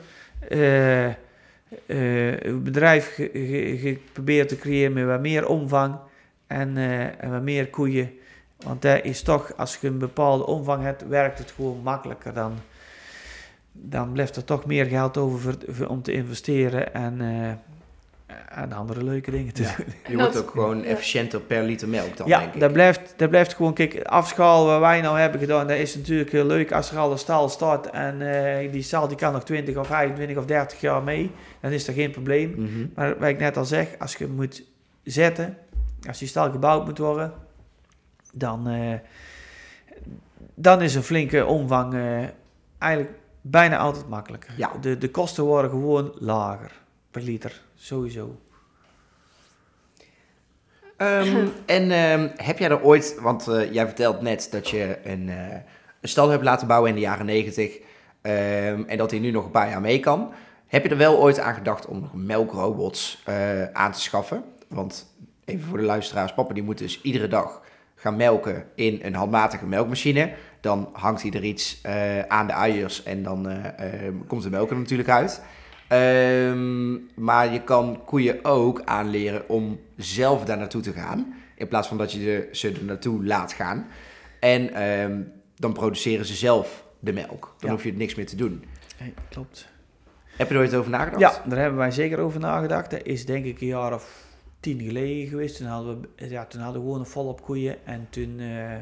eh, 1.86 2.42
een 2.42 2.64
bedrijf 2.64 3.14
ge- 3.14 3.30
ge- 3.34 3.78
geprobeerd 3.82 4.48
te 4.50 4.58
creëren 4.58 4.94
met 4.94 5.06
wat 5.06 5.22
meer 5.22 5.48
omvang 5.48 5.96
en, 6.48 6.78
eh, 6.78 7.24
en 7.24 7.32
wat 7.32 7.42
meer 7.42 7.68
koeien. 7.68 8.12
Want 8.58 8.82
dat 8.82 9.04
is 9.04 9.22
toch, 9.22 9.52
als 9.58 9.78
je 9.82 9.88
een 9.88 9.98
bepaalde 9.98 10.46
omvang 10.46 10.84
hebt, 10.84 11.08
werkt 11.08 11.38
het 11.40 11.52
gewoon 11.52 11.80
makkelijker. 11.84 12.34
Dan, 12.34 12.54
dan 13.72 14.12
blijft 14.12 14.36
er 14.36 14.44
toch 14.44 14.66
meer 14.66 14.86
geld 14.86 15.18
over 15.18 15.40
voor- 15.40 15.58
voor- 15.76 15.88
om 15.88 16.02
te 16.02 16.12
investeren 16.12 16.94
en, 16.94 17.22
eh, 17.22 17.50
en 18.62 18.72
andere 18.74 19.04
leuke 19.04 19.32
dingen 19.32 19.54
te 19.54 19.62
Ja. 19.62 19.76
doen. 19.78 19.86
Je 20.08 20.18
wordt 20.18 20.38
ook 20.38 20.50
gewoon 20.52 20.84
efficiënter 20.84 21.40
per 21.40 21.64
liter 21.64 21.88
melk 21.88 22.18
dan, 22.18 22.28
Ja, 22.28 22.40
denk 22.40 22.54
ik. 22.54 22.60
dat 22.60 22.72
blijft, 22.74 23.14
dat 23.18 23.30
blijft 23.30 23.54
gewoon, 23.54 23.74
kijk, 23.74 24.02
afschaal 24.04 24.66
wat 24.66 24.80
wij 24.80 25.02
nou 25.02 25.20
hebben 25.20 25.40
gedaan, 25.40 25.68
dat 25.68 25.78
is 25.78 25.96
natuurlijk 25.96 26.32
heel 26.32 26.46
leuk 26.46 26.72
als 26.72 26.92
er 26.92 26.98
al 26.98 27.12
een 27.12 27.18
stal 27.18 27.50
staat 27.50 27.88
en 27.90 28.22
eh, 28.62 28.72
die 28.72 28.82
stal 28.82 29.08
die 29.08 29.18
kan 29.18 29.34
nog 29.34 29.44
20 29.44 29.76
of 29.78 29.88
25 29.88 30.38
of 30.38 30.46
30 30.46 30.82
jaar 30.82 31.04
mee, 31.04 31.32
dan 31.62 31.72
is 31.72 31.86
dat 31.86 31.96
geen 31.96 32.12
probleem. 32.12 32.54
Mhm. 32.58 32.88
Maar 32.96 33.18
wat 33.20 33.30
ik 33.30 33.40
net 33.40 33.58
al 33.58 33.66
zeg, 33.66 33.88
als 34.00 34.16
je 34.16 34.28
moet 34.28 34.64
zetten, 35.04 35.58
als 36.08 36.20
die 36.20 36.28
stal 36.28 36.52
gebouwd 36.52 36.86
moet 36.86 36.98
worden, 36.98 37.34
dan, 38.34 38.68
eh, 38.68 38.94
dan 40.54 40.82
is 40.82 40.96
een 40.96 41.04
flinke 41.04 41.46
omvang 41.46 41.94
eh, 41.94 42.24
eigenlijk 42.78 43.20
bijna 43.42 43.78
altijd 43.78 44.08
makkelijker. 44.08 44.54
Ja. 44.58 44.72
De, 44.82 44.98
de 44.98 45.12
kosten 45.12 45.44
worden 45.44 45.72
gewoon 45.72 46.12
lager 46.20 46.72
per 47.12 47.22
liter, 47.22 47.62
sowieso. 47.76 48.40
Ehm, 50.98 51.48
en 51.66 51.92
ehm, 51.92 52.30
heb 52.36 52.58
jij 52.58 52.70
er 52.70 52.82
ooit, 52.82 53.18
want 53.22 53.48
eh, 53.48 53.74
jij 53.74 53.86
vertelt 53.86 54.22
net 54.22 54.48
dat 54.52 54.70
je 54.70 55.00
een, 55.04 55.30
eh, 55.30 55.54
een 56.02 56.10
stal 56.10 56.30
hebt 56.30 56.44
laten 56.44 56.68
bouwen 56.68 56.90
in 56.90 56.96
de 56.96 57.02
jaren 57.02 57.26
negentig 57.26 57.80
ehm, 58.22 58.84
en 58.88 58.98
dat 58.98 59.12
hij 59.12 59.20
nu 59.20 59.32
nog 59.32 59.46
een 59.46 59.52
paar 59.52 59.70
jaar 59.70 59.82
mee 59.82 60.00
kan. 60.00 60.34
Heb 60.68 60.84
je 60.84 60.90
er 60.90 60.98
wel 60.98 61.18
ooit 61.18 61.40
aan 61.40 61.54
gedacht 61.54 61.86
om 61.86 62.00
nog 62.00 62.14
melkrobots 62.14 63.22
eh, 63.26 63.64
aan 63.64 63.92
te 63.92 64.02
schaffen? 64.02 64.44
Want 64.68 65.16
even 65.48 65.68
voor 65.68 65.78
de 65.78 65.84
luisteraars, 65.84 66.34
papa 66.34 66.54
die 66.54 66.64
moet 66.64 66.78
dus 66.78 67.02
iedere 67.02 67.28
dag 67.28 67.62
gaan 67.96 68.16
melken 68.16 68.66
in 68.76 69.00
een 69.04 69.16
handmatige 69.16 69.66
melkmachine. 69.66 70.34
Dan 70.62 70.90
hangt 70.94 71.22
hij 71.22 71.32
er 71.32 71.44
iets 71.44 71.80
eh, 71.82 72.20
aan 72.20 72.48
de 72.48 72.54
uiers 72.54 73.04
en 73.04 73.24
dan 73.24 73.50
eh, 73.50 74.06
ehm, 74.06 74.14
komt 74.28 74.44
de 74.44 74.50
melk 74.50 74.70
er 74.70 74.78
natuurlijk 74.78 75.10
uit. 75.10 75.42
Ehm, 75.88 76.94
maar 77.16 77.54
je 77.54 77.62
kan 77.64 78.02
koeien 78.06 78.46
ook 78.46 78.82
aanleren 78.86 79.50
om 79.50 79.80
zelf 79.96 80.46
daar 80.46 80.58
naartoe 80.58 80.82
te 80.82 80.92
gaan. 80.92 81.34
In 81.56 81.68
plaats 81.68 81.88
van 81.88 81.98
dat 81.98 82.12
je 82.12 82.20
de, 82.20 82.48
ze 82.52 82.72
er 82.72 82.84
naartoe 82.84 83.26
laat 83.26 83.54
gaan. 83.54 83.88
En 84.40 84.74
ehm, 84.74 85.22
dan 85.56 85.74
produceren 85.74 86.26
ze 86.26 86.34
zelf 86.34 86.84
de 87.00 87.14
melk. 87.14 87.56
Dan 87.60 87.70
Ja. 87.70 87.70
hoef 87.70 87.84
je 87.84 87.94
niks 87.94 88.16
meer 88.16 88.26
te 88.28 88.36
doen. 88.36 88.64
Hey, 88.98 89.14
klopt. 89.30 89.68
Heb 90.36 90.48
je 90.48 90.54
er 90.54 90.60
ooit 90.60 90.76
over 90.76 90.92
nagedacht? 90.92 91.22
Ja, 91.36 91.50
daar 91.50 91.60
hebben 91.60 91.78
wij 91.80 91.92
zeker 91.92 92.20
over 92.20 92.40
nagedacht. 92.40 92.92
Dat 92.92 93.04
is 93.04 93.26
denk 93.26 93.46
ik 93.46 93.62
een 93.62 93.68
jaar 93.68 93.94
of 93.94 94.26
tien 94.60 94.82
geleden 94.82 95.28
geweest. 95.28 95.58
Toen 95.58 95.68
hadden 95.68 96.02
we, 96.02 96.30
ja, 96.30 96.46
toen 96.46 96.62
hadden 96.62 96.82
we 96.82 96.88
gewoon 96.88 97.02
een 97.02 97.12
volop 97.12 97.42
koeien. 97.42 97.86
En 97.86 98.08
toen, 98.10 98.40
eh 98.40 98.78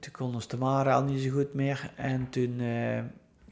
toen 0.00 0.12
kon 0.12 0.34
ons 0.34 0.48
de 0.48 0.56
Mara 0.56 0.94
al 0.94 1.02
niet 1.02 1.20
zo 1.20 1.30
goed 1.30 1.54
meer. 1.54 1.90
En 1.96 2.30
toen, 2.30 2.60
eh, 2.60 2.98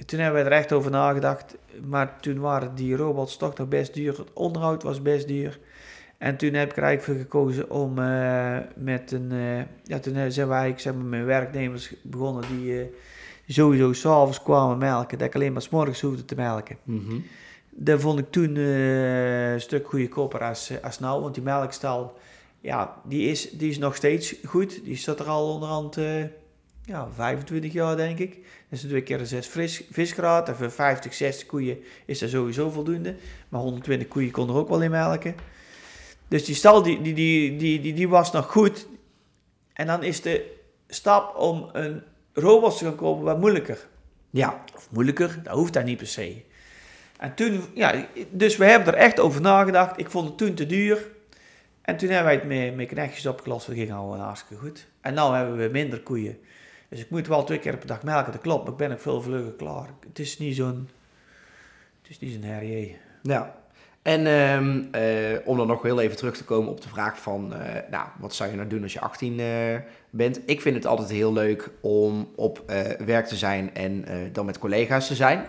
toen 0.07 0.21
hebben 0.21 0.43
we 0.43 0.51
er 0.51 0.57
echt 0.57 0.73
over 0.73 0.91
nagedacht. 0.91 1.57
Maar 1.87 2.21
toen 2.21 2.39
waren 2.39 2.75
die 2.75 2.97
robots 2.97 3.37
toch 3.37 3.57
nog 3.57 3.69
best 3.69 3.95
duur. 3.95 4.19
Het 4.19 4.33
onderhoud 4.33 4.83
was 4.83 5.03
best 5.03 5.29
duur. 5.29 5.59
En 6.19 6.37
toen 6.37 6.55
heb 6.55 6.71
ik 6.71 6.77
er 6.77 6.83
eigenlijk 6.83 7.03
voor 7.03 7.29
gekozen 7.29 7.71
om 7.71 7.99
eh, 7.99 8.59
met 8.77 9.13
een... 9.13 9.31
ja, 9.85 9.99
toen 9.99 10.15
zijn 10.15 10.49
we 10.49 10.55
eigenlijk 10.55 10.81
zeg 10.81 10.95
maar, 10.95 11.25
werknemers 11.25 11.95
begonnen 12.03 12.45
die... 12.49 12.91
sowieso 13.47 13.93
s'avonds 13.93 14.43
kwamen 14.43 14.79
melken, 14.79 15.19
dat 15.19 15.27
ik 15.27 15.35
alleen 15.35 15.53
maar 15.53 15.63
's 15.63 15.69
morgens 15.69 16.01
hoefde 16.01 16.25
te 16.25 16.35
melken. 16.35 16.77
Mhm. 16.83 17.19
Dat 17.83 18.01
vond 18.01 18.19
ik 18.19 18.31
toen 18.31 18.57
eh, 18.57 19.53
een 19.53 19.61
stuk 19.61 19.87
goedkoper 19.87 20.41
als, 20.41 20.71
eh, 20.71 20.85
als 20.85 20.99
nou, 20.99 21.23
want 21.23 21.35
die 21.35 21.43
melkstal, 21.43 22.19
ja, 22.61 23.01
die 23.05 23.29
is, 23.29 23.51
die 23.51 23.71
is 23.71 23.79
nog 23.79 23.97
steeds 23.97 24.35
goed. 24.45 24.85
Die 24.85 24.97
staat 24.97 25.21
er 25.21 25.27
al 25.27 25.53
onderhand, 25.53 25.97
eh 25.97 26.25
ja, 26.85 27.09
25 27.15 27.73
jaar 27.73 27.97
denk 27.97 28.19
ik. 28.19 28.35
Dat 28.35 28.79
is 28.79 28.81
twee 28.81 29.03
keer 29.03 29.21
een 29.21 29.27
6 29.27 29.47
vis, 29.47 29.83
visgraad. 29.91 30.49
En 30.49 30.57
voor 30.57 30.71
50, 30.71 31.15
60 31.15 31.47
koeien 31.47 31.79
is 32.05 32.19
dat 32.19 32.31
sowieso 32.31 32.71
voldoende. 32.71 33.15
Maar 33.49 33.61
120 33.61 34.09
koeien 34.09 34.31
kon 34.31 34.49
er 34.49 34.55
ook 34.55 34.69
wel 34.69 34.83
in 34.83 34.91
melken. 34.91 35.35
Dus 36.29 36.45
die 36.45 36.55
stal, 36.55 36.83
die, 36.83 37.03
die, 37.03 37.15
die, 37.15 37.57
die, 37.57 37.81
die, 37.81 37.95
die 37.95 38.09
was 38.09 38.33
nog 38.33 38.51
goed. 38.51 38.87
En 39.73 39.87
dan 39.87 40.03
is 40.03 40.21
de 40.21 40.57
stap 40.89 41.37
om 41.37 41.69
een 41.73 42.03
robot 42.33 42.79
te 42.79 42.85
gaan 42.85 42.97
kopen 42.97 43.25
wat 43.25 43.41
moeilijker. 43.41 43.89
Ja, 44.31 44.65
Of 44.77 44.89
moeilijker, 44.91 45.41
dat 45.43 45.55
hoeft 45.55 45.73
dat 45.73 45.85
niet 45.85 45.99
per 45.99 46.07
se. 46.07 46.43
En 47.21 47.35
toen, 47.35 47.65
ja, 47.75 48.05
dus 48.31 48.57
we 48.57 48.65
hebben 48.65 48.95
er 48.95 49.01
echt 49.01 49.21
over 49.21 49.41
nagedacht. 49.41 49.99
Ik 49.99 50.11
vond 50.11 50.29
het 50.29 50.39
toen 50.39 50.55
te 50.55 50.67
duur. 50.67 51.09
En 51.83 51.97
toen 51.97 52.09
hebben 52.09 52.27
wij 52.27 52.35
het 52.35 52.45
met, 52.45 52.77
met 52.77 52.87
knechtjes 52.87 53.27
opgelost. 53.27 53.67
Dat 53.67 53.77
ging 53.77 53.93
al 53.93 54.17
hartstikke 54.17 54.63
goed. 54.63 54.87
En 55.01 55.15
nu 55.15 55.21
hebben 55.21 55.57
we 55.57 55.69
minder 55.73 56.01
koeien. 56.01 56.39
Dus 56.89 57.01
ik 57.01 57.11
moet 57.11 57.27
wel 57.27 57.45
twee 57.45 57.59
keer 57.59 57.77
per 57.77 57.87
dag 57.87 58.03
melken, 58.03 58.33
dat 58.33 58.41
klopt. 58.41 58.63
Maar 58.63 58.73
ik 58.73 58.79
ben 58.79 58.93
ook 58.93 59.01
veel 59.01 59.23
vlugger 59.23 59.53
klaar. 59.53 59.89
Het 60.09 60.19
is 60.19 60.39
niet 60.39 60.57
zo'n... 60.57 60.89
Het 62.03 62.11
is 62.11 62.19
niet 62.19 62.33
zo'n 62.33 62.43
herrie. 62.43 62.97
ja. 63.23 63.59
En 64.03 64.27
ehm, 64.27 64.83
eh, 64.91 65.39
om 65.45 65.57
dan 65.57 65.67
nog 65.67 65.83
heel 65.83 66.01
even 66.01 66.17
terug 66.17 66.37
te 66.37 66.45
komen 66.45 66.71
op 66.71 66.81
de 66.81 66.89
vraag 66.89 67.21
van, 67.21 67.55
eh, 67.55 67.91
nou, 67.91 68.07
wat 68.19 68.35
zou 68.35 68.51
je 68.51 68.57
nou 68.57 68.69
doen 68.69 68.83
als 68.83 68.93
je 68.93 69.01
18 69.01 69.41
eh, 69.41 69.47
bent? 70.11 70.41
Ik 70.47 70.61
vind 70.61 70.75
het 70.75 70.87
altijd 70.87 71.11
heel 71.11 71.33
leuk 71.33 71.71
om 71.81 72.29
op 72.37 72.63
werk 73.05 73.27
te 73.27 73.37
zijn 73.37 73.75
en 73.75 74.05
dan 74.33 74.47
met 74.47 74.59
collega's 74.59 75.07
te 75.07 75.15
zijn. 75.15 75.47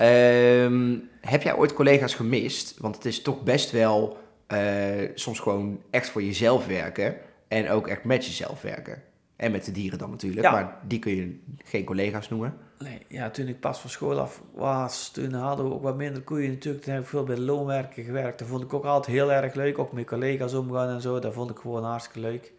Ehm, 0.00 0.96
heb 1.20 1.42
jij 1.42 1.56
ooit 1.56 1.74
collega's 1.74 2.14
gemist? 2.14 2.78
Want 2.78 2.94
het 2.94 3.04
is 3.04 3.22
toch 3.22 3.42
best 3.42 3.70
wel 3.70 4.18
eh, 4.46 5.08
soms 5.14 5.40
gewoon 5.40 5.80
echt 5.90 6.08
voor 6.08 6.22
jezelf 6.22 6.66
werken 6.66 7.16
en 7.48 7.70
ook 7.70 7.88
echt 7.88 8.04
met 8.04 8.24
jezelf 8.26 8.62
werken. 8.62 9.02
En 9.36 9.52
met 9.52 9.64
de 9.64 9.72
dieren 9.72 9.98
dan 9.98 10.10
natuurlijk, 10.10 10.42
Ja. 10.46 10.50
maar 10.52 10.76
die 10.86 10.98
kun 10.98 11.16
je 11.16 11.38
geen 11.64 11.84
collega's 11.84 12.28
noemen. 12.28 12.56
Nee, 12.78 12.98
ja, 13.08 13.30
toen 13.30 13.46
ik 13.48 13.60
pas 13.60 13.80
van 13.80 13.90
school 13.90 14.18
af 14.20 14.42
was, 14.54 15.10
toen 15.10 15.32
hadden 15.32 15.68
we 15.68 15.72
ook 15.74 15.82
wat 15.82 15.96
minder 15.96 16.22
koeien 16.22 16.50
natuurlijk. 16.50 16.84
Toen 16.84 16.92
heb 16.94 17.02
ik 17.02 17.08
veel 17.08 17.24
bij 17.24 17.34
de 17.34 17.40
loonwerken 17.40 18.04
gewerkt. 18.04 18.38
Dat 18.38 18.48
vond 18.48 18.62
ik 18.62 18.74
ook 18.74 18.84
altijd 18.84 19.16
heel 19.16 19.32
erg 19.32 19.54
leuk. 19.54 19.78
Ook 19.78 19.92
met 19.92 20.06
collega's 20.06 20.54
omgaan 20.54 20.88
en 20.88 21.00
zo. 21.00 21.18
Dat 21.18 21.34
vond 21.34 21.50
ik 21.50 21.56
gewoon 21.58 21.84
hartstikke 21.84 22.20
leuk. 22.20 22.52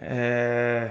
Eh, 0.00 0.82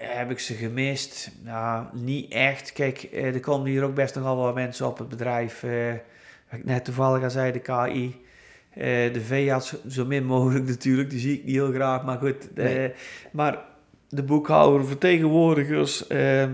heb 0.00 0.30
ik 0.30 0.38
ze 0.38 0.54
gemist? 0.54 1.30
Nou, 1.44 1.86
niet 1.92 2.32
echt. 2.32 2.72
Kijk, 2.72 3.02
eh, 3.02 3.34
er 3.34 3.40
komen 3.40 3.70
hier 3.70 3.82
ook 3.82 3.94
best 3.94 4.14
nogal 4.14 4.36
wat 4.36 4.54
mensen 4.54 4.86
op 4.86 4.98
het 4.98 5.08
bedrijf. 5.08 5.62
eh, 5.62 5.92
wat 6.50 6.58
ik 6.58 6.64
net 6.64 6.84
toevallig 6.84 7.22
al 7.22 7.30
zei, 7.30 7.52
de 7.52 7.58
KI. 7.58 8.24
Eh, 8.70 9.12
de 9.12 9.20
veearts 9.20 9.74
zo 9.88 10.04
min 10.04 10.24
mogelijk 10.24 10.66
natuurlijk. 10.74 11.10
Die 11.10 11.18
zie 11.18 11.38
ik 11.38 11.44
niet 11.44 11.54
heel 11.54 11.72
graag. 11.72 12.04
Maar 12.04 12.18
goed, 12.18 12.48
maar 13.32 13.64
de 14.08 14.22
boekhouder, 14.22 14.86
vertegenwoordigers... 14.86 16.06
ehm, 16.06 16.52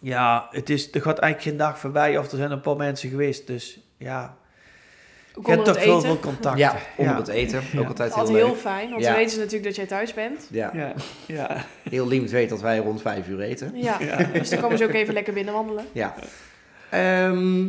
ja, 0.00 0.48
het 0.50 0.70
is, 0.70 0.94
er 0.94 1.02
gaat 1.02 1.18
eigenlijk 1.18 1.42
geen 1.42 1.66
dag 1.66 1.78
voorbij 1.78 2.18
of 2.18 2.30
er 2.30 2.36
zijn 2.36 2.50
een 2.50 2.60
paar 2.60 2.76
mensen 2.76 3.10
geweest. 3.10 3.46
Dus 3.46 3.80
ja, 3.96 4.36
je 5.34 5.50
hebt 5.50 5.64
toch 5.64 5.82
veel, 5.82 6.18
contact. 6.18 6.58
Ja, 6.58 6.76
onder 6.96 7.16
het 7.16 7.28
eten. 7.28 7.60
Ja. 7.72 7.80
Ook 7.80 7.86
altijd 7.88 8.08
heel 8.08 8.18
Altijd 8.18 8.36
leuk. 8.36 8.46
heel 8.46 8.56
fijn, 8.56 8.90
want 8.90 9.02
Ja. 9.02 9.08
dan 9.08 9.16
weten 9.16 9.32
ze 9.32 9.38
natuurlijk 9.38 9.64
dat 9.64 9.76
jij 9.76 9.86
thuis 9.86 10.14
bent. 10.14 10.48
Ja. 10.50 10.70
Ja, 10.74 10.92
ja. 11.26 11.64
Heel 11.90 12.06
Liemt 12.08 12.30
weet 12.30 12.48
dat 12.48 12.60
wij 12.60 12.78
rond 12.78 13.00
vijf 13.02 13.28
uur 13.28 13.40
eten. 13.40 13.70
Ja, 13.74 13.96
Ja. 14.00 14.16
dus 14.32 14.48
dan 14.50 14.60
komen 14.60 14.78
ze 14.78 14.84
ook 14.84 14.92
even 14.92 15.14
lekker 15.14 15.32
binnen 15.32 15.54
wandelen. 15.54 15.84
Ja. 15.92 16.14
Ehm, 16.90 17.66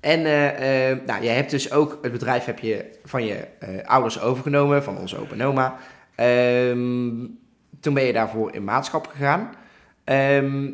en 0.00 0.24
eh, 0.26 0.90
eh, 0.90 0.98
nou, 1.06 1.24
jij 1.24 1.34
hebt 1.34 1.50
dus 1.50 1.72
ook 1.72 1.98
het 2.02 2.12
bedrijf 2.12 2.44
heb 2.44 2.58
je 2.58 2.84
van 3.04 3.24
je 3.26 3.34
eh, 3.58 3.68
ouders 3.84 4.20
overgenomen, 4.20 4.82
van 4.84 4.98
onze 4.98 5.18
opa 5.18 5.34
en 5.34 5.42
oma. 5.42 5.76
Ehm, 6.14 7.26
toen 7.80 7.94
ben 7.94 8.04
je 8.04 8.12
daarvoor 8.12 8.54
in 8.54 8.64
maatschap 8.64 9.06
gegaan. 9.06 9.54
Ehm, 10.04 10.70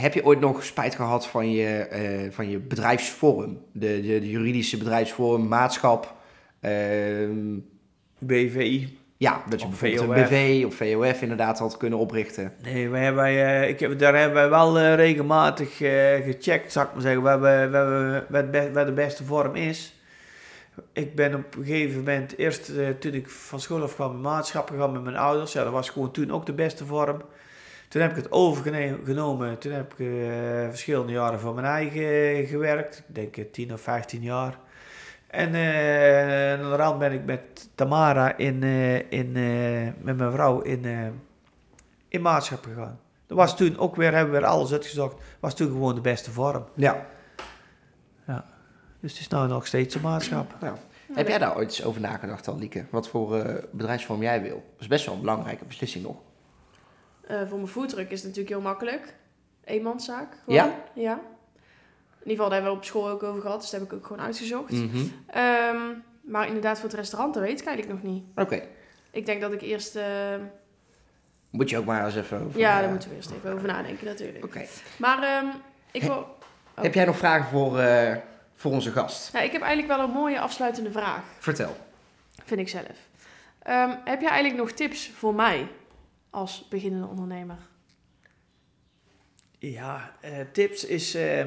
heb 0.00 0.14
je 0.14 0.24
ooit 0.24 0.40
nog 0.40 0.64
spijt 0.64 0.94
gehad 0.94 1.26
van 1.26 1.50
je, 1.50 1.68
eh, 1.78 2.30
van 2.30 2.50
je 2.50 2.58
bedrijfsvorm? 2.58 3.58
De, 3.72 4.00
de, 4.00 4.20
de 4.20 4.30
juridische 4.30 4.76
bedrijfsvorm, 4.76 5.48
maatschap. 5.48 6.14
Ehm, 6.60 7.58
BVI. 8.18 8.98
ja, 9.16 9.42
dat 9.48 9.60
je 9.60 9.66
Of 9.66 9.78
bijvoorbeeld 9.80 10.18
een 10.18 10.26
VOF. 10.26 10.28
BV 10.28 10.64
of 10.66 10.74
VOF 10.74 11.22
inderdaad 11.22 11.58
had 11.58 11.76
kunnen 11.76 11.98
oprichten. 11.98 12.52
Nee, 12.62 12.88
wij 12.88 13.02
hebben, 13.02 13.24
eh, 13.24 13.68
ik 13.68 13.80
heb, 13.80 13.98
daar 13.98 14.14
hebben 14.16 14.34
wij 14.34 14.48
wel 14.50 14.78
eh, 14.78 14.94
regelmatig 14.94 15.76
gecheckt, 15.76 16.72
zou 16.72 16.86
ik 16.86 16.92
maar 16.92 17.02
zeggen, 17.02 17.22
wat, 17.22 17.40
we, 17.40 17.68
wat, 17.70 18.42
we, 18.42 18.70
be- 18.72 18.84
de 18.84 18.92
beste 18.92 19.24
vorm 19.24 19.54
is. 19.54 19.94
Ik 20.92 21.14
ben 21.14 21.34
op 21.34 21.56
een 21.56 21.64
gegeven 21.64 21.98
moment, 21.98 22.38
eerst 22.38 22.72
toen 22.98 23.12
ik 23.12 23.28
van 23.28 23.60
school 23.60 23.82
af 23.82 23.94
kwam, 23.94 24.12
in 24.14 24.20
maatschap 24.20 24.68
gegaan 24.70 24.92
met 24.92 25.02
mijn 25.02 25.16
ouders. 25.16 25.52
Ja, 25.52 25.62
dat 25.64 25.72
was 25.72 25.90
gewoon 25.90 26.10
toen 26.10 26.30
ook 26.32 26.46
de 26.46 26.52
beste 26.52 26.84
vorm. 26.86 27.22
Toen 27.88 28.02
heb 28.02 28.10
ik 28.10 28.16
het 28.16 28.32
overgenomen. 28.32 29.58
Toen 29.58 29.72
heb 29.72 29.92
ik 29.92 29.98
eh, 29.98 30.68
verschillende 30.68 31.12
jaren 31.12 31.40
voor 31.40 31.54
mijn 31.54 31.66
eigen 31.66 32.46
gewerkt. 32.46 33.04
Ik 33.08 33.14
denk 33.14 33.36
eh, 33.36 33.44
10 33.52 33.72
of 33.72 33.80
15 33.80 34.22
jaar. 34.22 34.58
En 35.26 35.54
eh 35.54 36.52
aan 36.52 36.70
de 36.70 36.76
rand 36.76 36.98
ben 36.98 37.12
ik 37.12 37.24
met 37.24 37.68
Tamara 37.74 38.36
in, 38.36 38.62
eh, 38.62 38.96
in, 39.12 39.36
eh, 39.36 40.04
met 40.04 40.16
mijn 40.16 40.32
vrouw 40.32 40.60
in, 40.60 40.84
eh, 40.84 41.06
in 42.08 42.22
maatschap 42.22 42.64
gegaan. 42.64 43.00
Dat 43.26 43.36
was 43.36 43.56
toen 43.56 43.78
ook 43.78 43.96
weer, 43.96 44.14
hebben 44.14 44.34
we 44.34 44.40
weer 44.40 44.48
alles 44.48 44.72
uitgezocht, 44.72 45.16
was 45.40 45.54
toen 45.54 45.68
gewoon 45.68 45.94
de 45.94 46.00
beste 46.00 46.30
vorm. 46.30 46.64
Ja. 46.74 47.06
Dus 49.00 49.10
het 49.10 49.20
is 49.20 49.28
nou 49.28 49.48
nog 49.48 49.66
steeds 49.66 49.94
een 49.94 50.00
maatschap. 50.00 50.54
Nou, 50.60 50.76
heb 51.12 51.28
jij 51.28 51.38
daar 51.38 51.56
ooit 51.56 51.68
eens 51.68 51.84
over 51.84 52.00
nagedacht 52.00 52.48
al, 52.48 52.58
Lieke? 52.58 52.84
Wat 52.90 53.08
voor 53.08 53.36
eh, 53.36 53.62
bedrijfsvorm 53.70 54.22
jij 54.22 54.42
wil? 54.42 54.54
Dat 54.54 54.80
is 54.80 54.86
best 54.86 55.06
wel 55.06 55.14
een 55.14 55.20
belangrijke 55.20 55.64
beslissing 55.64 56.04
nog. 56.04 56.16
Eh, 57.26 57.38
voor 57.48 57.56
mijn 57.58 57.68
foodtruck 57.68 58.10
is 58.10 58.18
het 58.18 58.28
natuurlijk 58.28 58.54
heel 58.54 58.60
makkelijk. 58.64 59.14
Eenmanszaak. 59.64 60.32
gewoon. 60.44 60.54
Ja? 60.58 60.74
Ja. 60.94 61.12
In 61.12 62.32
ieder 62.32 62.44
geval, 62.44 62.44
daar 62.44 62.52
hebben 62.52 62.70
we 62.70 62.76
op 62.76 62.84
school 62.84 63.08
ook 63.08 63.22
over 63.22 63.40
gehad. 63.40 63.60
Dus 63.60 63.70
dat 63.70 63.80
heb 63.80 63.90
ik 63.90 63.96
ook 63.96 64.06
gewoon 64.06 64.22
uitgezocht. 64.24 64.70
Mhm. 64.72 64.96
Ehm, 65.26 65.78
maar 66.20 66.46
inderdaad, 66.46 66.78
voor 66.80 66.88
het 66.88 66.98
restaurant, 66.98 67.34
dat 67.34 67.42
weet 67.42 67.60
ik 67.60 67.66
eigenlijk 67.66 68.02
nog 68.02 68.12
niet. 68.12 68.24
Oké. 68.34 68.62
Ik 69.10 69.26
denk 69.26 69.40
dat 69.40 69.52
ik 69.52 69.60
eerst... 69.60 69.96
eh, 69.96 70.04
Moet 71.50 71.70
je 71.70 71.78
ook 71.78 71.84
maar 71.84 72.04
eens 72.04 72.16
even 72.16 72.40
over... 72.40 72.60
ja, 72.60 72.74
eh, 72.74 72.80
daar 72.80 72.90
moeten 72.90 73.08
we 73.08 73.14
eerst 73.14 73.30
even 73.30 73.52
over 73.52 73.66
nadenken 73.66 74.06
natuurlijk. 74.06 74.44
Oké. 74.44 74.64
Maar 74.98 75.22
ehm, 75.22 75.46
ik, 75.90 76.02
wil, 76.02 76.34
Oh. 76.76 76.82
Heb 76.82 76.94
jij 76.94 77.04
nog 77.04 77.16
vragen 77.16 77.46
voor, 77.50 77.78
eh, 77.78 78.16
voor 78.54 78.72
onze 78.72 78.90
gast? 78.92 79.32
nou, 79.32 79.44
ik 79.44 79.52
heb 79.52 79.62
eigenlijk 79.62 79.96
wel 79.98 80.06
een 80.06 80.12
mooie 80.14 80.40
afsluitende 80.40 80.90
vraag, 80.92 81.22
Vertel. 81.38 81.76
vind 82.44 82.60
ik 82.60 82.68
zelf. 82.68 83.08
Ehm, 83.62 83.90
heb 84.04 84.20
jij 84.20 84.30
eigenlijk 84.30 84.56
nog 84.60 84.70
tips 84.70 85.10
voor 85.10 85.34
mij 85.34 85.68
als 86.36 86.66
beginnende 86.68 87.06
ondernemer? 87.06 87.58
Ja, 89.58 90.16
eh, 90.20 90.40
tips 90.52 90.84
is. 90.84 91.14
eh, 91.14 91.38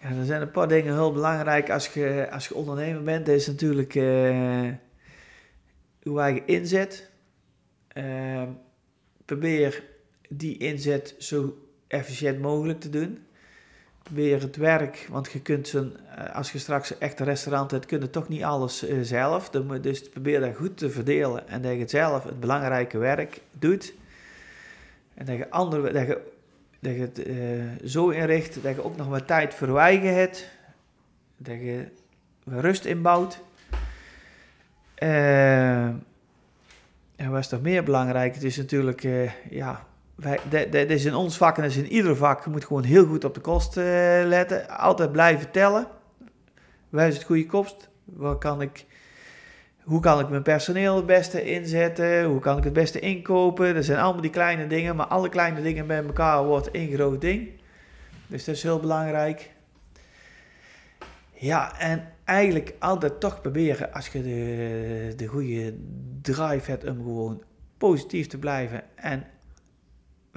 ja, 0.00 0.08
er 0.18 0.24
zijn 0.24 0.42
een 0.42 0.50
paar 0.50 0.68
dingen 0.68 0.94
heel 0.94 1.12
belangrijk 1.12 1.70
als 1.70 1.88
je, 1.88 2.28
als 2.30 2.48
je 2.48 2.54
ondernemer 2.54 3.02
bent. 3.02 3.28
Is 3.28 3.46
natuurlijk 3.46 3.94
eh 3.94 4.68
uw 6.02 6.18
eigen 6.18 6.46
inzet. 6.46 7.10
Eh, 7.88 8.48
probeer 9.24 9.84
die 10.28 10.56
inzet 10.56 11.14
zo 11.18 11.68
efficiënt 11.86 12.40
mogelijk 12.40 12.80
te 12.80 12.90
doen. 12.90 13.26
Probeer 14.08 14.40
het 14.40 14.56
werk, 14.56 15.06
want 15.10 15.32
je 15.32 15.40
kunt 15.40 15.68
zo'n, 15.68 15.96
eh, 16.16 16.34
als 16.34 16.52
je 16.52 16.58
straks 16.58 16.98
echt 16.98 17.20
een 17.20 17.26
restaurant 17.26 17.70
hebt, 17.70 17.86
kun 17.86 18.00
je 18.00 18.10
toch 18.10 18.28
niet 18.28 18.42
alles 18.42 18.86
eh, 18.86 18.98
zelf. 19.02 19.50
Dus 19.50 20.08
probeer 20.08 20.40
dat 20.40 20.56
goed 20.56 20.76
te 20.76 20.90
verdelen 20.90 21.48
en 21.48 21.62
dat 21.62 21.72
je 21.72 21.88
zelf 21.88 22.24
het 22.24 22.40
belangrijke 22.40 22.98
werk 22.98 23.40
doet. 23.58 23.94
En 25.14 25.26
dat 25.26 25.36
je, 25.36 25.50
andere, 25.50 25.92
dat 25.92 26.06
je 26.06 26.20
dat 26.80 26.94
je 26.94 27.00
het 27.00 27.22
eh, 27.22 27.88
zo 27.88 28.08
inricht 28.08 28.62
dat 28.62 28.74
je 28.74 28.84
ook 28.84 28.96
nog 28.96 29.06
wat 29.06 29.26
tijd 29.26 29.62
eigen 29.62 30.14
hebt. 30.14 30.48
Dat 31.36 31.60
je 31.60 31.84
rust 32.44 32.84
inbouwt. 32.84 33.40
En 34.94 36.04
wat 37.16 37.40
is 37.40 37.48
nog 37.48 37.62
meer 37.62 37.84
belangrijk? 37.84 38.34
Het 38.34 38.44
is 38.44 38.56
natuurlijk, 38.56 39.06
ja, 39.50 39.86
dat 40.50 40.90
is 40.90 41.04
in 41.04 41.14
ons 41.14 41.36
vak 41.36 41.58
en 41.58 41.64
is 41.64 41.76
in 41.76 41.86
ieder 41.86 42.16
vak. 42.16 42.44
Je 42.44 42.50
moet 42.50 42.64
gewoon 42.64 42.82
heel 42.82 43.06
goed 43.06 43.24
op 43.24 43.34
de 43.34 43.40
kosten 43.40 43.84
eh, 43.84 44.26
letten. 44.26 44.68
Altijd 44.68 45.12
blijven 45.12 45.50
tellen. 45.50 45.86
Waar 46.88 47.08
is 47.08 47.14
het 47.14 47.24
goede 47.24 47.46
kost? 47.46 47.88
Waar 48.04 48.36
kan 48.36 48.62
ik, 48.62 48.86
hoe 49.82 50.00
kan 50.00 50.20
ik 50.20 50.28
mijn 50.28 50.42
personeel 50.42 50.96
het 50.96 51.06
beste 51.06 51.44
inzetten? 51.44 52.24
Hoe 52.24 52.40
kan 52.40 52.58
ik 52.58 52.64
het 52.64 52.72
beste 52.72 53.00
inkopen? 53.00 53.74
Dat 53.74 53.84
zijn 53.84 53.98
allemaal 53.98 54.22
die 54.22 54.30
kleine 54.30 54.66
dingen, 54.66 54.96
maar 54.96 55.06
alle 55.06 55.28
kleine 55.28 55.62
dingen 55.62 55.86
bij 55.86 56.04
elkaar 56.04 56.44
wordt 56.44 56.70
één 56.70 56.92
groot 56.92 57.20
ding. 57.20 57.50
Dus 58.26 58.44
dat 58.44 58.54
is 58.54 58.62
heel 58.62 58.80
belangrijk. 58.80 59.50
Ja, 61.32 61.78
en 61.78 62.12
eigenlijk 62.24 62.74
altijd 62.78 63.20
toch 63.20 63.40
proberen 63.40 63.92
als 63.92 64.08
je 64.08 64.22
de, 64.22 65.12
de 65.16 65.26
goede 65.26 65.74
drive 66.22 66.70
hebt 66.70 66.84
om 66.84 66.96
gewoon 66.96 67.42
positief 67.78 68.26
te 68.26 68.38
blijven. 68.38 68.82
En 68.94 69.24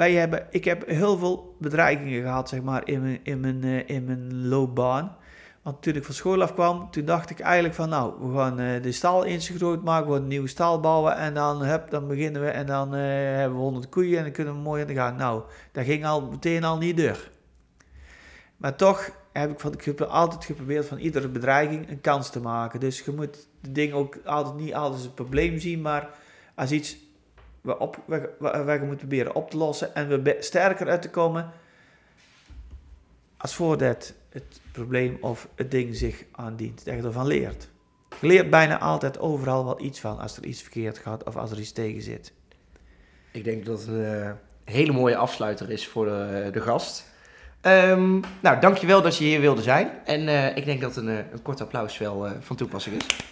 wij 0.02 0.14
hebben, 0.14 0.47
ik 0.49 0.66
heb 0.66 0.88
heel 0.88 1.18
veel 1.18 1.56
bedreigingen 1.60 2.22
gehad, 2.22 2.49
zeg 2.49 2.62
maar, 2.62 2.88
in 2.88 3.02
mijn, 3.02 3.20
in 3.24 3.39
mijn, 3.39 3.64
eh, 3.64 3.95
in 3.95 4.06
mijn 4.06 4.47
loopbaan. 4.47 5.16
Want 5.62 5.82
toen 5.82 5.95
ik 5.95 6.04
van 6.04 6.14
school 6.14 6.41
afkwam, 6.41 6.91
toen 6.91 7.06
dacht 7.06 7.30
ik 7.30 7.39
eigenlijk 7.39 7.76
van 7.76 7.89
nou, 7.89 8.14
we 8.20 8.38
gaan 8.38 8.60
eh, 8.60 8.84
de 8.84 8.91
stal 8.91 9.26
eens 9.26 9.49
groot 9.49 9.84
maken, 9.84 10.08
we 10.08 10.14
gaan 10.14 10.22
een 10.22 10.28
nieuwe 10.28 10.47
stal 10.47 10.80
bouwen 10.80 11.16
en 11.16 11.34
dan, 11.34 11.64
hup, 11.64 11.89
dan 11.89 12.08
beginnen 12.08 12.41
we 12.41 12.49
en 12.49 12.66
dan 12.66 12.95
eh, 12.95 13.02
hebben 13.12 13.58
we 13.58 13.64
100 13.64 13.89
koeien 13.89 14.18
en 14.18 14.24
dan 14.24 14.32
kunnen 14.32 14.54
we 14.54 14.60
mooi 14.60 14.82
aan 14.82 14.88
de 14.88 14.93
gang. 14.93 15.18
Nou, 15.18 15.43
dat 15.72 15.86
ging 15.86 16.06
al 16.06 16.22
meteen 16.22 16.64
al 16.64 16.78
niet 16.78 16.97
door. 16.97 17.30
Maar 18.58 18.76
toch 18.76 19.12
heb 19.32 19.52
ik, 19.52 19.60
van, 19.60 19.74
ik 19.74 19.84
heb 19.84 20.02
altijd 20.02 20.45
geprobeerd 20.45 20.86
van 20.86 20.97
iedere 20.97 21.28
bedreiging 21.28 21.89
een 21.89 22.02
kans 22.02 22.30
te 22.30 22.39
maken. 22.39 22.80
Dus 22.80 22.99
je 22.99 23.12
moet 23.12 23.47
de 23.62 23.72
dingen 23.72 23.95
ook 23.95 24.18
altijd 24.26 24.56
niet 24.56 24.74
altijd 24.74 24.93
als 24.93 25.06
een 25.06 25.14
probleem 25.14 25.60
zien, 25.60 25.82
maar 25.82 26.10
als 26.56 26.72
iets 26.72 26.97
waar, 27.62 27.78
op, 27.78 27.97
waar, 28.05 28.30
waar, 28.39 28.66
waar 28.66 28.80
je 28.80 28.86
moet 28.86 28.97
proberen 28.97 29.36
op 29.36 29.49
te 29.49 29.57
lossen 29.57 29.95
en 29.95 30.24
be- 30.24 30.38
sterker 30.39 30.89
uit 30.89 31.01
te 31.01 31.09
komen 31.09 31.51
als 33.38 33.55
voordat 33.55 34.14
het 34.30 34.62
probleem 34.72 35.18
of 35.22 35.47
het 35.55 35.72
ding 35.72 35.95
zich 35.95 36.24
aandient. 36.32 36.86
Dat 36.86 36.95
je 36.95 37.01
ervan 37.01 37.28
leert. 37.28 37.70
Je 38.20 38.28
leert 38.28 38.49
bijna 38.49 38.80
altijd 38.80 39.20
overal 39.20 39.66
wel 39.66 39.82
iets 39.82 39.99
van 39.99 40.20
als 40.20 40.38
er 40.38 40.45
iets 40.45 40.62
verkeerd 40.62 40.97
gaat 40.97 41.24
of 41.24 41.36
als 41.36 41.51
er 41.51 41.59
iets 41.59 41.72
tegen 41.72 42.01
zit. 42.01 42.34
Ik 43.32 43.43
denk 43.43 43.66
dat 43.66 43.80
het 43.80 43.88
een 43.88 44.05
eh, 44.05 44.32
hele 44.64 44.91
mooie 44.91 45.16
afsluiter 45.16 45.70
is 45.72 45.88
voor 45.88 46.05
de, 46.05 46.49
de 46.51 46.62
gast. 46.62 47.09
Ehm, 47.62 48.20
nou, 48.41 48.59
dankjewel 48.59 49.01
dat 49.01 49.18
je 49.18 49.24
hier 49.24 49.39
wilde 49.39 49.62
zijn. 49.62 49.89
En 50.05 50.28
eh, 50.28 50.57
ik 50.57 50.66
denk 50.66 50.82
dat 50.82 50.95
een, 50.95 51.09
eh, 51.09 51.18
een 51.32 51.41
kort 51.41 51.62
applaus 51.62 51.97
wel 51.97 52.28
van 52.39 52.55
toepassing 52.55 52.95
is. 52.95 53.31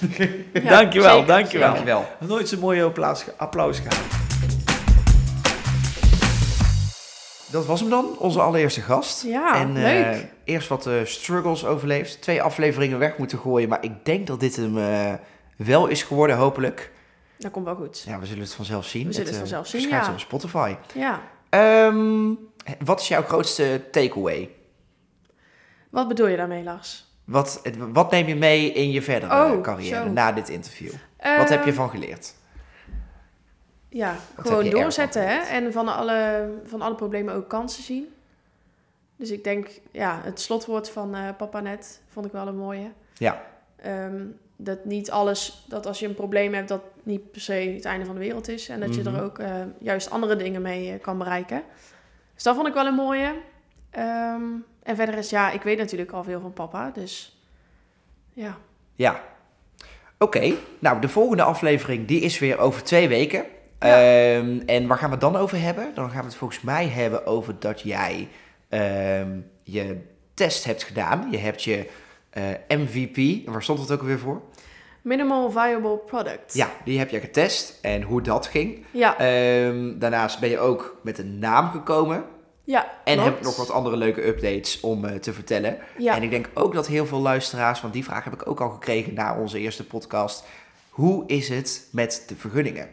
Ja, 0.52 0.68
dankjewel, 0.68 1.10
zeker. 1.10 1.26
dankjewel. 1.26 1.68
Dankjewel. 1.68 2.06
Nooit 2.18 2.48
zo'n 2.48 2.58
mooie 2.58 2.84
applaus, 2.84 3.24
applaus 3.36 3.78
gehad. 3.78 4.20
Dat 7.50 7.66
was 7.66 7.80
hem 7.80 7.90
dan, 7.90 8.18
onze 8.18 8.40
allereerste 8.40 8.80
gast. 8.80 9.22
Ja, 9.22 9.54
en 9.54 9.76
eh, 9.76 9.82
leuk. 9.82 10.26
eerst 10.44 10.68
wat 10.68 10.86
eh, 10.86 10.94
struggles 11.04 11.64
overleefd. 11.64 12.22
Twee 12.22 12.42
afleveringen 12.42 12.98
weg 12.98 13.18
moeten 13.18 13.38
gooien. 13.38 13.68
Maar 13.68 13.84
ik 13.84 14.04
denk 14.04 14.26
dat 14.26 14.40
dit 14.40 14.56
hem 14.56 14.78
eh, 14.78 15.12
wel 15.56 15.86
is 15.86 16.02
geworden, 16.02 16.36
hopelijk. 16.36 16.92
Dat 17.38 17.50
komt 17.50 17.64
wel 17.64 17.74
goed. 17.74 18.02
Ja, 18.06 18.18
we 18.18 18.26
zullen 18.26 18.42
het 18.42 18.54
vanzelf 18.54 18.86
zien. 18.86 19.06
We 19.06 19.12
zullen 19.12 19.28
het 19.28 19.38
vanzelf 19.38 19.66
zien, 19.66 19.88
ja. 19.88 20.10
op 20.12 20.18
Spotify. 20.18 20.76
Ja. 20.94 21.20
Ehm, 21.48 22.34
wat 22.84 23.00
is 23.00 23.08
jouw 23.08 23.22
grootste 23.22 23.80
takeaway? 23.90 24.50
Wat 25.90 26.08
bedoel 26.08 26.26
je 26.26 26.36
daarmee, 26.36 26.62
Lars? 26.62 27.09
Wat, 27.30 27.62
wat 27.92 28.10
neem 28.10 28.26
je 28.26 28.36
mee 28.36 28.72
in 28.72 28.90
je 28.90 29.02
verdere 29.02 29.44
Oh, 29.52 29.60
carrière 29.60 30.04
zo. 30.04 30.10
na 30.10 30.32
dit 30.32 30.48
interview? 30.48 30.92
Wat 31.38 31.48
heb 31.48 31.64
je 31.64 31.72
van 31.74 31.90
geleerd? 31.90 32.34
Ja, 33.88 34.14
gewoon 34.36 34.70
doorzetten 34.70 35.28
hè. 35.28 35.38
En 35.38 35.72
van 35.72 35.88
alle, 35.88 36.48
van 36.64 36.82
alle 36.82 36.94
problemen 36.94 37.34
ook 37.34 37.48
kansen 37.48 37.82
zien. 37.82 38.14
Dus 39.16 39.30
ik 39.30 39.44
denk, 39.44 39.68
ja, 39.90 40.20
het 40.24 40.40
slotwoord 40.40 40.90
van 40.90 41.14
eh, 41.14 41.28
papa 41.36 41.60
net 41.60 42.00
vond 42.08 42.26
ik 42.26 42.32
wel 42.32 42.46
een 42.46 42.56
mooie. 42.56 42.90
Ja. 43.14 43.42
Ehm, 43.76 44.24
dat 44.56 44.84
niet 44.84 45.10
alles, 45.10 45.64
dat 45.68 45.86
als 45.86 45.98
je 45.98 46.06
een 46.06 46.14
probleem 46.14 46.54
hebt, 46.54 46.68
dat 46.68 46.82
niet 47.02 47.30
per 47.30 47.40
se 47.40 47.52
het 47.52 47.84
einde 47.84 48.04
van 48.06 48.14
de 48.14 48.20
wereld 48.20 48.48
is. 48.48 48.68
En 48.68 48.80
dat 48.80 48.94
je 48.94 49.02
Mhm. 49.02 49.14
er 49.14 49.22
ook 49.22 49.38
eh, 49.38 49.54
juist 49.78 50.10
andere 50.10 50.36
dingen 50.36 50.62
mee 50.62 50.92
eh, 50.92 51.00
kan 51.00 51.18
bereiken. 51.18 51.62
Dus 52.34 52.42
dat 52.42 52.54
vond 52.54 52.66
ik 52.68 52.74
wel 52.74 52.86
een 52.86 52.94
mooie. 52.94 53.34
Ehm, 53.90 54.42
en 54.82 54.96
verder 54.96 55.14
is, 55.18 55.30
ja, 55.30 55.50
ik 55.50 55.62
weet 55.62 55.78
natuurlijk 55.78 56.10
al 56.10 56.24
veel 56.24 56.40
van 56.40 56.52
papa. 56.52 56.90
Dus 56.94 57.38
ja, 58.32 58.56
Ja. 58.94 59.20
Oké, 60.18 60.54
nou 60.78 61.00
de 61.00 61.08
volgende 61.08 61.42
aflevering 61.42 62.06
die 62.06 62.20
is 62.20 62.38
weer 62.38 62.58
over 62.58 62.82
twee 62.84 63.08
weken. 63.08 63.44
Ja. 63.78 64.00
Ehm, 64.36 64.60
en 64.66 64.86
waar 64.86 64.98
gaan 64.98 65.06
we 65.08 65.14
het 65.14 65.20
dan 65.24 65.36
over 65.36 65.60
hebben? 65.60 65.94
Dan 65.94 66.10
gaan 66.10 66.20
we 66.20 66.26
het 66.26 66.36
volgens 66.36 66.60
mij 66.60 66.86
hebben 66.88 67.26
over 67.26 67.54
dat 67.58 67.80
jij 67.80 68.28
ehm, 68.68 69.38
je 69.62 70.00
test 70.34 70.64
hebt 70.64 70.82
gedaan. 70.82 71.28
Je 71.30 71.38
hebt 71.38 71.62
je 71.62 71.90
eh, 72.30 72.42
MVP, 72.68 73.46
en 73.46 73.52
waar 73.52 73.62
stond 73.62 73.78
het 73.78 73.90
ook 73.90 74.00
alweer 74.00 74.18
voor? 74.18 74.42
minimal 75.02 75.50
viable 75.50 75.96
product. 75.96 76.54
Ja, 76.54 76.68
die 76.84 76.98
heb 76.98 77.10
je 77.10 77.20
getest 77.20 77.78
en 77.82 78.02
hoe 78.02 78.22
dat 78.22 78.46
ging. 78.46 78.84
Ja, 78.90 79.18
Ehm, 79.18 79.98
daarnaast 79.98 80.40
ben 80.40 80.48
je 80.48 80.58
ook 80.58 80.96
met 81.02 81.18
een 81.18 81.38
naam 81.38 81.70
gekomen. 81.70 82.24
Ja 82.70 82.86
En 83.04 83.14
klopt. 83.14 83.28
heb 83.28 83.38
ik 83.38 83.44
nog 83.44 83.56
wat 83.56 83.70
andere 83.70 83.96
leuke 83.96 84.26
updates 84.26 84.80
om 84.80 85.04
eh, 85.04 85.14
te 85.14 85.32
vertellen. 85.32 85.78
Ja. 85.98 86.16
En 86.16 86.22
ik 86.22 86.30
denk 86.30 86.48
ook 86.54 86.74
dat 86.74 86.86
heel 86.86 87.06
veel 87.06 87.20
luisteraars, 87.20 87.80
want 87.80 87.92
die 87.92 88.04
vraag 88.04 88.24
heb 88.24 88.32
ik 88.32 88.48
ook 88.48 88.60
al 88.60 88.70
gekregen 88.70 89.14
na 89.14 89.36
onze 89.38 89.58
eerste 89.58 89.86
podcast. 89.86 90.44
Hoe 90.90 91.24
is 91.26 91.48
het 91.48 91.88
met 91.92 92.24
de 92.26 92.36
vergunningen? 92.36 92.88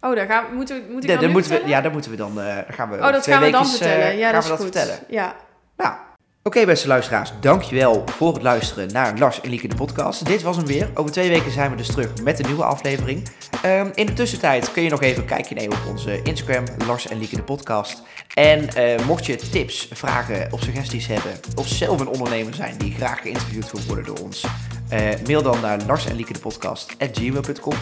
Oh, 0.00 0.14
daar 0.14 0.26
gaan 0.26 0.44
we, 0.50 0.54
moeten 0.56 0.76
we, 0.86 0.92
moet 0.92 1.02
ik 1.02 1.08
Ja, 1.08 1.14
dan 1.14 1.18
dan 1.24 1.26
nu 1.28 1.32
moeten 1.34 1.62
we, 1.62 1.68
ja, 1.68 1.80
daar 1.80 1.92
moeten 1.92 2.10
we 2.10 2.16
dan, 2.16 2.34
daar 2.34 2.66
gaan 2.68 2.90
we 2.90 2.96
Oh, 2.96 3.12
dat 3.12 3.22
twee 3.22 3.34
gaan 3.34 3.44
we 3.44 3.50
dan 3.50 3.62
eh, 3.62 3.68
vertellen. 3.68 4.16
Ja, 4.16 4.30
gaan 4.30 4.34
dat 4.34 4.46
we 4.46 4.52
is 4.52 4.58
dat 4.58 4.66
goed. 4.66 4.76
vertellen. 4.76 5.04
Ja. 5.08 5.36
Nou, 5.76 5.94
Oké, 6.42 6.66
beste 6.66 6.88
luisteraars, 6.88 7.32
dankjewel 7.40 8.04
voor 8.06 8.32
het 8.32 8.42
luisteren 8.42 8.92
naar 8.92 9.18
Lars 9.18 9.40
en 9.40 9.50
Lieke 9.50 9.68
de 9.68 9.74
podcast. 9.74 10.26
Dit 10.26 10.42
was 10.42 10.56
hem 10.56 10.66
weer. 10.66 10.90
Over 10.94 11.12
twee 11.12 11.28
weken 11.28 11.50
zijn 11.50 11.70
we 11.70 11.76
dus 11.76 11.86
terug 11.86 12.22
met 12.22 12.38
een 12.38 12.46
nieuwe 12.46 12.64
aflevering. 12.64 13.28
Ehm, 13.62 13.90
in 13.94 14.06
de 14.06 14.12
tussentijd 14.12 14.72
kun 14.72 14.82
je 14.82 14.90
nog 14.90 15.02
even 15.02 15.22
een 15.22 15.28
kijkje 15.28 15.54
nemen 15.54 15.76
op 15.76 15.86
onze 15.88 16.22
Instagram, 16.22 16.64
Lars 16.86 17.06
en 17.08 17.18
Lieke 17.18 17.36
de 17.36 17.42
podcast. 17.42 18.02
En 18.34 18.68
eh, 18.68 19.06
mocht 19.06 19.26
je 19.26 19.36
tips, 19.36 19.88
vragen 19.92 20.52
of 20.52 20.62
suggesties 20.62 21.06
hebben, 21.06 21.32
of 21.54 21.66
zelf 21.66 22.00
een 22.00 22.08
ondernemer 22.08 22.54
zijn 22.54 22.78
die 22.78 22.94
graag 22.94 23.20
geïnterviewd 23.20 23.72
wil 23.72 23.82
worden 23.86 24.04
door 24.04 24.18
ons, 24.18 24.44
eh, 24.88 25.08
mail 25.26 25.42
dan 25.42 25.60
naar 25.60 25.78
lars 25.86 26.06
en 26.06 26.16
Lieke 26.16 26.32
de 26.32 26.38
podcast 26.38 26.94
at 26.98 27.18
gmail.com. 27.18 27.74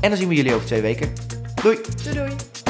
En 0.00 0.08
dan 0.08 0.18
zien 0.18 0.28
we 0.28 0.34
jullie 0.34 0.54
over 0.54 0.66
twee 0.66 0.80
weken. 0.80 1.12
Doei! 1.62 1.78
Doei 2.04 2.16
doei! 2.16 2.67